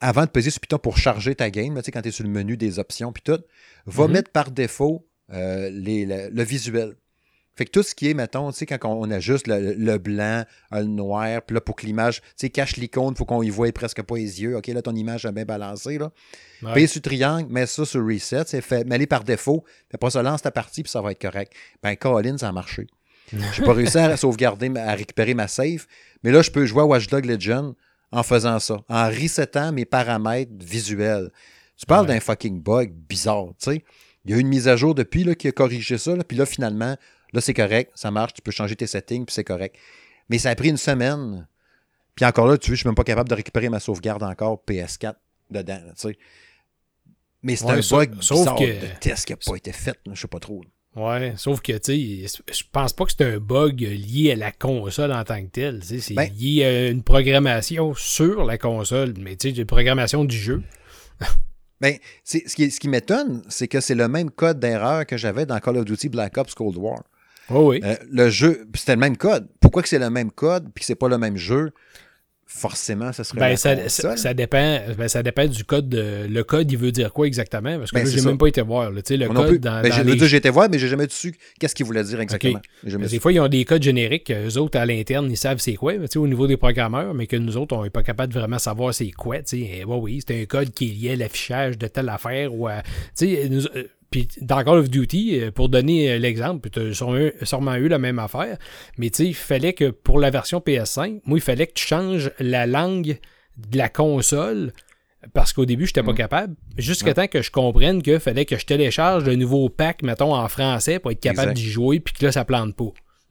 [0.00, 2.24] avant de peser sur Python pour charger ta game, tu sais, quand tu es sur
[2.24, 3.40] le menu des options puis tout,
[3.86, 4.12] va mhm.
[4.12, 6.94] mettre par défaut euh, le, visuel.
[7.58, 10.44] Fait que tout ce qui est, mettons, tu sais, quand on, a juste le, blanc,
[10.70, 13.50] le noir, puis là, pour que l'image, tu sais, cache l'icône, il faut qu'on y
[13.50, 14.56] voie presque pas les yeux.
[14.56, 16.12] OK, là, ton image est bien balancée, là.
[16.62, 16.86] Ouais.
[16.86, 20.52] sur triangle, mets ça sur reset, c'est fait, mets par défaut, après ça, lance ta
[20.52, 21.52] partie, puis ça va être correct.
[21.82, 22.86] Ben, Colin, ça a marché.
[23.52, 25.84] J'ai pas réussi à sauvegarder, à récupérer ma save.
[26.22, 27.74] Mais là, je peux jouer à Watch Dogs Legion
[28.12, 31.32] en faisant ça, en resetant mes paramètres visuels.
[31.76, 33.84] Tu parles d'un fucking bug bizarre, tu sais.
[34.24, 36.36] Il y a eu une mise à jour depuis là, qui a corrigé ça, puis
[36.36, 36.96] là, finalement,
[37.32, 39.76] là, c'est correct, ça marche, tu peux changer tes settings, puis c'est correct.
[40.28, 41.46] Mais ça a pris une semaine.
[42.14, 44.62] Puis encore là, tu vois, je suis même pas capable de récupérer ma sauvegarde encore
[44.66, 45.14] PS4
[45.50, 46.18] dedans, tu sais.
[47.42, 50.40] Mais c'est un bug bizarre de test qui n'a pas été fait, je sais pas
[50.40, 50.62] trop.
[50.96, 54.50] Ouais, sauf que, tu sais, je pense pas que c'est un bug lié à la
[54.50, 55.80] console en tant que tel.
[55.84, 60.36] C'est ben lié à une programmation sur la console, mais tu sais, une programmation du
[60.36, 60.62] jeu.
[61.80, 65.46] ben, ce qui, ce qui m'étonne, c'est que c'est le même code d'erreur que j'avais
[65.46, 67.04] dans Call of Duty Black Ops Cold War.
[67.50, 67.80] Oh oui.
[67.84, 69.48] Euh, le jeu, c'était le même code.
[69.60, 71.72] Pourquoi que c'est le même code puis que c'est pas le même jeu?
[72.50, 75.88] forcément, ça serait ben, ça, ça, ça dépend, ben, ça dépend du code.
[75.90, 77.78] de- le code, il veut dire quoi exactement?
[77.78, 78.90] Parce que Ben, j'ai même pas été voir.
[78.90, 79.02] là.
[79.06, 79.58] Le code plus.
[79.58, 82.20] dans, Ben, dans les- j'ai été voir, mais j'ai jamais su qu'est-ce qu'il voulait dire
[82.20, 82.58] exactement.
[82.82, 83.20] Des su.
[83.20, 86.06] fois, ils ont des codes génériques, eux autres, à l'interne, ils savent c'est quoi, tu
[86.08, 88.58] sais, au niveau des programmeurs, mais que nous autres, on n'est pas capable de vraiment
[88.58, 89.36] savoir c'est quoi.
[89.42, 89.70] tu sais.
[89.80, 92.54] Eh, oui, c'est un code qui est lié à l'affichage de telle affaire.
[92.54, 92.82] ou à-
[93.20, 97.28] nous- euh, Puis dans Call of Duty, euh, pour donner euh, l'exemple, tu as sûrement,
[97.42, 98.56] sûrement eu la même affaire,
[98.96, 101.86] mais tu sais, il fallait que pour la version PS5, moi, il fallait que tu
[101.86, 103.18] changes la langue
[103.56, 104.72] de la console.
[105.34, 106.16] Parce qu'au début, je n'étais pas Mhm.
[106.16, 106.54] capable.
[106.78, 110.48] Jusqu'à temps que je comprenne qu'il fallait que je télécharge le nouveau pack, mettons, en
[110.48, 112.92] français pour être capable d'y jouer, puis que là, ça plante pas.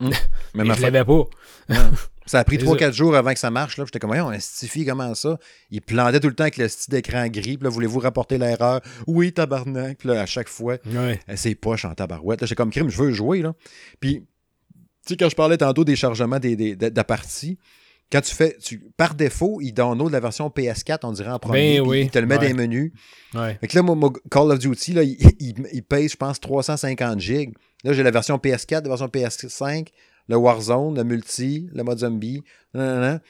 [0.54, 1.24] Même Mais je l'avais pas.
[2.28, 3.76] Ça a pris C'est 3-4 jours avant que ça marche.
[3.78, 3.84] là.
[3.86, 5.38] J'étais comme, voyons, on stifie comment ça?
[5.70, 7.56] Il plantait tout le temps avec le style d'écran gris.
[7.56, 8.80] Puis là, voulez-vous rapporter l'erreur?
[9.06, 9.98] Oui, tabarnak.
[9.98, 11.18] Puis là, à chaque fois, Ouais.
[11.36, 12.40] c'est poche en tabarouette.
[12.42, 13.42] J'étais comme crime, je veux jouer.
[13.42, 13.54] Là.
[13.98, 14.20] Puis,
[15.06, 17.58] tu sais, quand je parlais tantôt des chargements des, des- de, de la partie,
[18.12, 21.80] quand tu fais, tu, par défaut, il download la version PS4, on dirait en premier.
[21.80, 22.40] Ben oui, Il te le met ouais.
[22.40, 22.92] dans les menus.
[23.34, 23.56] Ouais.
[23.60, 27.20] Fait que là, mon Call of Duty, là, il, il, il pèse, je pense, 350
[27.20, 27.52] gigs.
[27.84, 29.88] Là, j'ai la version PS4, la version PS5,
[30.28, 32.42] le Warzone, le multi, le mode zombie.
[32.74, 33.20] Là,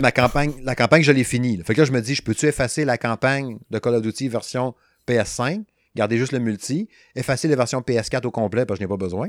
[0.00, 1.62] ma campagne, la campagne, je l'ai finie.
[1.64, 4.28] Fait que là, je me dis, je peux-tu effacer la campagne de Call of Duty
[4.28, 4.74] version
[5.06, 5.64] PS5,
[5.94, 8.96] garder juste le multi, effacer la version PS4 au complet parce que je n'ai pas
[8.96, 9.28] besoin.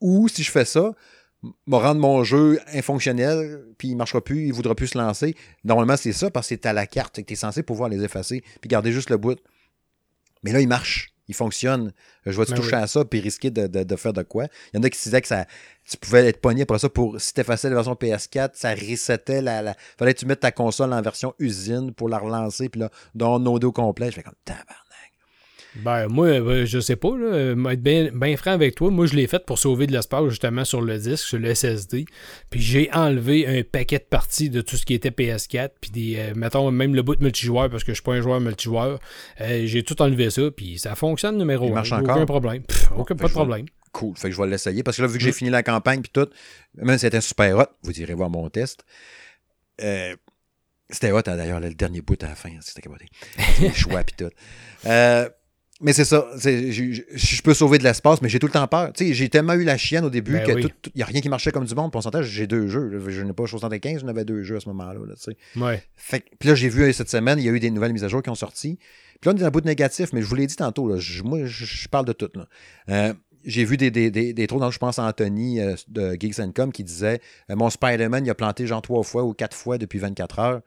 [0.00, 0.92] Ou si je fais ça,
[1.42, 4.98] me rendre mon jeu infonctionnel, puis il ne marchera plus, il ne voudra plus se
[4.98, 5.36] lancer.
[5.64, 8.42] Normalement, c'est ça parce que c'est à la carte, tu es censé pouvoir les effacer,
[8.60, 9.38] puis garder juste le bout.
[10.42, 11.92] Mais là, il marche, il fonctionne.
[12.24, 12.82] Je vais-tu Ben toucher oui.
[12.82, 14.44] à ça puis risquer de, de- de faire de quoi?
[14.72, 15.46] Il y en a qui se disaient que ça,
[15.88, 19.42] tu pouvais être pogné après ça pour, si tu effaçais la version PS4, ça resetait
[19.42, 22.80] la, la- Fallait que tu mettes ta console en version usine pour la relancer, puis
[22.80, 24.10] là, downloader au complet.
[24.10, 24.76] Je fais comme tabarnak.
[25.84, 29.06] Ben, moi, euh, je sais pas, là, euh, être bien bien franc avec toi, moi,
[29.06, 32.06] je l'ai fait pour sauver de l'espace, justement, sur le disque, sur le SSD.
[32.50, 36.16] Puis j'ai enlevé un paquet de parties de tout ce qui était PS4, puis des,
[36.18, 38.98] euh, mettons, même le bout de multijoueur, parce que je suis pas un joueur multijoueur.
[39.40, 41.74] Euh, j'ai tout enlevé ça, puis ça fonctionne numéro Il un.
[41.74, 42.26] marche Aucun encore?
[42.26, 42.62] problème.
[42.62, 43.66] Pff, aucun, pas de vais- problème.
[43.92, 44.16] Cool.
[44.16, 44.82] Fait que je vais l'essayer.
[44.82, 45.34] Parce que là, vu que j'ai Mm.
[45.34, 46.28] fini la campagne puis tout,
[46.74, 48.84] même si c'était super hot, vous irez voir mon test.
[49.82, 50.14] Euh,
[50.90, 52.50] c'était hot, hein, d'ailleurs, le dernier bout à la fin.
[52.60, 53.06] C'était capoté.
[53.60, 54.30] Les choix puis tout.
[54.86, 55.28] Euh,
[55.80, 56.26] mais c'est ça.
[56.36, 58.92] Je, peux sauver de l'espace, mais j'ai tout le temps peur.
[58.98, 60.62] J'ai tellement eu la chienne au début Ben que oui.
[60.62, 61.86] tout- il n'y a rien qui marchait comme du monde.
[61.86, 63.02] Pour pourcentage, j'ai deux jeux.
[63.08, 65.00] Je n'ai pas 75, j'en avais deux jeux à ce moment-là.
[65.06, 65.64] là.
[65.66, 65.82] Ouais.
[65.96, 68.04] Fait puis là, j'ai vu euh, cette semaine, il y a eu des nouvelles mises
[68.04, 68.78] à jour qui ont sorti.
[69.20, 70.88] Puis là, on est dans le bout de négatif, mais je vous l'ai dit tantôt,
[70.88, 72.30] là, je- moi, je, je parle de tout.
[72.34, 72.46] là.
[72.90, 73.14] Euh,
[73.44, 76.40] j'ai vu des, des, des, des trous, dans, je pense, à Anthony euh, de Geeks
[76.54, 77.20] Com qui disait
[77.50, 80.60] euh, Mon Spider-Man, il a planté genre trois fois ou quatre fois depuis 24 heures,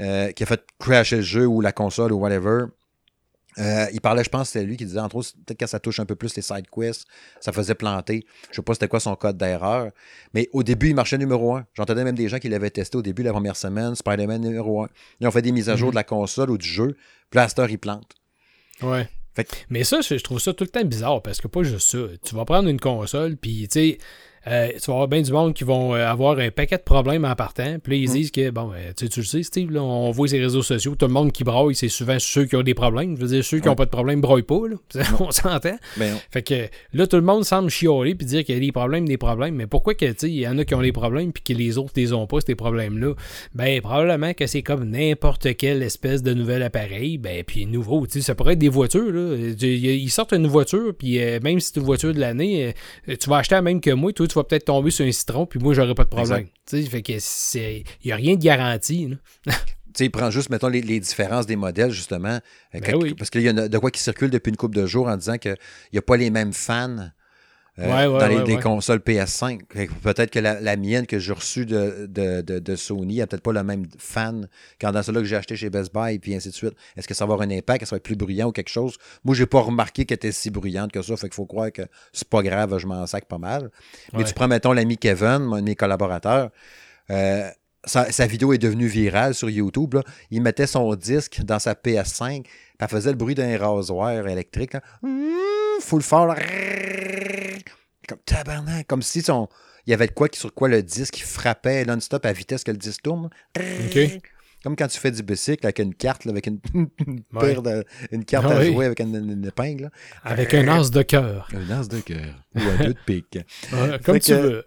[0.00, 2.64] euh, qui a fait crasher le jeu ou la console ou whatever.
[3.58, 5.98] Euh, il parlait, je pense, c'était lui qui disait, entre autres, peut-être quand ça touche
[6.00, 7.04] un peu plus les side quests,
[7.40, 8.24] ça faisait planter.
[8.50, 9.90] Je sais pas c'était quoi son code d'erreur.
[10.34, 11.66] Mais au début, il marchait numéro un.
[11.74, 14.88] J'entendais même des gens qui l'avaient testé au début, la première semaine, Spider-Man numéro un.
[15.20, 15.92] Ils ont fait des mises à jour Mhm.
[15.92, 16.96] de la console ou du jeu.
[17.36, 18.12] Heure, il plante.
[18.82, 19.08] Ouais.
[19.34, 21.62] Fait que- Mais ça, je je trouve ça tout le temps bizarre parce que pas
[21.62, 21.98] juste ça.
[22.24, 23.98] Tu vas prendre une console, puis tu sais,
[24.46, 27.24] euh, tu vas avoir bien du monde qui vont euh, avoir un paquet de problèmes
[27.24, 27.76] en partant.
[27.82, 28.12] Puis là, ils Mm.
[28.12, 30.62] disent que, bon, euh, tu sais, tu le sais, Steve, là, on voit ces réseaux
[30.62, 33.16] sociaux, tout le monde qui braille, c'est souvent ceux qui ont des problèmes.
[33.16, 34.76] Je veux dire, ceux qui n'ont pas de problème braillent pas, là.
[35.20, 35.76] on s'entend.
[35.98, 38.72] Ben, Fait que là, tout le monde semble chialer puis dire qu'il y a des
[38.72, 39.54] problèmes, des problèmes.
[39.54, 41.92] Mais pourquoi que, il y en a qui ont des problèmes puis que les autres
[41.96, 43.14] les ont pas, ces problèmes-là?
[43.54, 47.18] Ben, probablement que c'est comme n'importe quelle espèce de nouvel appareil.
[47.18, 49.36] Ben, puis nouveau, tu sais, ça pourrait être des voitures, là.
[49.60, 52.72] Ils sortent une voiture, puis euh, même si c'est une voiture de l'année,
[53.08, 55.12] euh, tu vas acheter la même que moi, toi, tu vas peut-être tomber sur un
[55.12, 56.46] citron, puis moi, j'aurai pas de problème.
[56.66, 57.84] Fait que c'est.
[58.02, 59.16] Il n'y a rien de garanti, là.
[59.46, 59.52] tu
[59.94, 62.38] sais, il prend juste, mettons, les, les différences des modèles, justement.
[62.74, 63.14] Euh, Ben oui.
[63.14, 65.36] Parce qu'il y a de quoi qui circule depuis une couple de jours en disant
[65.36, 65.56] qu'il
[65.92, 67.10] n'y a pas les mêmes fans.
[67.80, 69.60] Euh, Ouais, ouais, dans les, consoles PS5.
[69.72, 73.20] Fait que Peut-être que la, la mienne que j'ai reçue de, de, de, de Sony
[73.22, 74.48] a peut-être pas le même fan
[74.80, 76.74] quand dans celle-là que j'ai acheté chez Best Buy, et puis ainsi de suite.
[76.96, 77.82] Est-ce que ça va avoir un impact?
[77.82, 78.96] Est-ce que ça va être plus bruyant ou quelque chose?
[79.24, 81.82] Moi, j'ai pas remarqué qu'elle était si bruyante que ça, fait qu'il faut croire que
[82.12, 83.70] c'est pas grave, je m'en sac pas mal.
[84.12, 86.50] Mais tu prends, mettons, l'ami Kevin, mon- un de mes collaborateurs,
[87.10, 87.48] euh,
[87.84, 89.94] sa, sa vidéo est devenue virale sur YouTube.
[89.94, 90.02] là.
[90.30, 94.74] Il mettait son disque dans sa PS5, puis elle faisait le bruit d'un rasoir électrique.
[94.74, 94.82] Là.
[95.02, 95.08] Mmh,
[95.80, 96.34] Full fort.
[98.08, 98.86] Comme tabarnak.
[98.86, 99.48] Comme si son,
[99.86, 103.02] il y avait quoi sur quoi le disque frappait non-stop à vitesse que le disque
[103.02, 103.30] tourne.
[104.62, 107.54] Comme quand tu fais du bicycle avec une carte, là, avec une, une Ouais.
[107.54, 108.72] de- une carte Ah à oui.
[108.72, 109.84] jouer avec une, une épingle.
[109.84, 109.90] là.
[110.22, 111.48] Avec un as de cœur.
[111.54, 113.38] Un lance de cœur ou un deux de pique.
[113.72, 114.64] Ouais, comme Fait tu que- veux.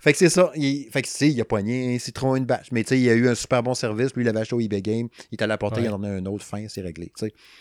[0.00, 0.50] Fait que c'est ça.
[0.56, 2.68] Il, fait que tu sais, il a poigné un citron, une bâche.
[2.72, 4.14] Mais tu sais, il a eu un super bon service.
[4.14, 5.08] Lui, il l'avait acheté au eBay Game.
[5.30, 5.86] Il est allé apporter, Ouais.
[5.86, 7.12] il en a un autre fin, c'est réglé.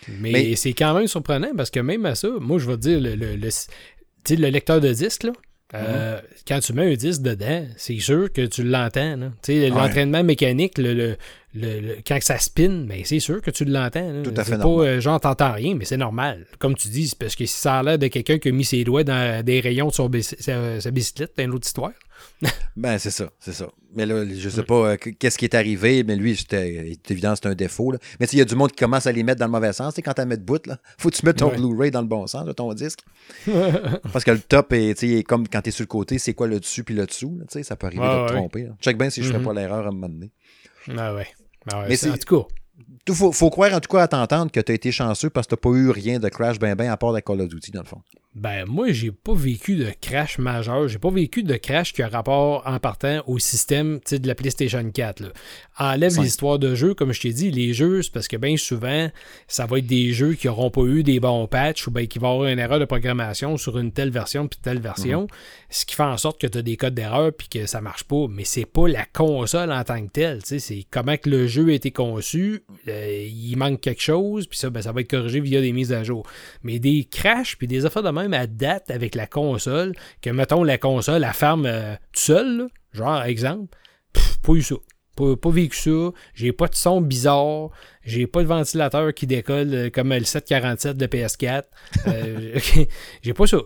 [0.07, 2.81] Mais, Mais- c'est quand même surprenant parce que même à ça, moi, je vais te
[2.81, 5.31] dire, le, le, le lecteur de disque, là,
[5.75, 9.17] Euh, quand tu mets un disque dedans, c'est sûr que tu l'entends.
[9.47, 11.15] L'entraînement mécanique, le,
[11.53, 14.23] le, quand ça spin, mais ben, c'est sûr que tu l'entends.
[14.23, 16.47] Tout à fait pas euh, genre t'entends rien, mais c'est normal.
[16.57, 18.83] Comme tu dis, parce que si ça a l'air de quelqu'un qui a mis ses
[18.83, 21.91] doigts dans des rayons de son sa, bicyclette, c'est une autre histoire.
[22.75, 23.67] Ben, c'est ça, c'est ça.
[23.95, 27.47] Mais là, je sais pas euh, qu'est-ce qui est arrivé, mais lui, c'était évident, c'est
[27.47, 27.91] un défaut.
[27.91, 27.99] Là.
[28.19, 29.95] Mais il y a du monde qui commence à les mettre dans le mauvais sens.
[29.97, 32.27] quand tu mets de bout, là, faut que tu mettes ton Blu-ray dans le bon
[32.27, 32.99] sens, de ton disque.
[34.13, 36.59] Parce que le top est, comme quand tu es sur le côté, c'est quoi le
[36.59, 37.39] dessus puis le dessous.
[37.49, 38.69] ça peut arriver de te tromper.
[38.81, 39.43] Check bien si je ne fais mm-hmm.
[39.43, 40.31] pas l'erreur à un moment donné.
[40.97, 41.27] Ah ouais.
[41.71, 41.87] Ah ouais.
[41.89, 42.47] Mais en tout cas.
[43.11, 45.55] Faut, faut, croire en tout cas à t'entendre que tu as été chanceux parce que
[45.55, 47.71] tu n'as pas eu rien de crash ben ben à part de Call of Duty
[47.71, 48.01] dans le fond.
[48.35, 50.87] Ben, moi, j'ai pas vécu de crash majeur.
[50.87, 54.87] J'ai pas vécu de crash qui a rapport en partant au système de la PlayStation
[54.87, 55.21] 4.
[55.21, 55.29] Là.
[55.79, 59.09] Enlève l'histoire de jeu, comme je t'ai dit, les jeux, c'est parce que bien souvent,
[59.47, 62.19] ça va être des jeux qui n'auront pas eu des bons patchs ou bien qui
[62.19, 65.27] vont avoir une erreur de programmation sur une telle version puis telle version, mhm.
[65.69, 68.03] Ce qui fait en sorte que tu as des codes d'erreur puis que ça marche
[68.03, 68.25] pas.
[68.29, 70.41] Mais c'est pas la console en tant que telle.
[70.43, 72.63] C'est comment le jeu a été conçu.
[72.87, 75.93] Euh, il manque quelque chose, puis ça, ben, ça va être corrigé via des mises
[75.93, 76.25] à jour.
[76.63, 80.63] Mais des crashs puis des affaires de même à date avec la console, que mettons
[80.63, 83.77] la console, la ferme euh, tout genre exemple,
[84.41, 84.75] pas eu ça.
[85.15, 86.11] Pas, vécu ça.
[86.33, 87.71] J'ai pas de son bizarre.
[88.05, 91.63] J'ai pas de ventilateur qui décolle euh, comme le 747 de PS4.
[92.07, 92.57] Euh,
[93.21, 93.57] j'ai pas ça.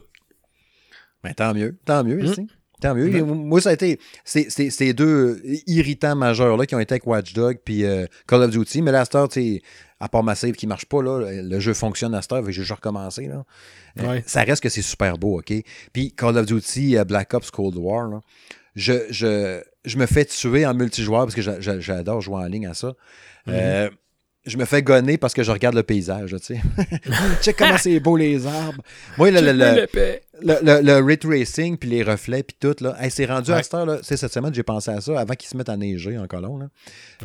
[1.23, 1.77] Ben, tant mieux.
[1.85, 2.41] Tant mieux, ici.
[2.41, 2.47] Hmm.
[2.81, 3.23] Tant mieux.
[3.23, 7.59] Moi, ça a été ces deux irritants majeurs là, qui ont été avec Watch Dog
[7.63, 7.85] puis
[8.27, 8.81] Call of Duty.
[8.81, 9.61] Mais Star, tu
[10.03, 12.51] à part ma save qui marche pas, là, le jeu fonctionne à cette heure, j'ai
[12.51, 13.27] juste recommencé.
[13.27, 13.45] Là.
[14.01, 15.53] Euh, ça reste que c'est super beau, OK?
[15.93, 18.19] Puis Call of Duty, euh, Black Ops Cold War,
[18.75, 22.73] je, je, je, me fais tuer en multijoueur parce que j'adore jouer en ligne à
[22.73, 22.91] ça.
[23.47, 23.89] Euh,
[24.45, 26.61] je me fais gonner parce que je regarde le paysage, tu sais.
[27.41, 28.83] Check comment c'est beau les arbres.
[29.17, 32.97] Moi, le, le, le, le, ray tracing, puis les reflets, puis tout, là.
[33.09, 33.99] c'est rendu à cette heure, là.
[34.01, 36.57] C'est cette semaine, j'ai pensé à ça, avant qu'ils se mettent à neiger en colon,
[36.57, 36.67] là.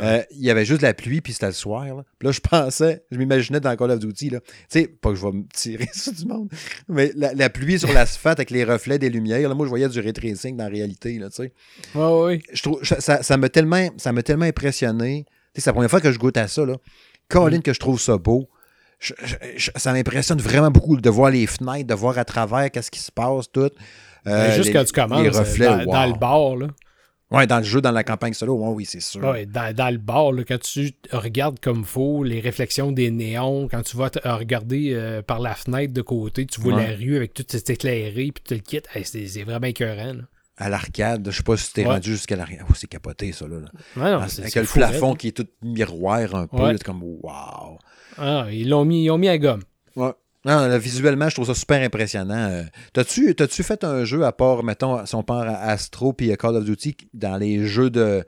[0.01, 2.05] Euh, il y avait juste de la pluie, puis c'était le soir, là.
[2.19, 4.41] Puis là, je pensais, je m'imaginais dans Call of Duty, là.
[4.41, 6.49] Tu sais, pas que je vais me tirer sur du monde,
[6.89, 10.01] mais la, pluie sur l'asphalte avec les reflets des lumières, là, moi, je voyais du
[10.01, 11.53] ray tracing dans la réalité, là, tu sais.
[11.95, 12.43] Ouais, ouais.
[12.53, 15.27] Je trouve, ça, ça m'a tellement, ça m'a tellement impressionné.
[15.55, 16.77] C'est la première fois que je goûte à ça, là.
[17.29, 18.49] Colin, que je trouve ça beau.
[19.01, 23.13] Ça m'impressionne vraiment beaucoup de voir les fenêtres, de voir à travers qu'est-ce qui se
[23.13, 23.71] passe, tout.
[24.27, 26.67] Euh, juste quand tu commences, les reflets, dans, le bar, là.
[27.31, 29.23] Oui, dans le jeu, dans la campagne solo, oui, c'est sûr.
[29.23, 33.83] Ouais, dans, le bar, là, quand tu regardes comme faut, les réflexions des néons, quand
[33.83, 37.45] tu vas regarder euh, par la fenêtre de côté, tu vois la rue avec tout
[37.47, 40.15] cet éclairé, puis tu le quittes, c'est vraiment écœurant.
[40.15, 40.23] Là
[40.59, 41.29] à l'arcade.
[41.31, 42.65] Je sais pas si t'es rendu jusqu'à l'arrière.
[42.69, 43.57] Oh, c'est capoté, ça, là.
[43.97, 46.73] Ah, avec le plafond qui est tout miroir un peu.
[46.73, 47.79] C'est comme, wow.
[48.19, 49.63] Ah, ils l'ont mis, ils ont mis à gomme.
[49.97, 50.13] Ouais.
[50.45, 52.49] Non, visuellement, je trouve ça super impressionnant.
[52.51, 56.35] Euh, t'as-tu, t'as-tu fait un jeu à part, mettons, si on part à Astro puis
[56.37, 58.25] Call of Duty, dans les jeux de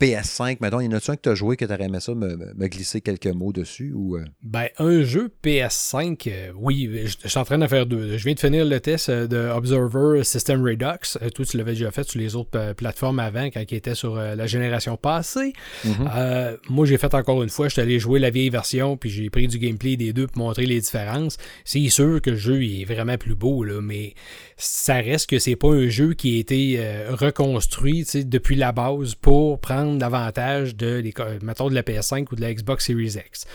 [0.00, 2.00] PS5, mettons, il y en a-tu un que tu as joué que tu aurais aimé
[2.00, 3.92] ça me, me, glisser quelques mots dessus?
[3.94, 4.24] Ou, euh?
[4.42, 8.16] Ben, un jeu PS5, euh, oui, je, suis en train de faire deux.
[8.16, 11.18] Je viens de finir le test euh, de Observer System Redux.
[11.34, 14.46] toi, tu l'avais déjà fait sur les autres plateformes avant, quand il était sur la
[14.46, 15.52] génération passée.
[15.84, 16.58] Mm-hmm.
[16.68, 19.30] moi, j'ai fait encore une fois, je suis allé jouer la vieille version, puis j'ai
[19.30, 21.36] pris du gameplay des deux pour montrer les différences.
[21.64, 24.14] C'est sûr que le jeu est vraiment plus beau, là, mais
[24.56, 26.80] ça reste que c'est pas un jeu qui a été
[27.10, 31.02] reconstruit depuis la base pour prendre davantage de,
[31.42, 33.46] mettons, de la PS5 ou de la Xbox Series X.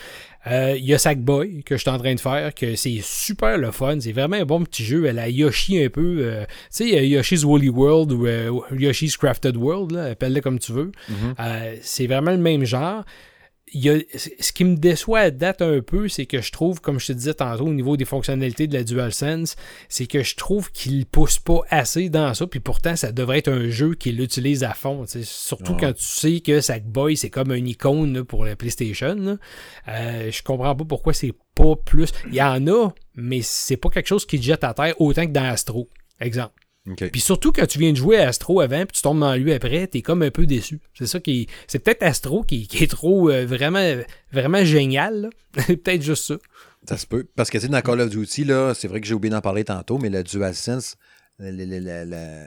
[0.47, 3.57] Euh, il y a Sackboy que je suis en train de faire, que c'est super
[3.57, 3.99] le fun.
[3.99, 5.05] C'est vraiment un bon petit jeu.
[5.05, 6.17] Elle a Yoshi un peu.
[6.21, 6.45] Euh,
[6.75, 10.91] tu sais, Yoshi's Woolly World ou euh, Yoshi's Crafted World, appelle-le comme tu veux.
[11.09, 11.79] Mm-hmm.
[11.81, 13.03] c'est vraiment le même genre
[13.73, 17.13] ce qui me déçoit à date un peu, c'est que je trouve, comme je te
[17.13, 19.55] disais tantôt, au niveau des fonctionnalités de la DualSense,
[19.87, 23.51] c'est que je trouve qu'il pousse pas assez dans ça, puis pourtant, ça devrait être
[23.51, 25.05] un jeu qui l'utilise à fond.
[25.07, 29.37] Surtout quand tu sais que Sackboy, c'est comme une icône pour la PlayStation.
[29.87, 32.11] Euh, je comprends pas pourquoi c'est pas plus.
[32.27, 35.25] Il y en a, mais c'est pas quelque chose qui te jette à terre autant
[35.25, 35.89] que dans Astro.
[36.19, 36.60] Exemple.
[37.11, 39.53] Puis surtout quand tu viens de jouer à Astro avant, puis tu tombes dans lui
[39.53, 40.79] après, t'es comme un peu déçu.
[40.95, 41.47] C'est ça qui.
[41.67, 43.97] C'est peut-être Astro qui, est trop euh, vraiment,
[44.31, 45.29] vraiment génial.
[45.53, 46.35] peut-être juste ça.
[46.87, 47.27] Ça se peut.
[47.35, 49.41] Parce que tu sais, dans Call of Duty, là, c'est vrai que j'ai oublié d'en
[49.41, 50.97] parler tantôt, mais le DualSense,
[51.37, 52.45] le,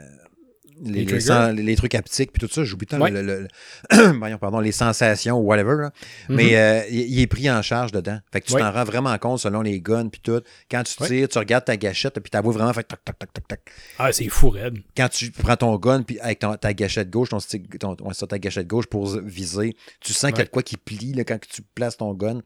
[0.83, 1.05] les,
[1.53, 3.47] les, trucs haptiques puis tout ça, j'oublie tant le,
[4.39, 5.75] pardon, les sensations ou whatever.
[5.75, 5.89] Mm-hmm.
[6.29, 8.19] Mais euh, il, est pris en charge dedans.
[8.31, 10.41] Fait que tu t'en rends vraiment compte selon les guns puis tout.
[10.69, 13.33] Quand tu tires, tu regardes ta gâchette puis ta voix vraiment fait tac tac tac
[13.33, 13.71] tac tac.
[13.99, 14.79] Ah, c'est fou raide.
[14.97, 18.67] Quand tu prends ton gun puis avec ta gâchette gauche, ton stick, ton, ta gâchette
[18.67, 21.61] gauche pour viser, tu sens qu'il y a de quoi qui plie là, quand tu
[21.61, 22.41] places ton gun.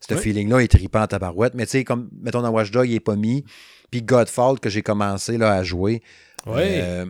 [0.00, 1.54] Ce feeling-là est trippant à ta barouette.
[1.54, 3.44] Mais tu sais, comme mettons dans Watchdog, il est pas mis.
[3.90, 6.02] Puis Godfall que j'ai commencé là, à jouer
[6.46, 7.04] Ouais.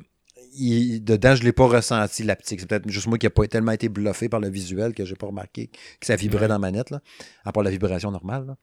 [1.00, 2.60] Dedans, je ne l'ai pas ressenti, l'aptique.
[2.60, 5.16] C'est peut-être juste moi qui n'ai pas tellement été bluffé par le visuel que j'ai
[5.16, 5.68] pas remarqué
[6.00, 7.00] que ça vibrait dans la manette, là,
[7.44, 8.46] à part la vibration normale.
[8.46, 8.56] Là.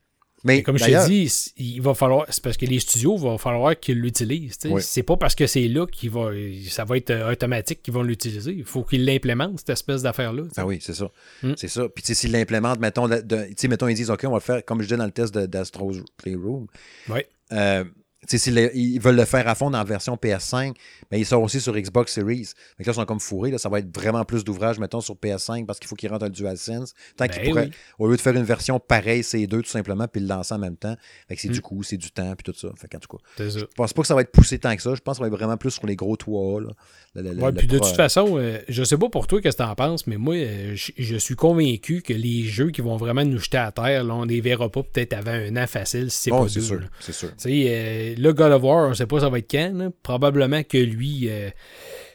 [0.44, 2.26] Mais comme je t'ai dit, il va falloir.
[2.30, 4.58] C'est parce que les studios, il va falloir qu'ils l'utilisent.
[4.80, 6.32] C'est pas parce que c'est là qu'il va.
[6.70, 8.54] Ça va être euh, automatique qu'ils vont l'utiliser.
[8.54, 10.44] Il faut qu'ils l'implémentent, cette espèce d'affaire-là.
[10.58, 11.12] Ah oui, c'est ça.
[11.44, 11.54] Hmm.
[11.58, 11.90] C'est ça.
[11.90, 14.96] Puis s'ils l'implémentent, mettons, mettons, ils disent OK, on va le faire comme je dis
[14.96, 16.68] dans le test d'Astro's Playroom.
[17.10, 17.20] Oui.
[17.52, 17.84] Euh,
[18.32, 20.74] ils veulent le faire à fond dans la version PS5,
[21.12, 22.54] mais ils sont aussi sur Xbox Series.
[22.78, 23.52] Donc là, ils sont comme fourrés.
[23.52, 26.26] Là, ça va être vraiment plus d'ouvrage, mettons, sur PS5 parce qu'il faut qu'ils rentrent
[26.26, 26.94] un DualSense.
[27.18, 30.08] Tant qu'ils ben pourraient, au lieu de faire une version pareille, ces deux tout simplement,
[30.08, 30.96] puis le lancer en même temps.
[31.36, 31.62] c'est du hmm.
[31.62, 32.70] coup, c'est du temps, puis tout ça.
[32.78, 34.94] Fait tout cas, je pense pas que ça va être poussé tant que ça.
[34.96, 36.62] Je pense que ça va être vraiment plus sur les gros toits.
[36.62, 36.70] Là,
[37.14, 40.06] puis de toute façon, euh, je sais pas pour toi qu'est-ce que tu en penses,
[40.08, 43.72] mais moi, euh, je, suis convaincu que les jeux qui vont vraiment nous jeter à
[43.72, 46.62] terre, là, on les verra pas peut-être avant un an facile, si c'est oh, C'est
[46.62, 47.30] sûr, c'est sûr.
[47.46, 49.92] Euh, le God of War, on sait pas ça va être quand.
[50.04, 51.50] Probablement que lui, euh,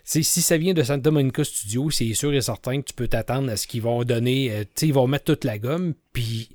[0.05, 3.51] si ça vient de Santa Monica Studio, c'est sûr et certain que tu peux t'attendre
[3.51, 4.51] à ce qu'ils vont donner.
[4.53, 5.95] Euh, ils vont mettre toute la gomme.
[6.13, 6.51] Puis,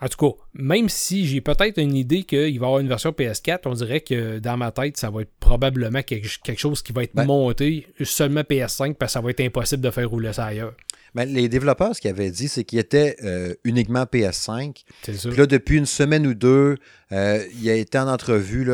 [0.00, 3.10] en tout cas, même si j'ai peut-être une idée qu'il va y avoir une version
[3.10, 7.04] PS4, on dirait que dans ma tête, ça va être probablement quelque, chose qui va
[7.04, 10.46] être ben monté seulement PS5 parce que ça va être impossible de faire rouler ça
[10.46, 10.74] ailleurs.
[11.14, 14.82] Ben, les développeurs, ce qu'ils avaient dit, c'est qu'il était euh, uniquement PS5.
[15.02, 15.28] C'est ça.
[15.28, 16.76] Puis là, depuis une semaine ou deux,
[17.12, 18.68] euh, il a été en entrevue.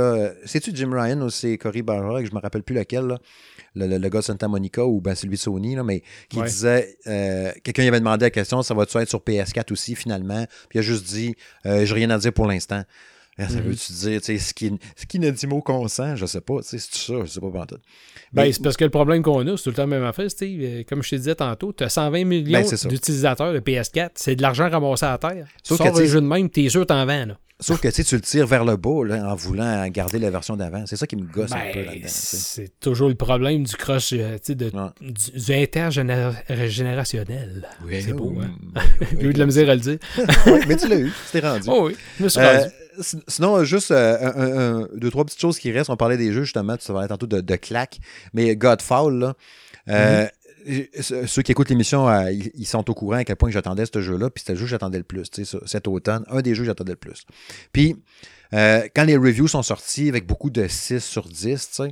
[0.46, 3.18] C'est-tu Jim Ryan ou c'est Cory Barra, je me rappelle plus lequel, là?
[3.74, 6.96] Le, le, gars de Santa Monica ou ben, celui de Sony, là, mais qui disait
[7.06, 10.44] euh, quelqu'un avait demandé la question ça va-tu être sur PS4 aussi finalement?
[10.68, 12.82] Puis il a juste dit j'ai rien à dire pour l'instant.
[13.48, 13.62] Ça mhm.
[13.62, 17.14] veut-tu dire, ce qui, ce qui n'a dit mot consent, je sais pas, c'est ça,
[17.24, 17.66] je sais pas pas
[18.32, 20.30] ben, c'est parce que le problème qu'on a, c'est tout le temps la même affaire,
[20.30, 20.60] Steve.
[20.62, 24.36] Euh, comme je te disais tantôt, tu as 120 millions ben, d'utilisateurs de PS4, c'est
[24.36, 25.46] de l'argent ramassé à terre.
[25.62, 27.38] Sauf que les jeux de même, t'es sûr t'en vends, là.
[27.60, 30.84] Sauf que tu le tires vers le bas là, en voulant garder la version d'avant.
[30.86, 32.06] C'est ça qui me gosse un peu là-dedans.
[32.06, 34.70] C'est toujours le problème du crush, euh, de, du,
[35.00, 37.68] du, intergénérationnel.
[37.84, 38.50] Oui, c'est beau, hein?
[39.20, 39.98] J'ai eu de la misère à le dire.
[40.68, 41.68] mais tu l'as eu, tu t'es rendu.
[41.68, 42.64] Oh oui, je me suis rendu.
[42.64, 45.90] Euh, sinon, juste euh, deux, trois petites choses qui restent.
[45.90, 46.76] On parlait des jeux, justement.
[46.76, 47.98] Tu parlais tantôt de, de claques.
[48.32, 49.34] Mais Godfall, là.
[49.88, 50.30] Euh, mm-hmm.
[51.26, 54.30] Ceux qui écoutent l'émission, euh, ils, sont au courant à quel point j'attendais ce jeu-là.
[54.30, 55.30] Puis c'était le jeu que j'attendais le plus.
[55.66, 57.24] Cet automne, un des jeux que j'attendais le plus.
[57.72, 57.96] Puis,
[58.52, 61.82] quand les reviews sont sortis avec beaucoup de 6 sur 10,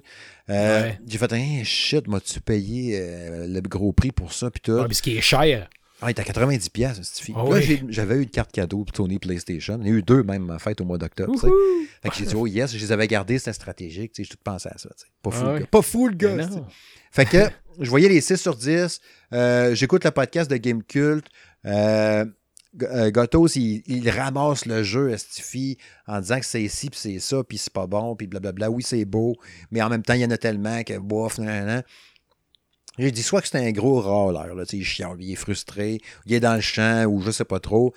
[0.49, 3.01] j'ai fait un shit, m'as-tu payé
[3.47, 4.51] le gros prix pour ça?
[4.51, 4.85] Puis tout?
[4.89, 5.69] mais ce qui est cher.
[6.01, 9.19] Ah, il est à 90$, pièces ah Là, j'avais eu une carte cadeau pour Tony
[9.19, 9.79] PlayStation.
[9.83, 11.35] Il y a eu deux même ma fête au mois d'octobre.
[12.03, 14.13] Fait que j'ai dit, oh yes, je les avais gardés, c'était stratégique.
[14.17, 14.91] J'ai tout pensé à ça.
[15.23, 16.49] Pas fou, ah Pas fou, le gars.
[17.11, 17.39] Fait que
[17.81, 19.01] je voyais les 6 sur 10.
[19.33, 21.27] Euh, j'écoute le podcast de Game Cult.
[21.67, 22.25] Euh,
[22.83, 27.43] euh Gotos, il, ramasse le jeu Estifi en disant que c'est ici, puis c'est ça,
[27.43, 28.71] puis c'est pas bon, puis blablabla.
[28.71, 29.35] Oui, c'est beau,
[29.73, 31.83] mais en même temps, il y en a tellement que bof, nan,
[32.99, 36.35] j'ai dit soit que c'est un gros râleur, là, il chiant, il est frustré, il
[36.35, 37.95] est dans le champ ou je sais pas trop.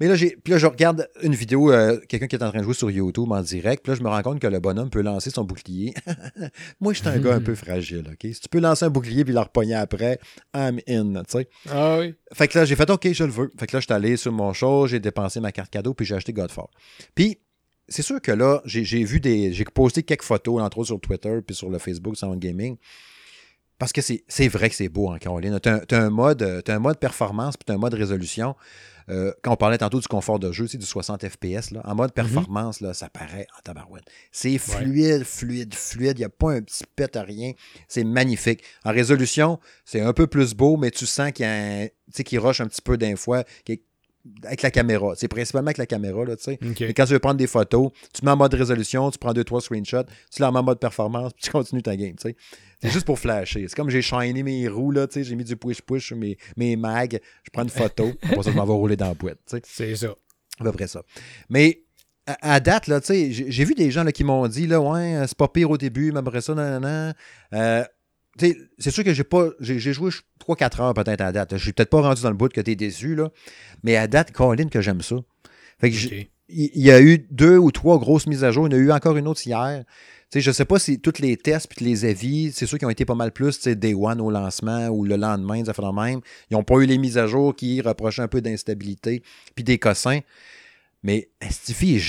[0.00, 2.60] Mais là, j'ai, puis là, je regarde une vidéo, euh, quelqu'un qui est en train
[2.60, 4.88] de jouer sur YouTube en direct, puis là, je me rends compte que le bonhomme
[4.88, 5.92] peut lancer son bouclier.
[6.80, 8.32] Moi, je suis un gars un peu fragile, OK?
[8.32, 10.18] Si tu peux lancer un bouclier puis le repogner après,
[10.54, 11.48] I'm in, tu sais.
[11.68, 12.14] Ah oui.
[12.32, 13.50] Fait que là, j'ai fait OK, je le veux.
[13.58, 16.06] Fait que là, je suis allé sur mon show, j'ai dépensé ma carte cadeau, puis
[16.06, 16.68] j'ai acheté Godfall.
[17.14, 17.38] Puis,
[17.86, 19.52] c'est sûr que là, j'ai, vu des.
[19.52, 22.78] J'ai posté quelques photos, entre autres sur Twitter, puis sur le Facebook Sound Gaming.
[23.80, 25.58] Parce que c'est vrai que c'est beau en Caroline.
[25.58, 28.54] Tu as, un mode, as un mode performance puis tu as un mode résolution.
[29.08, 32.10] Euh, quand on parlait tantôt du confort de jeu, du 60 FPS, là, en mode
[32.10, 32.26] mhm.
[32.26, 34.04] performance, là, ça paraît en tabarouette.
[34.32, 36.18] C'est fluide, fluide, fluide.
[36.18, 37.52] Il n'y a pas un petit pet à rien.
[37.88, 38.62] C'est magnifique.
[38.84, 41.86] En résolution, c'est un peu plus beau, mais tu sens qu'il y a un,
[42.22, 43.44] qui rush un petit peu d'un fois,
[44.44, 45.14] avec la caméra.
[45.16, 46.58] C'est principalement avec la caméra, là, tu sais.
[46.80, 49.44] Et quand tu veux prendre des photos, tu mets en mode résolution, tu prends deux,
[49.44, 52.36] trois screenshots, tu la mets en mode performance, puis tu continues ta game, tu sais.
[52.82, 53.66] C'est juste pour flasher.
[53.68, 56.76] C'est comme j'ai shiny mes roues, là, tu sais, j'ai mis du push-push mes, mes
[56.76, 59.56] mags, je prends une photo, pour ça, je m'en vais rouler dans la boîte, tu
[59.56, 59.62] sais.
[59.64, 60.14] C'est ça.
[60.58, 61.02] À peu près ça.
[61.48, 61.82] Mais
[62.26, 65.24] à, date, là, tu sais, j'ai vu des gens là, qui m'ont dit, là, ouais,
[65.26, 67.12] c'est pas pire au début, mais après ça, non, non, non.
[67.54, 67.84] Euh,
[68.78, 69.50] c'est sûr que j'ai pas.
[69.60, 70.10] J'ai joué
[70.46, 71.56] 3-4 heures peut-être à date.
[71.56, 73.30] Je suis peut-être pas rendu dans le bout que tu es déçu, là.
[73.82, 75.16] Mais à date, Colin, que j'aime ça.
[75.80, 75.96] Fait que
[76.52, 78.66] il y a eu deux ou trois grosses mises à jour.
[78.66, 79.84] Il y en a eu encore une autre hier.
[80.32, 82.90] Je je sais pas si tous les tests puis les avis, c'est ceux qui ont
[82.90, 86.20] été pas mal plus day one au lancement ou le lendemain, ça fait le même.
[86.50, 89.22] Ils n'ont pas eu les mises à jour qui reprochaient un peu d'instabilité
[89.54, 90.20] puis des cossins.
[91.02, 92.00] Mais Stiffy,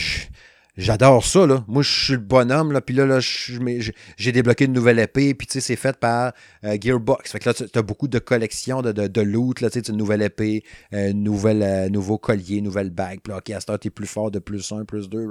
[0.77, 1.65] J'adore ça, là.
[1.67, 2.79] Moi, je suis le bonhomme, là.
[2.79, 5.33] Puis là, là j'ai débloqué une nouvelle épée.
[5.33, 6.31] Puis, tu sais, c'est fait par
[6.63, 7.29] euh, Gearbox.
[7.29, 9.69] Fait que là, tu as beaucoup de collections de, de, loot, là.
[9.69, 13.19] Tu sais, une nouvelle épée, euh, nouvelle, euh, nouveau collier, nouvelle bague.
[13.21, 15.27] Puis là, OK, à ce t'es plus fort de plus 1, plus 2.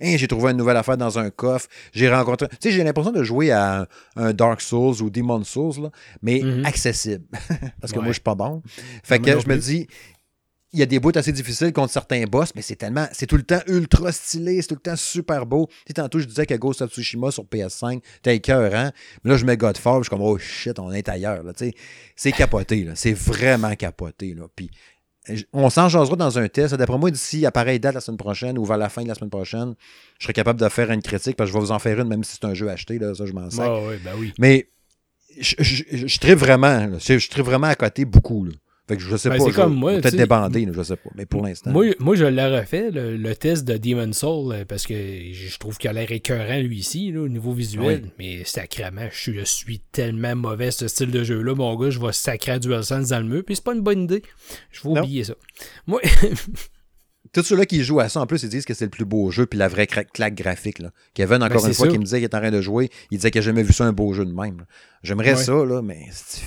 [0.00, 1.68] Et j'ai trouvé une nouvelle affaire dans un coffre.
[1.92, 2.48] J'ai rencontré.
[2.48, 5.90] Tu sais, j'ai l'impression de jouer à un, Dark Souls ou Demon Souls, là,
[6.22, 6.66] mais mm-hmm.
[6.66, 7.24] accessible.
[7.80, 8.62] Parce que moi, je suis pas bon.
[9.02, 9.86] Fait que je me dis,
[10.74, 13.06] il y a des bouts assez difficiles contre certains boss, mais c'est tellement.
[13.12, 15.68] C'est tout le temps ultra stylé, c'est tout le temps super beau.
[15.68, 18.90] Tu sais, tantôt, je disais que Ghost of Tsushima sur PS5, t'es écœurant.
[19.22, 21.44] Mais là, je mets Godfall, je suis comme, oh shit, on est ailleurs.
[21.44, 21.52] Là,
[22.16, 22.92] c'est capoté, là.
[22.96, 24.34] C'est vraiment capoté.
[24.34, 24.46] Là.
[24.54, 24.68] Puis,
[25.52, 26.74] on s'en jasera dans un test.
[26.74, 29.14] D'après moi, d'ici à pareille date la semaine prochaine ou vers la fin de la
[29.14, 29.74] semaine prochaine,
[30.18, 32.08] je serai capable de faire une critique parce que je vais vous en faire une,
[32.08, 32.98] même si c'est un jeu acheté.
[32.98, 33.64] Là, ça, je m'en sers.
[33.64, 34.34] Ah ben oui.
[34.40, 34.68] Mais
[35.38, 36.98] je, je, je, vraiment.
[36.98, 38.44] Je, je vraiment à côté beaucoup.
[38.44, 38.52] Là.
[38.86, 39.44] Fait que je sais ben, pas.
[39.44, 39.92] C'est comme moi.
[40.00, 41.10] Peut-être débandé, je sais pas.
[41.14, 41.70] Mais pour l'instant.
[41.70, 45.78] Moi, moi, je l'ai refait, le, test de Demon Soul, euh, parce que je trouve
[45.78, 48.10] qu'il a l'air écœurant, lui, ici, au niveau visuel.
[48.18, 51.54] Mais sacrément, je suis tellement mauvais, ce style de jeu-là.
[51.54, 53.42] Mon gars, je vais sacrer DualSense dans le mur.
[53.44, 54.22] Puis c'est pas une bonne idée.
[54.70, 55.34] Je vais oublier ça.
[55.86, 56.00] Moi.
[57.34, 59.30] tous ceux-là qui jouent à ça, en plus, ils disent que c'est le plus beau
[59.30, 60.78] jeu, puis la vraie claque graphique.
[60.78, 60.90] Là.
[61.12, 63.18] Kevin, encore ben, une fois, qui me disait qu'il était en train de jouer, il
[63.18, 64.64] disait qu'il n'a jamais vu ça un beau jeu de même.
[65.02, 66.40] J'aimerais ça, là, mais c'est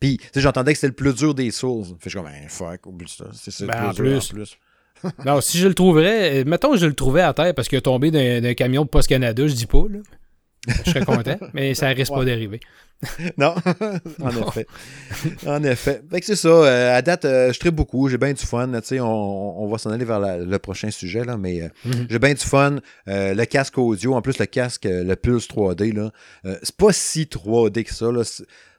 [0.00, 1.84] Puis, tu sais, j'entendais que c'était le plus dur des Souls.
[1.84, 3.26] Fait je suis comme, ben, fuck, oublie ça.
[3.32, 4.58] C'est ben, le plus dur en plus.
[5.26, 7.78] non, si je le trouverais, euh, mettons que je le trouvais à terre parce qu'il
[7.78, 9.98] est tombé d'un camion de Post Canada, je dis pas, là.
[10.68, 12.60] Je serais content, mais ça risque pas d'arriver.
[13.36, 13.54] non,
[14.20, 14.66] en effet.
[15.46, 16.02] En effet.
[16.08, 16.48] Fait que c'est ça.
[16.48, 18.08] Euh, à date, euh, je tripe beaucoup.
[18.08, 18.70] J'ai bien du fun.
[18.92, 22.06] On, on, va s'en aller vers le prochain sujet, là, mais euh, mhm.
[22.08, 22.76] j'ai bien du fun.
[23.06, 26.12] le casque audio, en plus, le casque, le Pulse 3D, là,
[26.62, 28.12] c'est pas si 3D que ça.
[28.12, 28.22] Là.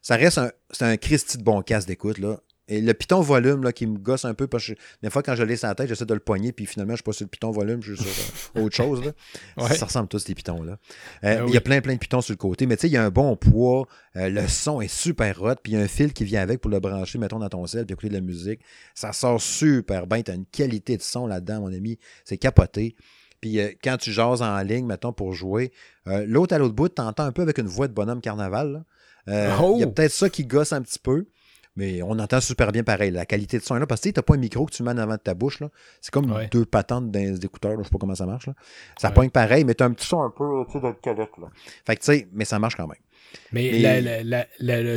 [0.02, 2.18] Ça reste un, c'est un Christy de bon casque d'écoute.
[2.18, 2.38] Là.
[2.70, 5.36] Et le piton volume là, qui me gosse un peu, parce que des fois, quand
[5.36, 7.30] je laisse en tête, j'essaie de le poigner, puis finalement, je suis pas sur le
[7.30, 9.04] piton volume, je suis sur euh, autre chose.
[9.04, 9.70] Là.
[9.76, 10.78] Ça ressemble tous ces pitons-là.
[11.26, 12.88] Euh, ben il y a plein, plein de pitons sur le côté, mais tu sais,
[12.88, 13.86] il y a un bon poids,
[14.16, 16.62] euh, le son est super hot, puis il y a un fil qui vient avec
[16.62, 18.62] pour le brancher, mettons, dans ton sel, puis écouter de la musique.
[18.96, 22.00] Ça sort super bien, tu as une qualité de son là-dedans, mon ami.
[22.24, 22.96] C'est capoté.
[23.42, 25.74] Puis quand tu jases en ligne, mettons, pour jouer,
[26.06, 28.86] l'autre à l'autre bout, tu entends un peu avec une voix de bonhomme carnaval.
[29.28, 29.86] Il y a oh!
[29.94, 31.26] peut-être ça qui gosse un petit peu.
[31.76, 33.12] Mais on entend super bien pareil.
[33.12, 33.88] La qualité de son est là.
[33.88, 35.60] Parce que tu n'as pas un micro que tu mets en avant de ta bouche.
[36.02, 37.74] C'est comme deux patentes d'écouteurs.
[37.74, 38.48] Je ne sais pas comment ça marche.
[38.48, 38.54] Là.
[38.98, 41.32] Ça pointe pareil, mais tu as un petit son un peu de calette.
[41.40, 41.48] Là.
[41.86, 42.98] Fait que tu sais, mais ça marche quand même.
[43.52, 43.70] Mais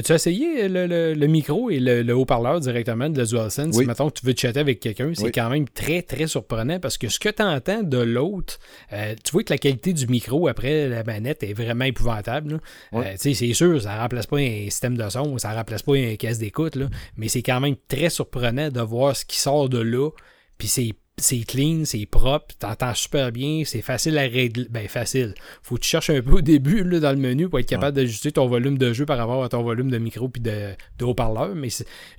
[0.03, 3.77] tu as essayé le, micro et le, haut-parleur directement de la DualSense.
[3.77, 3.87] Oui.
[3.87, 7.09] Mettons que tu veux chatter avec quelqu'un, c'est quand même très, très surprenant parce que
[7.09, 8.59] ce que tu entends de l'autre,
[8.93, 12.61] euh, tu vois que la qualité du micro après la manette est vraiment épouvantable.
[12.95, 15.97] Euh, c'est sûr, ça ne remplace pas un système de son, ça ne remplace pas
[15.97, 16.79] une caisse d'écoute,
[17.17, 20.11] mais c'est quand même très surprenant de voir ce qui sort de là.
[20.59, 24.67] Puis c'est c'est clean, c'est propre, t'entends super bien, c'est facile à régler.
[24.69, 25.35] Ben, facile.
[25.63, 27.97] Faut que tu cherches un peu au début là, dans le menu pour être capable
[27.97, 31.05] d'ajuster ton volume de jeu par rapport à ton volume de micro puis de, de
[31.05, 31.55] haut-parleur.
[31.55, 31.69] Mais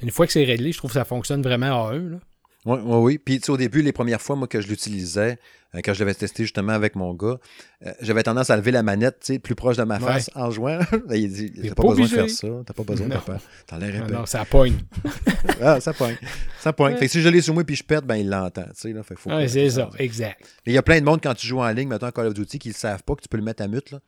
[0.02, 2.20] une fois que c'est réglé, je trouve que ça fonctionne vraiment à eux.
[2.66, 3.18] Oui, oui, oui.
[3.20, 5.38] Puis au début, les premières fois, moi, que je l'utilisais,
[5.84, 7.38] quand je l'avais testé justement avec mon gars,
[7.86, 10.80] euh, j'avais tendance à lever la manette plus proche de ma face en jouant.
[11.12, 13.40] il dit T'as pas, besoin de faire ça, t'as pas besoin, de papa.
[13.66, 14.14] T'as l'air épais.
[14.14, 14.78] Non, ça pogne.
[15.62, 16.18] ah, ça pogne.
[16.60, 16.96] Ça pogne.
[16.98, 18.66] Fait que si je l'ai sur moi puis je pète, ben il l'entend.
[19.26, 20.44] Ouais, c'est ça, exact.
[20.66, 22.60] Il y a plein de monde quand tu joues en ligne, maintenant Call of Duty,
[22.60, 23.92] qui ne savent pas que tu peux le mettre à mute.
[23.92, 24.00] Là.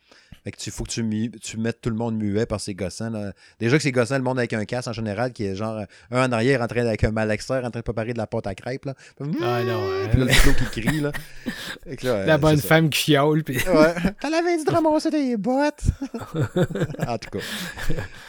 [0.43, 3.09] Fait que tu faut que tu, tu mettes tout le monde muet par ces gossants.
[3.09, 3.33] Là.
[3.59, 5.85] Déjà que ces gossants, le monde avec un casque en général, qui est genre euh,
[6.11, 8.47] un en arrière en train avec un malaxeur, en train de préparer de la pâte
[8.47, 8.85] à crêpes.
[8.85, 8.95] Là.
[9.41, 9.81] Ah non.
[10.09, 11.01] Puis là, le qui crie.
[11.01, 11.11] Là.
[12.03, 13.43] la bonne femme qui chiale.
[13.43, 13.57] Puis...
[13.57, 13.93] ouais.
[14.21, 15.83] T'as l'avais dit de ramasser tes bottes.
[17.07, 17.39] en tout cas.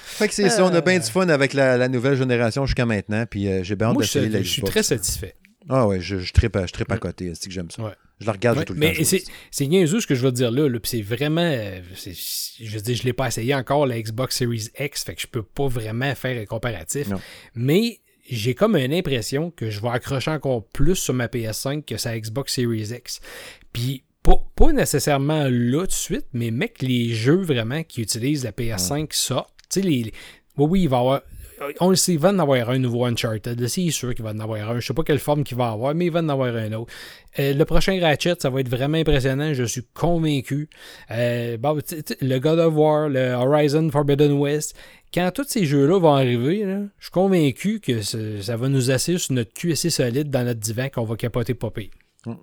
[0.04, 3.24] Fait que c'est ça, on a bien du fun avec la, nouvelle génération jusqu'à maintenant.
[3.28, 5.34] Puis euh, j'ai bien hâte d'essayer la Je suis très satisfait.
[5.68, 7.32] Ah ouais, je, je tripe, je tripe à côté.
[7.34, 7.94] C'est que j'aime ça.
[8.20, 9.02] Je le regarde tout le mais temps.
[9.12, 10.68] Mais c'est niaiseux ce que je veux dire là.
[10.68, 11.40] là c'est vraiment.
[11.40, 15.04] Euh, je veux dire, je ne l'ai pas essayé encore, la Xbox Series X.
[15.04, 17.08] Fait que je peux pas vraiment faire un comparatif.
[17.54, 18.00] Mais
[18.30, 22.18] j'ai comme une impression que je vais accrocher encore plus sur ma PS5 que sa
[22.18, 23.20] Xbox Series X.
[23.72, 28.52] Puis pas, nécessairement là tout de suite, mais mec, les jeux vraiment qui utilisent la
[28.52, 29.54] PS5 sortent.
[29.70, 30.12] Tu sais, les,
[30.58, 31.22] oui, oui, il va y avoir
[31.78, 33.66] on le sait, il va en avoir un nouveau Uncharted.
[33.66, 34.80] C'est sûr qu'il va en avoir un.
[34.80, 36.92] Je sais pas quelle forme qu'il va avoir, mais il va en avoir un autre.
[37.38, 39.52] Euh, le prochain Ratchet, ça va être vraiment impressionnant.
[39.52, 40.68] Je suis convaincu.
[41.10, 41.58] Euh,
[42.20, 44.74] le God of War, le Horizon Forbidden West,
[45.12, 46.62] quand tous ces jeux-là vont arriver,
[46.98, 50.60] je suis convaincu que ça va nous assurer sur notre cul assez solide dans notre
[50.60, 51.90] divan qu'on va capoter popper.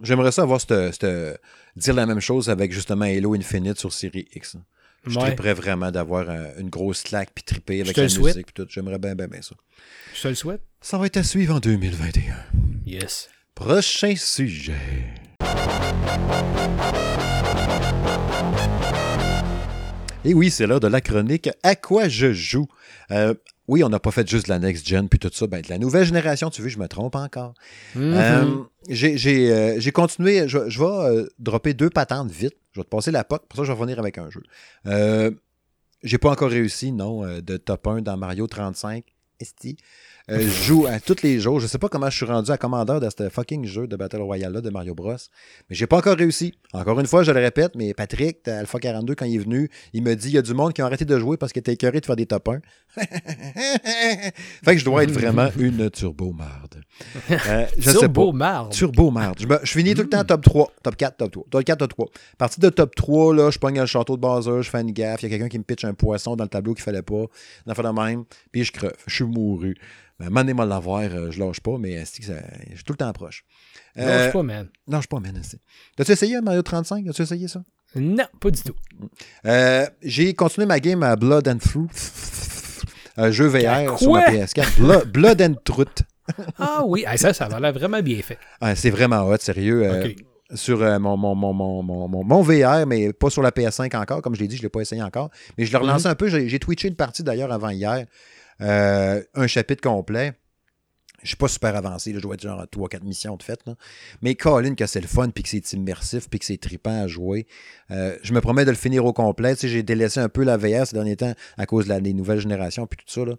[0.02, 4.58] J'aimerais ça avoir dire la même chose avec justement Halo Infinite sur Série X.
[5.06, 8.66] Je triperais vraiment d'avoir une grosse claque puis triper avec la musique puis tout.
[8.70, 9.56] J'aimerais bien, bien, bien ça.
[10.14, 10.62] Je te le souhaite.
[10.82, 12.36] Ça va être à suivre en 2021.
[12.86, 13.30] Yes.
[13.56, 14.74] Prochain sujet.
[20.28, 22.68] Et oui, c'est l'heure de la chronique À quoi je joue?
[23.12, 23.34] Euh,
[23.70, 25.48] Oui, on n'a pas fait juste de la next-gen puis tout ça.
[25.48, 27.54] Ben, de la nouvelle génération, tu veux, je me trompe encore.
[27.96, 28.14] Mhm.
[28.14, 32.56] Euh, j'ai euh, j'ai continué, je, je vais euh, dropper deux patentes vite.
[32.74, 34.44] Je vais te passer la POC, pour ça je vais revenir avec un jeu.
[36.04, 39.06] J'ai pas encore réussi, non, de top 1 dans Mario 35.
[39.40, 39.78] Esti.
[40.30, 41.62] Euh, je joue à tous les jours.
[41.62, 44.22] Je sais pas comment je suis rendu à commandeur de ce fucking jeu de Battle
[44.22, 45.16] Royale-là de Mario Bros.
[45.70, 46.54] Mais j'ai pas encore réussi.
[46.74, 50.04] Encore une fois, je le répète, mais Patrick, Alpha 42, quand il est venu, il
[50.04, 51.72] me dit il y a du monde qui ont arrêté de jouer parce qu'il était
[51.72, 52.60] écœuré de faire des top 1.
[54.64, 56.82] fait que je dois être vraiment une turbo-marde.
[57.30, 58.38] Euh, je sais Turbo pas.
[58.38, 58.72] marde.
[58.74, 59.40] Turbo marde.
[59.40, 61.46] Je, me- je finis tout le temps top 3, top 4, top 3.
[61.52, 62.06] Top 4, top 3.
[62.06, 64.92] À partir de top 3, là, je pogne le château de Bowser, je fais une
[64.92, 67.02] gaffe, il y a quelqu'un qui me pitch un poisson dans le tableau qu'il fallait
[67.02, 67.26] pas,
[67.66, 68.94] dans fait de même, puis je creve.
[69.06, 69.76] Je suis mouru.
[70.20, 72.34] Ben, M'en mal l'avoir, euh, je lâche pas, mais esti que ça-
[72.72, 73.44] je suis tout le temps proche.
[73.96, 74.68] Non, Euh, je sais pas, man.
[74.88, 75.38] non, je suis pas man.
[75.38, 75.58] esti.
[75.96, 77.08] T'as-tu essayé Mario 35?
[77.08, 77.64] As-tu essayé ça?
[77.96, 78.74] Non, pas du tout.
[79.46, 81.88] Euh, J'ai continué ma game à Blood and Fruit.
[83.18, 84.22] Un jeu VR sur quoi?
[84.22, 84.78] PS4.
[84.80, 86.04] Blood, Blood and Truth.
[86.60, 88.38] Ah oui, ah, ça, ça va l'air vraiment bien fait.
[88.60, 89.84] Ah, c'est vraiment hot, sérieux.
[89.86, 90.10] euh,
[90.56, 93.96] sur euh, mon, mon, mon, mon, mon, mon- mon VR, mais pas sur la PS5
[93.96, 94.22] encore.
[94.22, 95.30] Comme je l'ai dit, je ne l'ai pas essayé encore.
[95.58, 96.28] Mais je l'ai relancé un peu.
[96.28, 98.06] J'ai j'ai twitché une partie d'ailleurs avant hier.
[98.62, 100.34] Euh, un chapitre complet.
[101.28, 102.12] Je suis pas super avancé.
[102.14, 102.20] là.
[102.20, 103.60] je dois être genre à 3-4 missions de fait.
[103.66, 103.76] là.
[104.22, 107.08] Mais Colin, que c'est le fun, puis que c'est immersif, puis que c'est trippant à
[107.08, 107.46] jouer.
[107.92, 109.54] Euh, je me promets de le finir au complet.
[109.56, 112.00] Tu sais, J'ai délaissé un peu la VR ces derniers temps à cause de la-
[112.00, 113.26] des nouvelles générations, puis tout ça.
[113.26, 113.36] là.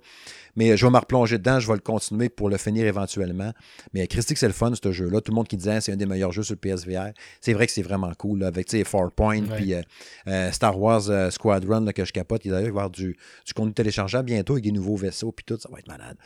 [0.57, 1.61] Mais je vais me replonger dedans.
[1.61, 3.53] Je vais le continuer pour le finir éventuellement.
[3.95, 5.21] Mais Christy, que c'est le fun, ce jeu-là.
[5.21, 7.13] Tout le monde qui disait ah, c'est un des meilleurs jeux sur le PSVR.
[7.41, 9.57] C'est vrai que c'est vraiment cool, là, avec tu sais, Farpoint, Ouais.
[9.57, 9.83] puis euh,
[10.27, 12.45] euh, Star Wars euh, Squadron là, que je capote.
[12.45, 13.17] Il va y avoir du,
[13.47, 15.59] du contenu téléchargeable bientôt avec des nouveaux vaisseaux, puis tout.
[15.59, 16.17] Ça va être malade.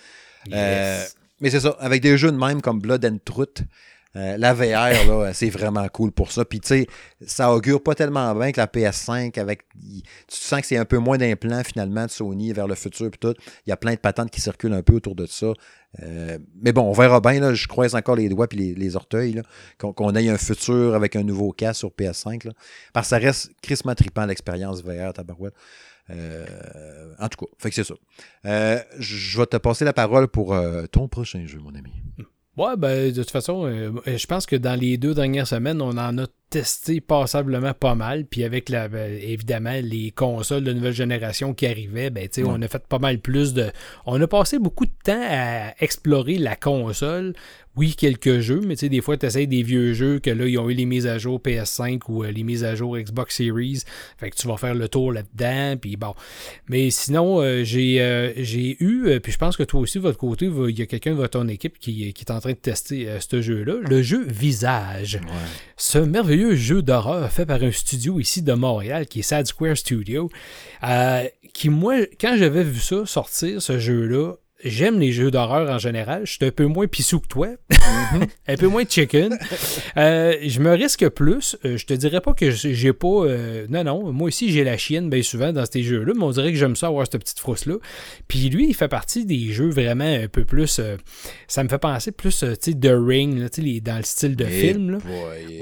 [0.53, 1.17] Euh, Yes.
[1.43, 3.65] Mais c'est ça, avec des jeux de même comme Blood and Truth,
[4.15, 6.45] euh, la VR, là, c'est vraiment cool pour ça.
[6.45, 6.87] Puis, tu sais,
[7.27, 9.63] ça augure pas tellement bien que la PS5, avec.
[9.75, 13.19] Tu sens que c'est un peu moins d'implant finalement de Sony vers le futur, puis
[13.19, 13.35] tout.
[13.67, 15.53] Il y a plein de patentes qui circulent un peu autour de ça.
[16.03, 19.41] Euh, mais bon, on verra bien, là, je croise encore les doigts puis les, orteils,
[19.79, 22.47] qu'on ait un futur avec un nouveau casque sur PS5.
[22.47, 22.53] Là,
[22.93, 25.55] parce que ça reste crissement trippant l'expérience VR, tabarouette.
[26.13, 27.95] Euh, en tout cas, fait que c'est ça.
[28.47, 31.93] Euh, je vais te passer la parole pour euh, ton prochain jeu, mon ami.
[32.57, 33.67] Ouais, ben, de toute façon,
[34.05, 38.27] je pense que dans les deux dernières semaines, on en a testé passablement pas mal.
[38.27, 42.45] Puis avec, la, ben, évidemment, les consoles de nouvelle génération qui arrivaient, ben, Ouais.
[42.47, 43.71] on a fait pas mal plus de...
[44.05, 47.33] On a passé beaucoup de temps à explorer la console.
[47.75, 50.45] Oui, quelques jeux, mais tu sais, des fois, tu essayes des vieux jeux que là,
[50.47, 53.35] ils ont eu les mises à jour PS5 ou euh, les mises à jour Xbox
[53.37, 53.81] Series.
[54.19, 56.13] Fait que tu vas faire le tour là-dedans, puis bon.
[56.69, 60.19] Mais sinon, euh, j'ai euh, j'ai eu, puis je pense que toi aussi, de votre
[60.19, 63.09] côté, il y a quelqu'un de ton équipe qui, qui est en train de tester
[63.27, 65.19] ce jeu-là, le jeu Visage.
[65.79, 69.77] Ce merveilleux jeu d'horreur fait par un studio ici de Montréal qui est Sad Square
[69.77, 70.31] Studio,
[70.85, 71.25] euh,
[71.55, 76.23] qui, moi, quand j'avais vu ça sortir, ce jeu-là, J'aime les jeux d'horreur en général.
[76.25, 77.49] Je suis un peu moins pissou que toi.
[78.49, 79.37] un peu moins chicken.
[79.97, 81.57] Euh, je me risque plus.
[81.65, 83.07] Euh, je te dirais pas que j'ai pas.
[83.09, 84.13] euh, non, non.
[84.13, 86.77] Moi aussi, j'ai la chienne bien souvent dans ces jeux-là, mais on dirait que j'aime
[86.77, 87.75] ça avoir cette petite frousse-là.
[88.29, 90.79] Puis lui, il fait partie des jeux vraiment un peu plus.
[90.79, 90.97] euh,
[91.49, 94.03] ça me fait penser plus, tu sais, The Ring, là, tu sais, les- dans le
[94.05, 94.91] style de film.
[94.93, 94.99] Là.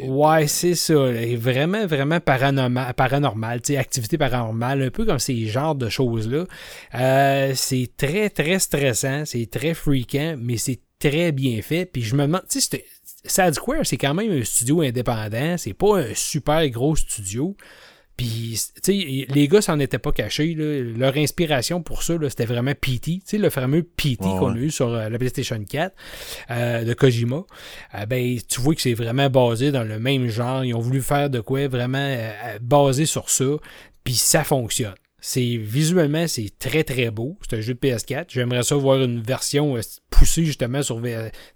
[0.07, 0.95] Ouais, c'est ça.
[0.95, 1.21] là.
[1.37, 6.45] Vraiment, vraiment paranormal, paranormal tu sais, activité paranormale, un peu comme ces genres de choses-là.
[7.55, 11.87] C'est très, très stressant, c'est très freakant, mais c'est très bien fait.
[11.87, 12.85] Puis je me demande, tu sais,
[13.25, 17.57] Sad Square, c'est quand même un studio indépendant, c'est pas un super gros studio.
[18.21, 20.55] Puis, tu sais, les gars s'en étaient pas cachés.
[20.55, 20.83] là.
[20.95, 23.01] Leur inspiration pour ça, c'était vraiment PT.
[23.01, 25.97] Tu sais, le fameux PT Ouais, qu'on a eu sur euh, la PlayStation 4
[26.51, 27.45] euh, de Kojima.
[27.95, 30.67] Euh, ben, tu vois que c'est vraiment basé dans le même genre.
[30.67, 32.15] Ils ont voulu faire de quoi vraiment
[32.61, 33.57] basé sur ça.
[34.05, 34.93] Puis ça fonctionne.
[35.21, 37.39] C'est visuellement c'est très très beau.
[37.43, 38.27] C'est un jeu de PS4.
[38.29, 39.77] J'aimerais ça voir une version
[40.13, 41.01] euh, poussée justement sur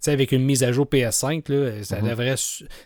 [0.01, 2.09] sais, avec une mise à jour PS5 là, ça Mhm.
[2.11, 2.35] devrait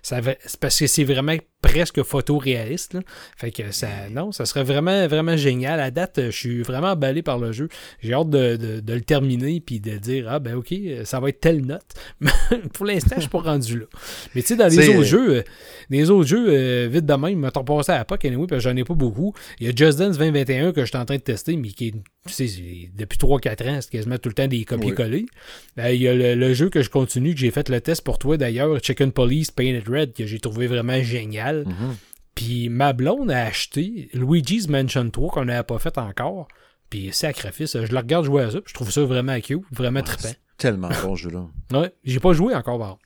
[0.03, 0.21] ça
[0.61, 3.01] parce que c'est vraiment presque photoréaliste là.
[3.37, 5.81] Fait que ça non, ça serait vraiment vraiment génial.
[5.81, 7.69] À date, je suis vraiment emballé par le jeu.
[8.01, 10.73] J'ai hâte de, de- de le terminer puis de dire ah ben OK,
[11.05, 11.83] ça va être telle note.
[12.73, 13.87] Pour l'instant, je suis pas rendu là.
[14.35, 15.43] Mais tu sais dans les autres jeux, euh,
[15.91, 18.71] les autres jeux euh, vite de même, mettons passer à la POC anyway, parce que
[18.71, 19.35] j'en ai pas beaucoup.
[19.61, 21.89] Il y a Just Dance 2021 que je suis en train de tester, mais qui
[21.89, 21.93] est,
[22.27, 25.27] tu sais, depuis 3-4 ans, c'est quasiment tout le temps des copier-coller.
[25.29, 28.03] Euh, il y a le, le jeu que je continue, que j'ai fait le test
[28.03, 31.65] pour toi d'ailleurs, Chicken Police Painted Red, que j'ai trouvé vraiment génial.
[31.67, 31.97] Mhm.
[32.35, 36.47] Puis ma blonde a acheté Luigi's Mansion 3 qu'on n'avait pas fait encore.
[36.91, 40.03] Puis sacrifice, je le regarde jouer à ça, puis je trouve ça vraiment cute, vraiment
[40.03, 40.35] trippant.
[40.57, 41.47] Tellement bon ce jeu-là.
[41.79, 42.99] Ouais, j'ai pas joué encore.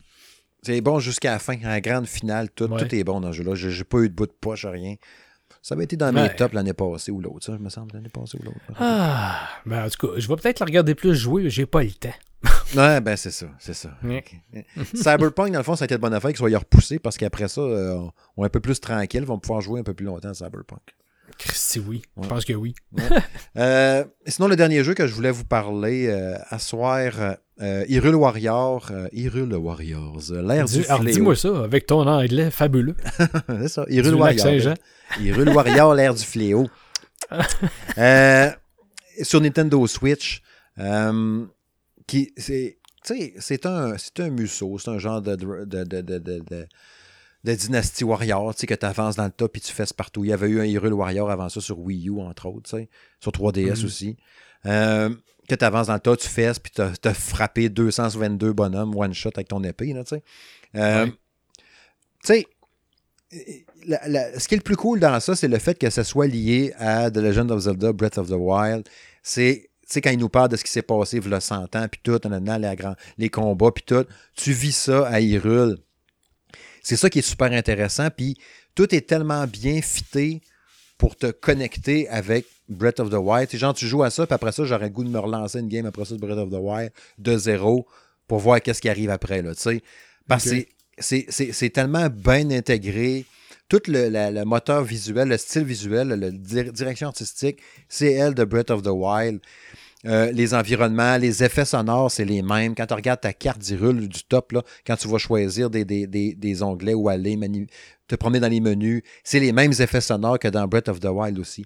[0.63, 2.87] C'est bon jusqu'à la fin, la grande finale, tout, Ouais.
[2.87, 3.55] tout est bon dans ce jeu-là.
[3.57, 4.95] J'ai j'ai pas eu de bout de poche, rien.
[5.61, 6.35] Ça avait été dans mes Ouais.
[6.37, 8.59] tops l'année passée ou l'autre, ça, je me semble, l'année passée ou l'autre.
[8.79, 11.83] Ah, ben en tout cas, je vais peut-être la regarder plus jouer, mais j'ai pas
[11.83, 12.15] le temps.
[12.75, 13.91] Ouais, ben c'est ça, c'est ça.
[14.95, 17.49] Cyberpunk, dans le fond, ça a été de bonne affaire qu'ils soient repoussés parce qu'après
[17.49, 17.99] ça, euh,
[18.37, 20.81] on est un peu plus tranquille, vont pouvoir jouer un peu plus longtemps à Cyberpunk.
[21.39, 22.03] Christy, oui.
[22.21, 22.75] Je pense que oui.
[23.59, 28.15] Euh, sinon, le dernier jeu que je voulais vous parler euh, à soir, euh, Hyrule
[28.15, 31.05] Warrior, euh, Hyrule Warriors, l'ère du fléau.
[31.05, 32.97] dis-moi ça, avec ton anglais fabuleux.
[33.49, 34.75] c'est ça, Du Hyrule Warrior.
[35.21, 36.69] Hyrule Warrior, l'ère du fléau.
[39.23, 40.43] Sur Nintendo Switch,
[40.79, 41.45] euh,
[42.13, 44.31] qui c'est un c'est un
[44.79, 46.01] c'est un genre de de, de,
[48.05, 50.25] warrior, tu sais, que tu avances dans le top et tu fesses partout.
[50.25, 52.77] Il y avait eu un Hyrule Warrior avant ça sur Wii U, entre autres, tu
[52.77, 53.85] sais, sur 3DS Mhm.
[53.87, 54.17] aussi.
[54.67, 55.09] Euh,
[55.49, 59.31] que tu avances dans le tas, tu fesses, puis tu as frappé 222 bonhommes one-shot
[59.35, 60.23] avec ton épée, là, tu sais.
[60.77, 61.13] Euh, Ouais.
[62.25, 62.47] Tu sais,
[63.87, 66.05] la- la- ce qui est le plus cool dans ça, c'est le fait que ça
[66.05, 68.89] soit lié à The Legend of Zelda Breath of the Wild.
[69.25, 71.77] C'est sais, quand il nous parle de ce qui s'est passé il y a 100
[71.77, 72.77] ans, puis tout, nanana, les,
[73.19, 74.05] les combats, puis tout,
[74.37, 75.79] tu vis ça à Hyrule.
[76.83, 78.37] C'est ça qui est super intéressant, puis
[78.75, 80.41] tout est tellement bien fité
[80.99, 83.55] pour te connecter avec Breath of the Wild.
[83.55, 85.69] Genre, tu joues à ça, puis après ça, j'aurais le goût de me relancer une
[85.69, 87.87] game après ça de Breath of the Wild de zéro
[88.27, 89.83] pour voir qu'est-ce qui arrive après, là, tu sais.
[90.29, 90.65] Parce que
[90.99, 93.27] c'est tellement bien intégré.
[93.69, 96.31] Tout le, la- le moteur visuel, le style visuel, la
[96.71, 97.59] direction artistique,
[97.89, 99.41] c'est elle de Breath of the Wild.
[100.05, 102.75] Euh, les environnements, les effets sonores, c'est les mêmes.
[102.75, 104.53] Quand tu regardes ta carte d'Hyrule du top,
[104.87, 107.39] quand tu vas choisir des, des, des, des onglets où aller,
[108.09, 111.07] te promener dans les menus, c'est les mêmes effets sonores que dans Breath of the
[111.07, 111.65] Wild aussi.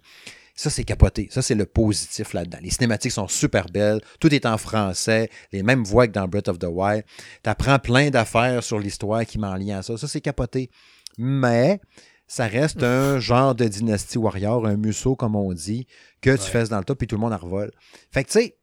[0.55, 1.29] Ça, c'est capoté.
[1.31, 2.59] Ça, c'est le positif là-dedans.
[2.63, 4.01] Les cinématiques sont super belles.
[4.21, 5.29] Tout est en français.
[5.53, 7.05] Les mêmes voix que dans Breath of the Wild.
[7.45, 9.99] Tu apprends plein d'affaires sur l'histoire qui m'en lien à ça.
[9.99, 10.71] Ça, c'est capoté.
[11.19, 11.79] Mais
[12.27, 15.87] ça reste un genre de dynastie warrior, un musso, comme on dit,
[16.21, 16.49] que tu Ouais.
[16.51, 17.71] fesses dans le top puis tout le monde en revole.
[18.11, 18.57] Fait que, tu sais,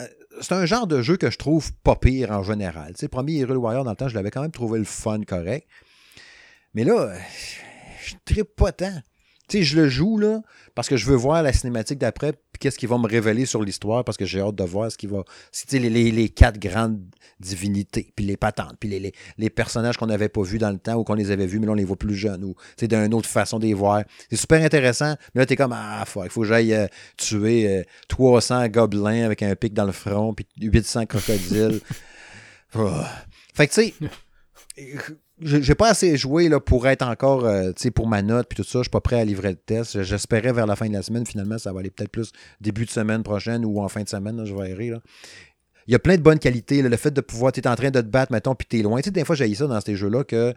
[0.00, 0.06] euh,
[0.42, 2.92] c'est un genre de jeu que je trouve pas pire en général.
[2.92, 5.22] Tu sais, premier Hyrule Warrior, dans le temps, je l'avais quand même trouvé le fun
[5.22, 5.66] correct.
[6.74, 7.16] Mais là,
[8.04, 9.00] je trippe pas tant.
[9.48, 10.42] Tu sais, je le joue, là,
[10.74, 13.62] parce que je veux voir la cinématique d'après, puis qu'est-ce qu'ils vont me révéler sur
[13.62, 15.22] l'histoire, parce que j'ai hâte de voir ce qui va.
[15.52, 17.00] si, tu sais, les, les- les quatre grandes
[17.38, 20.78] divinités, puis les patentes, puis les, les- les personnages qu'on n'avait pas vus dans le
[20.78, 22.80] temps, ou qu'on les avait vus, mais là, on les voit plus jeunes, ou tu
[22.80, 24.02] sais, d'une autre façon de les voir.
[24.30, 26.86] C'est super intéressant, mais là, t'es comme, ah, fuck, il faut que j'aille euh,
[27.16, 31.80] tuer euh, 300 gobelins avec un pic dans le front, puis 800 crocodiles.
[32.74, 32.90] Oh.
[33.54, 33.94] Fait que, tu sais,
[35.40, 38.78] j'ai pas assez joué là, pour être encore, euh, pour ma note puis tout ça.
[38.78, 40.02] Je suis pas prêt à livrer le test.
[40.02, 41.26] J'espérais vers la fin de la semaine.
[41.26, 44.44] Finalement, ça va aller peut-être plus début de semaine prochaine ou en fin de semaine.
[44.44, 44.90] je errer.
[44.90, 45.00] Là.
[45.88, 46.82] Il y a plein de bonnes qualités.
[46.82, 46.88] là.
[46.88, 48.82] le fait de pouvoir, tu es en train de te battre, mettons, puis tu es
[48.82, 48.98] loin.
[49.00, 50.52] Tu sais, des fois, j'ai ça dans ces jeux-là que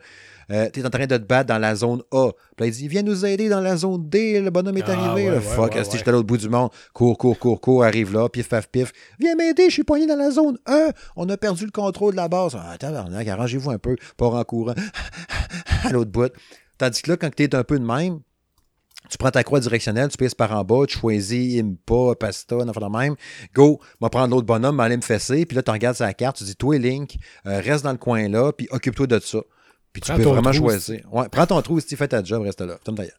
[0.74, 2.30] tu es en train de te battre dans la zone A.
[2.32, 4.42] Puis là, il dit Viens nous aider dans la zone D.
[4.42, 5.26] Le bonhomme est Ah, arrivé.
[5.26, 5.38] ouais, là.
[5.38, 6.72] ouais, Fuck, ouais, j'étais à l'autre bout du monde.
[6.94, 8.28] Cours, cours, cours, cours, arrive là.
[8.30, 8.92] Pif, paf, pif.
[9.20, 10.90] Viens m'aider, je suis poigné dans la zone 1.
[11.16, 12.58] On a perdu le contrôle de la base.
[12.60, 13.96] Ah, tabarnak, arrangez-vous un peu.
[14.18, 14.74] Pas en courant.
[15.84, 16.32] à l'autre bout.
[16.80, 18.20] Tandis que là, quand tu es un peu de même,
[19.10, 22.72] tu prends ta croix directionnelle, tu pèses par en bas, tu choisis Impa, Pasta, n'en
[22.72, 23.16] de même.
[23.54, 25.46] Go, va prendre l'autre bonhomme, aller me fesser.
[25.46, 28.28] Puis là, tu regardes sa carte, tu dis, toi, Link, euh, reste dans le coin
[28.30, 29.40] là, puis occupe-toi de ça.
[29.92, 31.02] Puis tu Prends peux vraiment trou, choisir.
[31.12, 32.78] Ouais, prends ton trou, si tu fais ta job, reste là.
[32.84, 33.18] Tom d'ailleurs.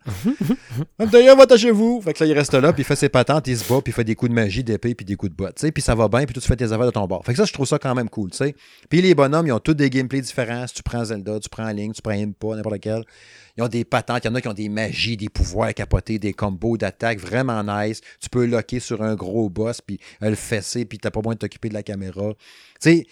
[0.98, 2.00] Tom va chez vous.
[2.00, 3.90] Fait que là, il reste là, puis il fait ses patentes, il se bat, puis
[3.90, 5.56] il fait des coups de magie, d'épée, puis des coups de botte.
[5.56, 7.24] tu sais, Puis ça va bien, puis tu fais tes affaires de ton bord.
[7.24, 8.30] Fait que ça, je trouve ça quand même cool.
[8.30, 8.54] tu sais.
[8.88, 10.66] Puis les bonhommes, ils ont tous des gameplays différents.
[10.68, 13.04] Si tu prends Zelda, tu prends Link, tu prends Impa, n'importe lequel.
[13.56, 16.20] Ils ont des patentes, il y en a qui ont des magies, des pouvoirs capotés,
[16.20, 18.00] des combos d'attaque vraiment nice.
[18.20, 21.40] Tu peux locker sur un gros boss, puis le fesser, puis t'as pas besoin de
[21.40, 22.32] t'occuper de la caméra.
[22.80, 23.06] Tu sais,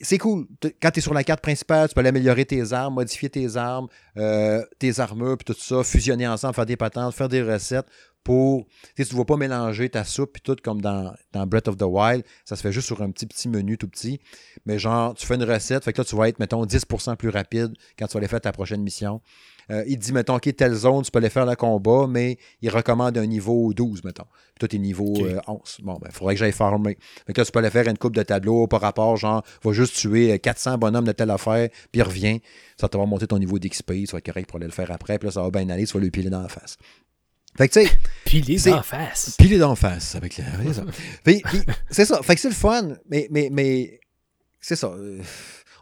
[0.00, 0.46] c'est cool.
[0.80, 3.56] Quand tu es sur la carte principale, tu peux aller améliorer tes armes, modifier tes
[3.56, 7.86] armes, euh, tes armures, puis tout ça, fusionner ensemble, faire des patentes, faire des recettes
[8.24, 8.66] pour.
[8.66, 11.68] Tu sais, tu ne vas pas mélanger ta soupe, puis tout comme dans, dans Breath
[11.68, 12.24] of the Wild.
[12.44, 14.20] Ça se fait juste sur un petit, petit menu tout petit.
[14.66, 17.28] Mais genre, tu fais une recette, fait que là, tu vas être, mettons, 10% plus
[17.28, 19.20] rapide quand tu vas aller faire ta prochaine mission.
[19.70, 22.36] Euh, il te dit, mettons, OK, telle zone, tu peux aller faire le combat, mais
[22.62, 24.24] il recommande un niveau 12, mettons.
[24.24, 25.22] Puis toi, t'es niveau OK.
[25.22, 25.78] euh, 11.
[25.82, 26.98] Bon, ben, il faudrait que j'aille farmer.
[27.26, 29.72] Fait que là, tu peux aller faire une coupe de tableau par rapport, genre, va
[29.72, 32.38] juste tuer euh, 400 bonhommes de telle affaire, puis reviens.
[32.76, 34.90] Ça te va monter ton niveau d'XP, ça va être correct pour aller le faire
[34.90, 36.76] après, puis là, ça va bien aller, tu vas lui piler dans la face.
[37.56, 37.92] Fait que, tu sais,
[38.24, 39.36] Puis les C'est- en face.
[39.38, 40.44] piler d'en face avec la.
[41.90, 42.22] c'est ça.
[42.22, 44.00] Fait que c'est le fun, mais, mais, mais
[44.60, 44.86] c'est ça.
[44.88, 45.20] euh,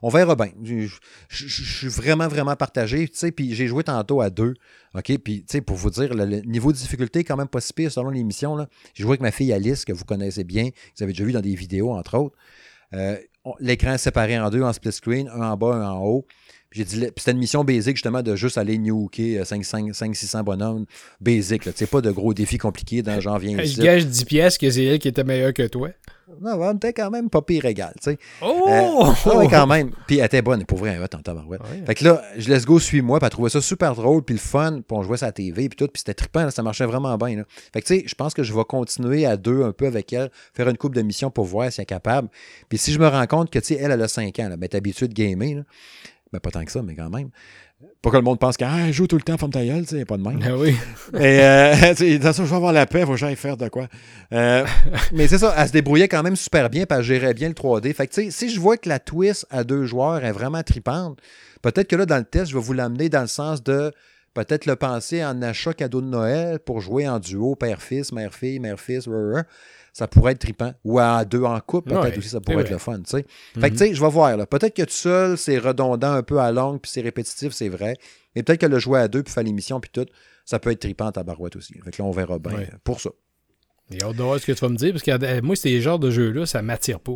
[0.02, 0.48] On verra bien.
[0.64, 0.96] Je, je-
[1.28, 3.06] je- je suis vraiment, vraiment partagé.
[3.08, 4.54] Tu sais, puis j'ai joué tantôt à deux.
[4.94, 5.18] OK?
[5.18, 7.60] Puis, tu sais, pour vous dire, le, le niveau de difficulté est quand même pas
[7.60, 8.56] si pire selon l'émission.
[8.94, 11.32] J'ai joué avec ma fille Alice, que vous connaissez bien, que vous avez déjà vu
[11.32, 12.34] dans des vidéos, entre autres.
[12.94, 13.16] Euh,
[13.60, 16.26] l'écran est séparé en deux en split screen, un en bas, un en haut.
[16.72, 20.86] J'ai dit, c'était une mission basique justement de juste aller nuker 500-600 bonhommes
[21.20, 21.64] basique.
[21.64, 21.72] là.
[21.72, 23.80] Tu sais, pas de gros défis compliqués dans genre viens Je ici.
[23.80, 25.88] gage 10 pièces que c'est elle qui était meilleure que toi.
[26.40, 28.18] Non, on était quand même pas pire égal, tu sais.
[28.40, 28.64] Oh!
[28.68, 29.90] Euh, ouais, quand même.
[30.06, 31.60] Puis elle était bonne, pour vrai, ouais, en tabarouette.
[31.62, 31.82] Ouais.
[31.84, 34.40] Fait que là, je laisse go, suis-moi, puis elle trouvait ça super drôle, puis le
[34.40, 37.16] fun, puis on jouait sa TV, puis tout, puis c'était trippant, là, ça marchait vraiment
[37.18, 37.38] bien.
[37.38, 37.42] là.
[37.74, 40.12] Fait que tu sais, je pense que je vais continuer à deux un peu avec
[40.12, 42.28] elle, faire une coupe de missions pour voir si elle est capable.
[42.68, 44.56] Puis si je me rends compte que, tu sais, elle, elle a 5 ans, là,
[44.56, 45.62] mais est habituée de gamer, là.
[46.32, 47.30] Ben, pas tant que ça, mais quand même.
[48.02, 50.16] Pas que le monde pense qu'elle ah, joue tout le temps, femme ta gueule, pas
[50.16, 50.38] de même.
[50.44, 50.76] Ah oui.
[51.14, 53.88] Et euh, ça, je vais avoir la paix, faut que j'aille faire de quoi.
[54.32, 54.64] Euh,
[55.12, 57.92] mais c'est ça, elle se débrouillait quand même super bien, elle gérait bien le 3D.
[57.94, 61.18] Fait que si je vois que la twist à deux joueurs est vraiment tripante,
[61.62, 63.92] peut-être que là, dans le test, je vais vous l'amener dans le sens de
[64.34, 69.08] peut-être le penser en achat cadeau de Noël pour jouer en duo, père-fils, mère-fille, mère-fils.
[69.92, 70.72] Ça pourrait être tripant.
[70.84, 72.72] Ou à deux en couple, peut-être Ouais, aussi, ça pourrait être vrai.
[72.74, 73.26] le fun, tu sais.
[73.60, 74.46] Fait que, tu sais, je vais voir, là.
[74.46, 77.96] Peut-être que tout seul, c'est redondant un peu à longue, puis c'est répétitif, c'est vrai.
[78.36, 80.06] Mais peut-être que le jouer à deux, puis faire l'émission, puis tout,
[80.44, 81.74] ça peut être tripant à barouette aussi.
[81.84, 82.70] Fait que là, on verra bien Ouais.
[82.84, 83.10] pour ça.
[83.90, 85.80] J'ai hâte de voir ce que tu vas me dire, parce que euh, moi, ces
[85.80, 87.14] genres de jeux-là, ça m'attire pas.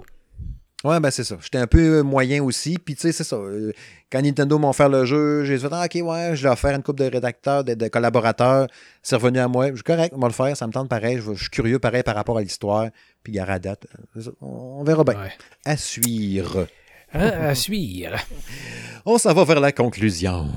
[0.85, 1.36] Ouais, ben c'est ça.
[1.40, 2.77] J'étais un peu euh, moyen aussi.
[2.78, 3.36] Puis, tu sais, c'est ça.
[3.36, 3.73] euh,
[4.12, 6.82] Quand Nintendo m'ont fait le jeu, j'ai dit, ah, OK, ouais, je vais faire une
[6.82, 8.66] coupe de rédacteurs, de, de collaborateurs.
[9.02, 9.70] C'est revenu à moi.
[9.70, 10.55] Je suis correct, on va le faire.
[10.56, 11.20] Ça me tente pareil.
[11.24, 12.89] Je, je suis curieux pareil par rapport à l'histoire.
[13.23, 13.86] Puis, il y aura date.
[14.19, 14.31] Euh.
[14.43, 15.15] On verra bien.
[15.15, 15.32] Ouais.
[15.65, 16.66] À suivre.
[17.15, 18.16] Hein, à suivre.
[19.06, 20.48] On s'en va vers la conclusion.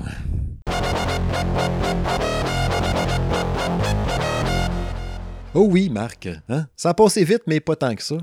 [5.54, 6.28] Oh oui, Marc.
[6.48, 6.66] Hein?
[6.76, 8.16] Ça a passé vite, mais pas tant que ça.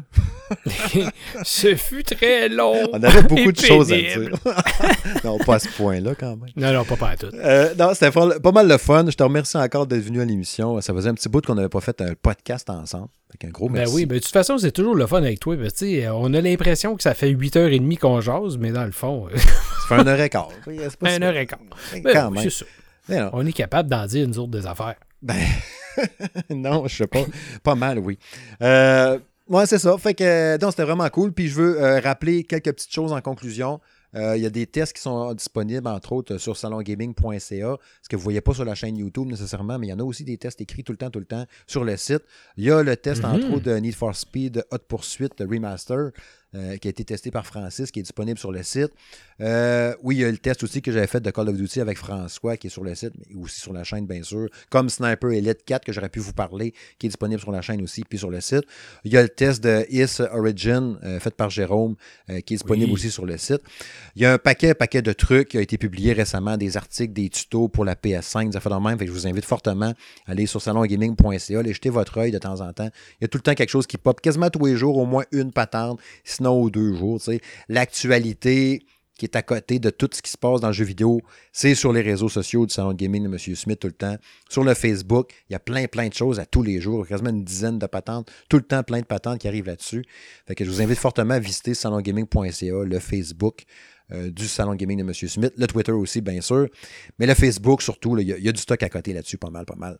[1.44, 2.76] Ce fut très long.
[2.94, 4.32] On avait beaucoup de choses à dire.
[5.24, 6.50] non, pas à ce point-là, quand même.
[6.56, 7.28] Non, non, pas pas à tout.
[7.34, 9.06] Euh, non, c'était pas mal le fun.
[9.10, 10.80] Je te remercie encore d'être venu à l'émission.
[10.82, 13.08] Ça faisait un petit bout qu'on n'avait pas fait un podcast ensemble.
[13.40, 13.94] Fait un gros Ben merci.
[13.96, 15.56] oui, ben de toute façon, c'est toujours le fun avec toi.
[15.74, 19.40] Sais, on a l'impression que ça fait 8h30 qu'on jase, mais dans le fond, Ça
[19.90, 20.50] fait un heure et quart.
[21.00, 21.60] Pas un heure et quart.
[21.94, 22.44] Ben Quand oui, même.
[22.44, 22.66] c'est ça.
[23.10, 23.30] Mais non.
[23.34, 24.96] On est capable d'en dire nous autres des affaires.
[25.22, 25.36] Ben,
[26.50, 27.20] non, je sais pas.
[27.64, 28.18] Pas mal, oui.
[28.62, 29.20] Euh,
[29.50, 29.98] ouais, c'est ça.
[29.98, 31.32] Fait que, euh, non, c'était vraiment cool.
[31.34, 33.80] Puis je veux euh, rappeler quelques petites choses en conclusion.
[34.16, 38.16] Euh, Il y a des tests qui sont disponibles, entre autres, sur salongaming.ca, ce que
[38.16, 40.24] vous ne voyez pas sur la chaîne YouTube nécessairement, mais il y en a aussi
[40.24, 42.24] des tests écrits tout le temps, tout le temps sur le site.
[42.56, 43.30] Il y a le test, Mhm.
[43.32, 46.12] entre autres, de Need for Speed Hot Pursuit Remaster,
[46.56, 48.92] euh, qui a été testé par Francis, qui est disponible sur le site.
[49.42, 51.82] Euh, oui, il y a le test aussi que j'avais fait de Call of Duty
[51.82, 54.90] avec François, qui est sur le site, mais aussi sur la chaîne, bien sûr, comme
[54.90, 58.04] Sniper Elite 4, que j'aurais pu vous parler, qui est disponible sur la chaîne aussi,
[58.08, 58.64] puis sur le site.
[59.04, 61.96] Il y a le test de Is Origin, euh, fait par Jérôme,
[62.28, 62.94] qui est disponible Oui.
[62.94, 63.62] aussi sur le site.
[64.16, 67.14] Il y a un paquet, paquet de trucs qui a été publié récemment, des articles,
[67.14, 68.98] des tutos pour la PS5, des affaires de même.
[68.98, 69.94] Fait que je vous invite fortement
[70.26, 72.90] à aller sur salongaming.ca, aller jeter votre œil de temps en temps.
[73.20, 75.06] Il y a tout le temps quelque chose qui pop, quasiment tous les jours, au
[75.06, 77.20] moins une patente, sinon aux deux jours.
[77.20, 77.42] tu sais.
[77.70, 78.86] L'actualité
[79.18, 81.22] qui est à côté de tout ce qui se passe dans le jeu vidéo,
[81.54, 83.38] c'est sur les réseaux sociaux du Salon de Gaming de M.
[83.56, 84.18] Smith tout le temps.
[84.50, 87.30] Sur le Facebook, il y a plein, plein de choses à tous les jours, quasiment
[87.30, 90.04] une dizaine de patentes, tout le temps plein de patentes qui arrivent là-dessus.
[90.46, 93.64] Fait que je vous invite fortement à visiter salongaming.ca, le Facebook
[94.12, 95.14] euh, du Salon Gaming de M.
[95.14, 96.68] Smith, le Twitter aussi, bien sûr,
[97.18, 99.38] mais le Facebook surtout, il y, a- il y a du stock à côté là-dessus,
[99.38, 99.98] pas mal, pas mal.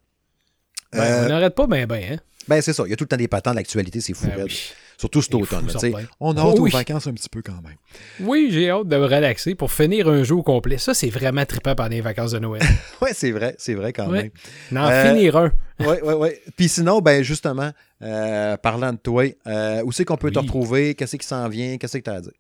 [0.92, 2.18] Ben, Euh, on n'arrête pas ben ben, hein?
[2.50, 4.28] ben, c'est ça, il y a tout le temps des patentes, l'actualité, c'est fou.
[4.28, 4.72] Ben oui.
[4.98, 5.68] Surtout cet automne.
[5.70, 6.00] fou, là.
[6.20, 6.72] On a Oh hâte aux oui.
[6.72, 7.76] vacances un petit peu quand même.
[8.22, 10.78] Oui, j'ai hâte de me relaxer pour finir un jeu au complet.
[10.78, 12.62] Ça, c'est vraiment trippant pendant les vacances de Noël.
[13.02, 14.24] Ouais, c'est vrai, c'est vrai quand Ouais.
[14.24, 14.32] même.
[14.72, 15.52] N'en Euh, finir un.
[15.82, 16.30] Oui, oui, oui.
[16.56, 20.46] Puis sinon, ben justement, euh, parlant de toi, euh, où c'est qu'on peut te Oui.
[20.46, 20.96] retrouver?
[20.96, 21.78] Qu'est-ce qui s'en vient?
[21.78, 22.32] Qu'est-ce que tu as à dire?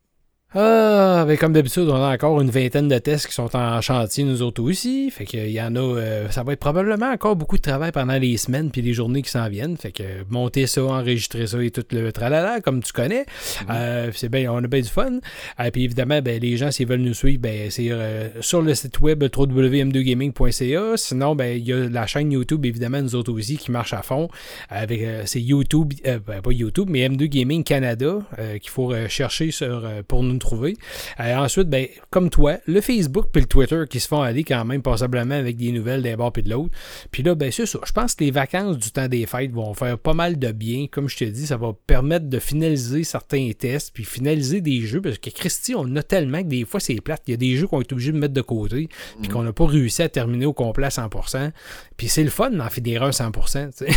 [0.57, 4.23] Ah, ben comme d'habitude, on a encore une vingtaine de tests qui sont en chantier,
[4.23, 5.11] nous autres aussi.
[5.11, 5.79] Fait qu'il y en a.
[5.79, 9.21] euh, ça va être probablement encore beaucoup de travail pendant les semaines puis les journées
[9.21, 9.75] qui s'en viennent.
[9.75, 13.25] Fait que monter ça, enregistrer ça et tout le tralala, comme tu connais.
[13.69, 15.19] Euh, c'est bien, on a bien du fun.
[15.59, 18.73] Euh, puis évidemment, ben, les gens, s'ils veulent nous suivre, ben, c'est euh, sur le
[18.75, 20.95] site web www.m2gaming.ca.
[20.95, 24.03] Sinon, ben, il y a la chaîne YouTube, évidemment, nous autres aussi, qui marche à
[24.03, 24.29] fond.
[24.69, 28.19] Avec, c'est YouTube, euh, ben, pas YouTube, mais M2 Gaming Canada,
[28.61, 30.77] qu'il faut chercher sur, pour nous trouver.
[31.19, 34.63] Euh, ensuite, ben, comme toi, le Facebook puis le Twitter qui se font aller quand
[34.65, 36.73] même passablement avec des nouvelles d'un bord puis de l'autre.
[37.11, 37.79] Puis là, ben, c'est ça.
[37.85, 40.87] Je pense que les vacances du temps des fêtes vont faire pas mal de bien.
[40.89, 45.01] Comme je te dis, ça va permettre de finaliser certains tests puis finaliser des jeux
[45.01, 47.23] parce que Christy, on a tellement que des fois, c'est plate.
[47.27, 48.89] Il y a des jeux qu'on est obligé de mettre de côté
[49.21, 51.51] puis qu'on n'a pas réussi à terminer au complet à 100%.
[51.97, 53.69] Puis c'est le fun d'en finir un 100%.
[53.69, 53.91] tu sais.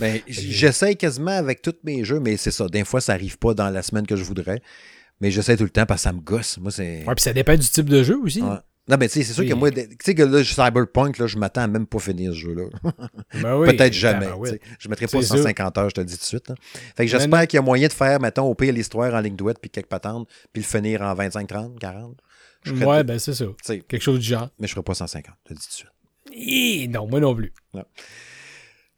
[0.00, 2.66] Ben, j'essaie quasiment avec tous mes jeux, mais c'est ça.
[2.68, 4.60] Des fois, ça arrive pas dans la semaine que je voudrais.
[5.20, 6.58] Mais j'essaie tout le temps parce que ça me gosse.
[6.58, 7.04] Moi, c'est.
[7.04, 8.40] Ouais, puis ça dépend du type de jeu aussi.
[8.42, 8.56] Ouais.
[8.88, 9.50] Non, mais tu sais, c'est sûr Oui.
[9.50, 12.38] que moi, tu sais que là, Cyberpunk, là, je m'attends à même pas finir ce
[12.38, 12.64] jeu-là.
[13.42, 14.24] Ben oui, Peut-être jamais.
[14.26, 14.62] tabarouette.
[14.62, 14.74] tu sais.
[14.78, 15.36] Je ne mettrai pas C'est ça.
[15.36, 16.48] 150 heures, je te le dis tout de suite.
[16.48, 16.54] là.
[16.96, 17.46] Fait que j'espère non.
[17.46, 19.88] qu'il y a moyen de faire, mettons, au pire, l'histoire en ligne douette, puis quelques
[19.88, 22.16] patentes, puis le finir en 25, 30, 40.
[22.62, 23.44] Je Ouais, ben c'est ça.
[23.66, 24.48] Quelque chose du genre.
[24.58, 26.38] mais je ne ferai pas 150, je te le dis tout de
[26.80, 26.90] suite.
[26.90, 27.52] Non, moi non plus.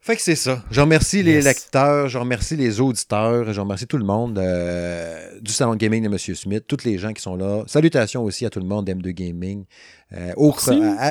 [0.03, 0.63] Fait que c'est ça.
[0.71, 5.51] Je remercie les lecteurs, je remercie les auditeurs, je remercie tout le monde euh, du
[5.51, 6.17] Salon de Gaming de M.
[6.35, 7.63] Smith, tous les gens qui sont là.
[7.67, 9.65] Salutations aussi à tout le monde d'M2 Gaming,
[10.13, 10.53] euh, au-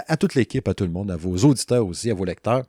[0.08, 2.64] à, toute l'équipe, à tout le monde, à vos auditeurs aussi, à vos lecteurs.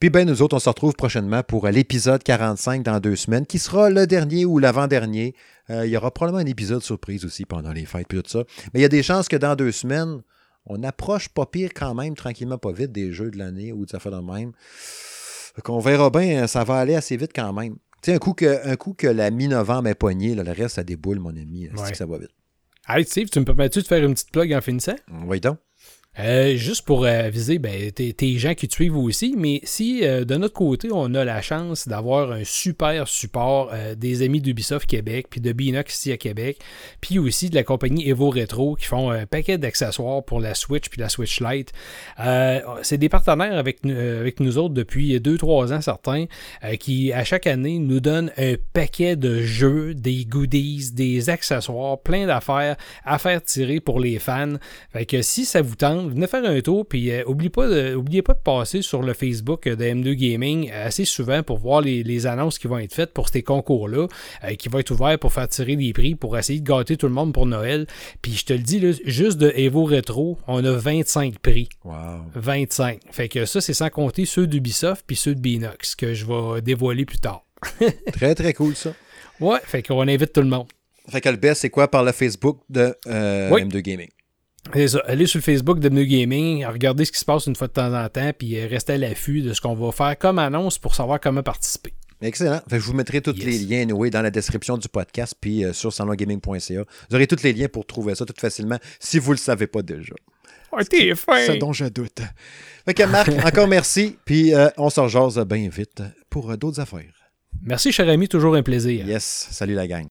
[0.00, 3.46] Puis ben nous autres, on se retrouve prochainement pour euh, l'épisode 45 dans deux semaines,
[3.46, 5.34] qui sera le dernier ou l'avant-dernier.
[5.70, 8.42] Euh, il y aura probablement un épisode surprise aussi pendant les fêtes puis tout ça.
[8.74, 10.22] Mais il y a des chances que dans deux semaines,
[10.66, 13.94] on approche pas pire quand même, tranquillement pas vite, des jeux de l'année ou des
[13.94, 14.50] affaires de même.
[15.64, 17.76] Qu'on verra bien, ça va aller assez vite quand même.
[18.02, 20.76] Tu sais, un coup que, un coup que la mi-novembre est poignée, là, le reste,
[20.76, 21.68] ça déboule, mon ami.
[21.68, 21.90] Ouais.
[21.90, 22.30] que ça va vite?
[22.88, 24.94] Hey, Steve, tu me permets-tu de faire une petite plug en finissant?
[25.26, 25.58] Oui, donc.
[26.18, 30.36] Euh, juste pour aviser ben, tes, gens qui te suivent aussi, mais si euh, de
[30.36, 35.26] notre côté, on a la chance d'avoir un super support euh, des amis d'Ubisoft Québec,
[35.28, 36.58] puis de Binox ici à Québec,
[37.00, 40.88] puis aussi de la compagnie Evo Retro qui font un paquet d'accessoires pour la Switch
[40.88, 41.72] puis la Switch Lite.
[42.82, 46.26] C'est des partenaires avec, nous- avec nous autres depuis 2-3 ans certains,
[46.80, 52.26] qui à chaque année nous donnent un paquet de jeux, des goodies, des accessoires, plein
[52.26, 54.54] d'affaires à faire tirer pour les fans.
[54.92, 57.94] Fait que si ça vous tente, venez faire un tour, puis euh, oubliez, pas de,
[57.94, 61.80] oubliez pas de passer sur le Facebook de M2 Gaming euh, assez souvent pour voir
[61.80, 64.06] les, les annonces qui vont être faites pour ces concours-là,
[64.44, 67.06] euh, qui vont être ouverts pour faire tirer des prix, pour essayer de gâter tout
[67.06, 67.86] le monde pour Noël.
[68.22, 71.68] Puis je te le dis, là, juste de Evo Retro, on a 25 prix.
[71.84, 71.94] Wow.
[72.34, 73.00] 25.
[73.10, 76.62] Fait que ça, c'est sans compter ceux d'Ubisoft puis ceux de Binox, que je vais
[76.62, 77.44] dévoiler plus tard.
[78.12, 78.92] Très, très cool, ça.
[79.40, 80.66] Ouais, fait qu'on invite tout le monde.
[81.08, 83.62] Fait que le best, c'est quoi par le Facebook de euh, Oui.
[83.62, 84.08] M2 Gaming?
[84.74, 85.02] C'est ça.
[85.06, 87.72] Allez sur le Facebook de Menu Gaming, regardez ce qui se passe une fois de
[87.72, 90.78] temps en temps, puis euh, restez à l'affût de ce qu'on va faire comme annonce
[90.78, 91.94] pour savoir comment participer.
[92.20, 92.60] Excellent.
[92.68, 93.44] Fait que je vous mettrai tous Yes.
[93.44, 96.82] les liens anyway, dans la description du podcast puis euh, sur salongaming.ca.
[97.10, 99.66] Vous aurez tous les liens pour trouver ça tout facilement si vous ne le savez
[99.66, 100.14] pas déjà.
[100.72, 101.46] Oh, t'es fin!
[101.46, 102.20] Ça dont je doute.
[102.84, 104.16] Fait que Marc, encore merci.
[104.24, 107.04] Puis euh, on se rejase bien vite pour euh, d'autres affaires.
[107.62, 109.06] Merci, cher ami, toujours un plaisir.
[109.06, 109.48] Yes.
[109.50, 110.06] Salut la gang.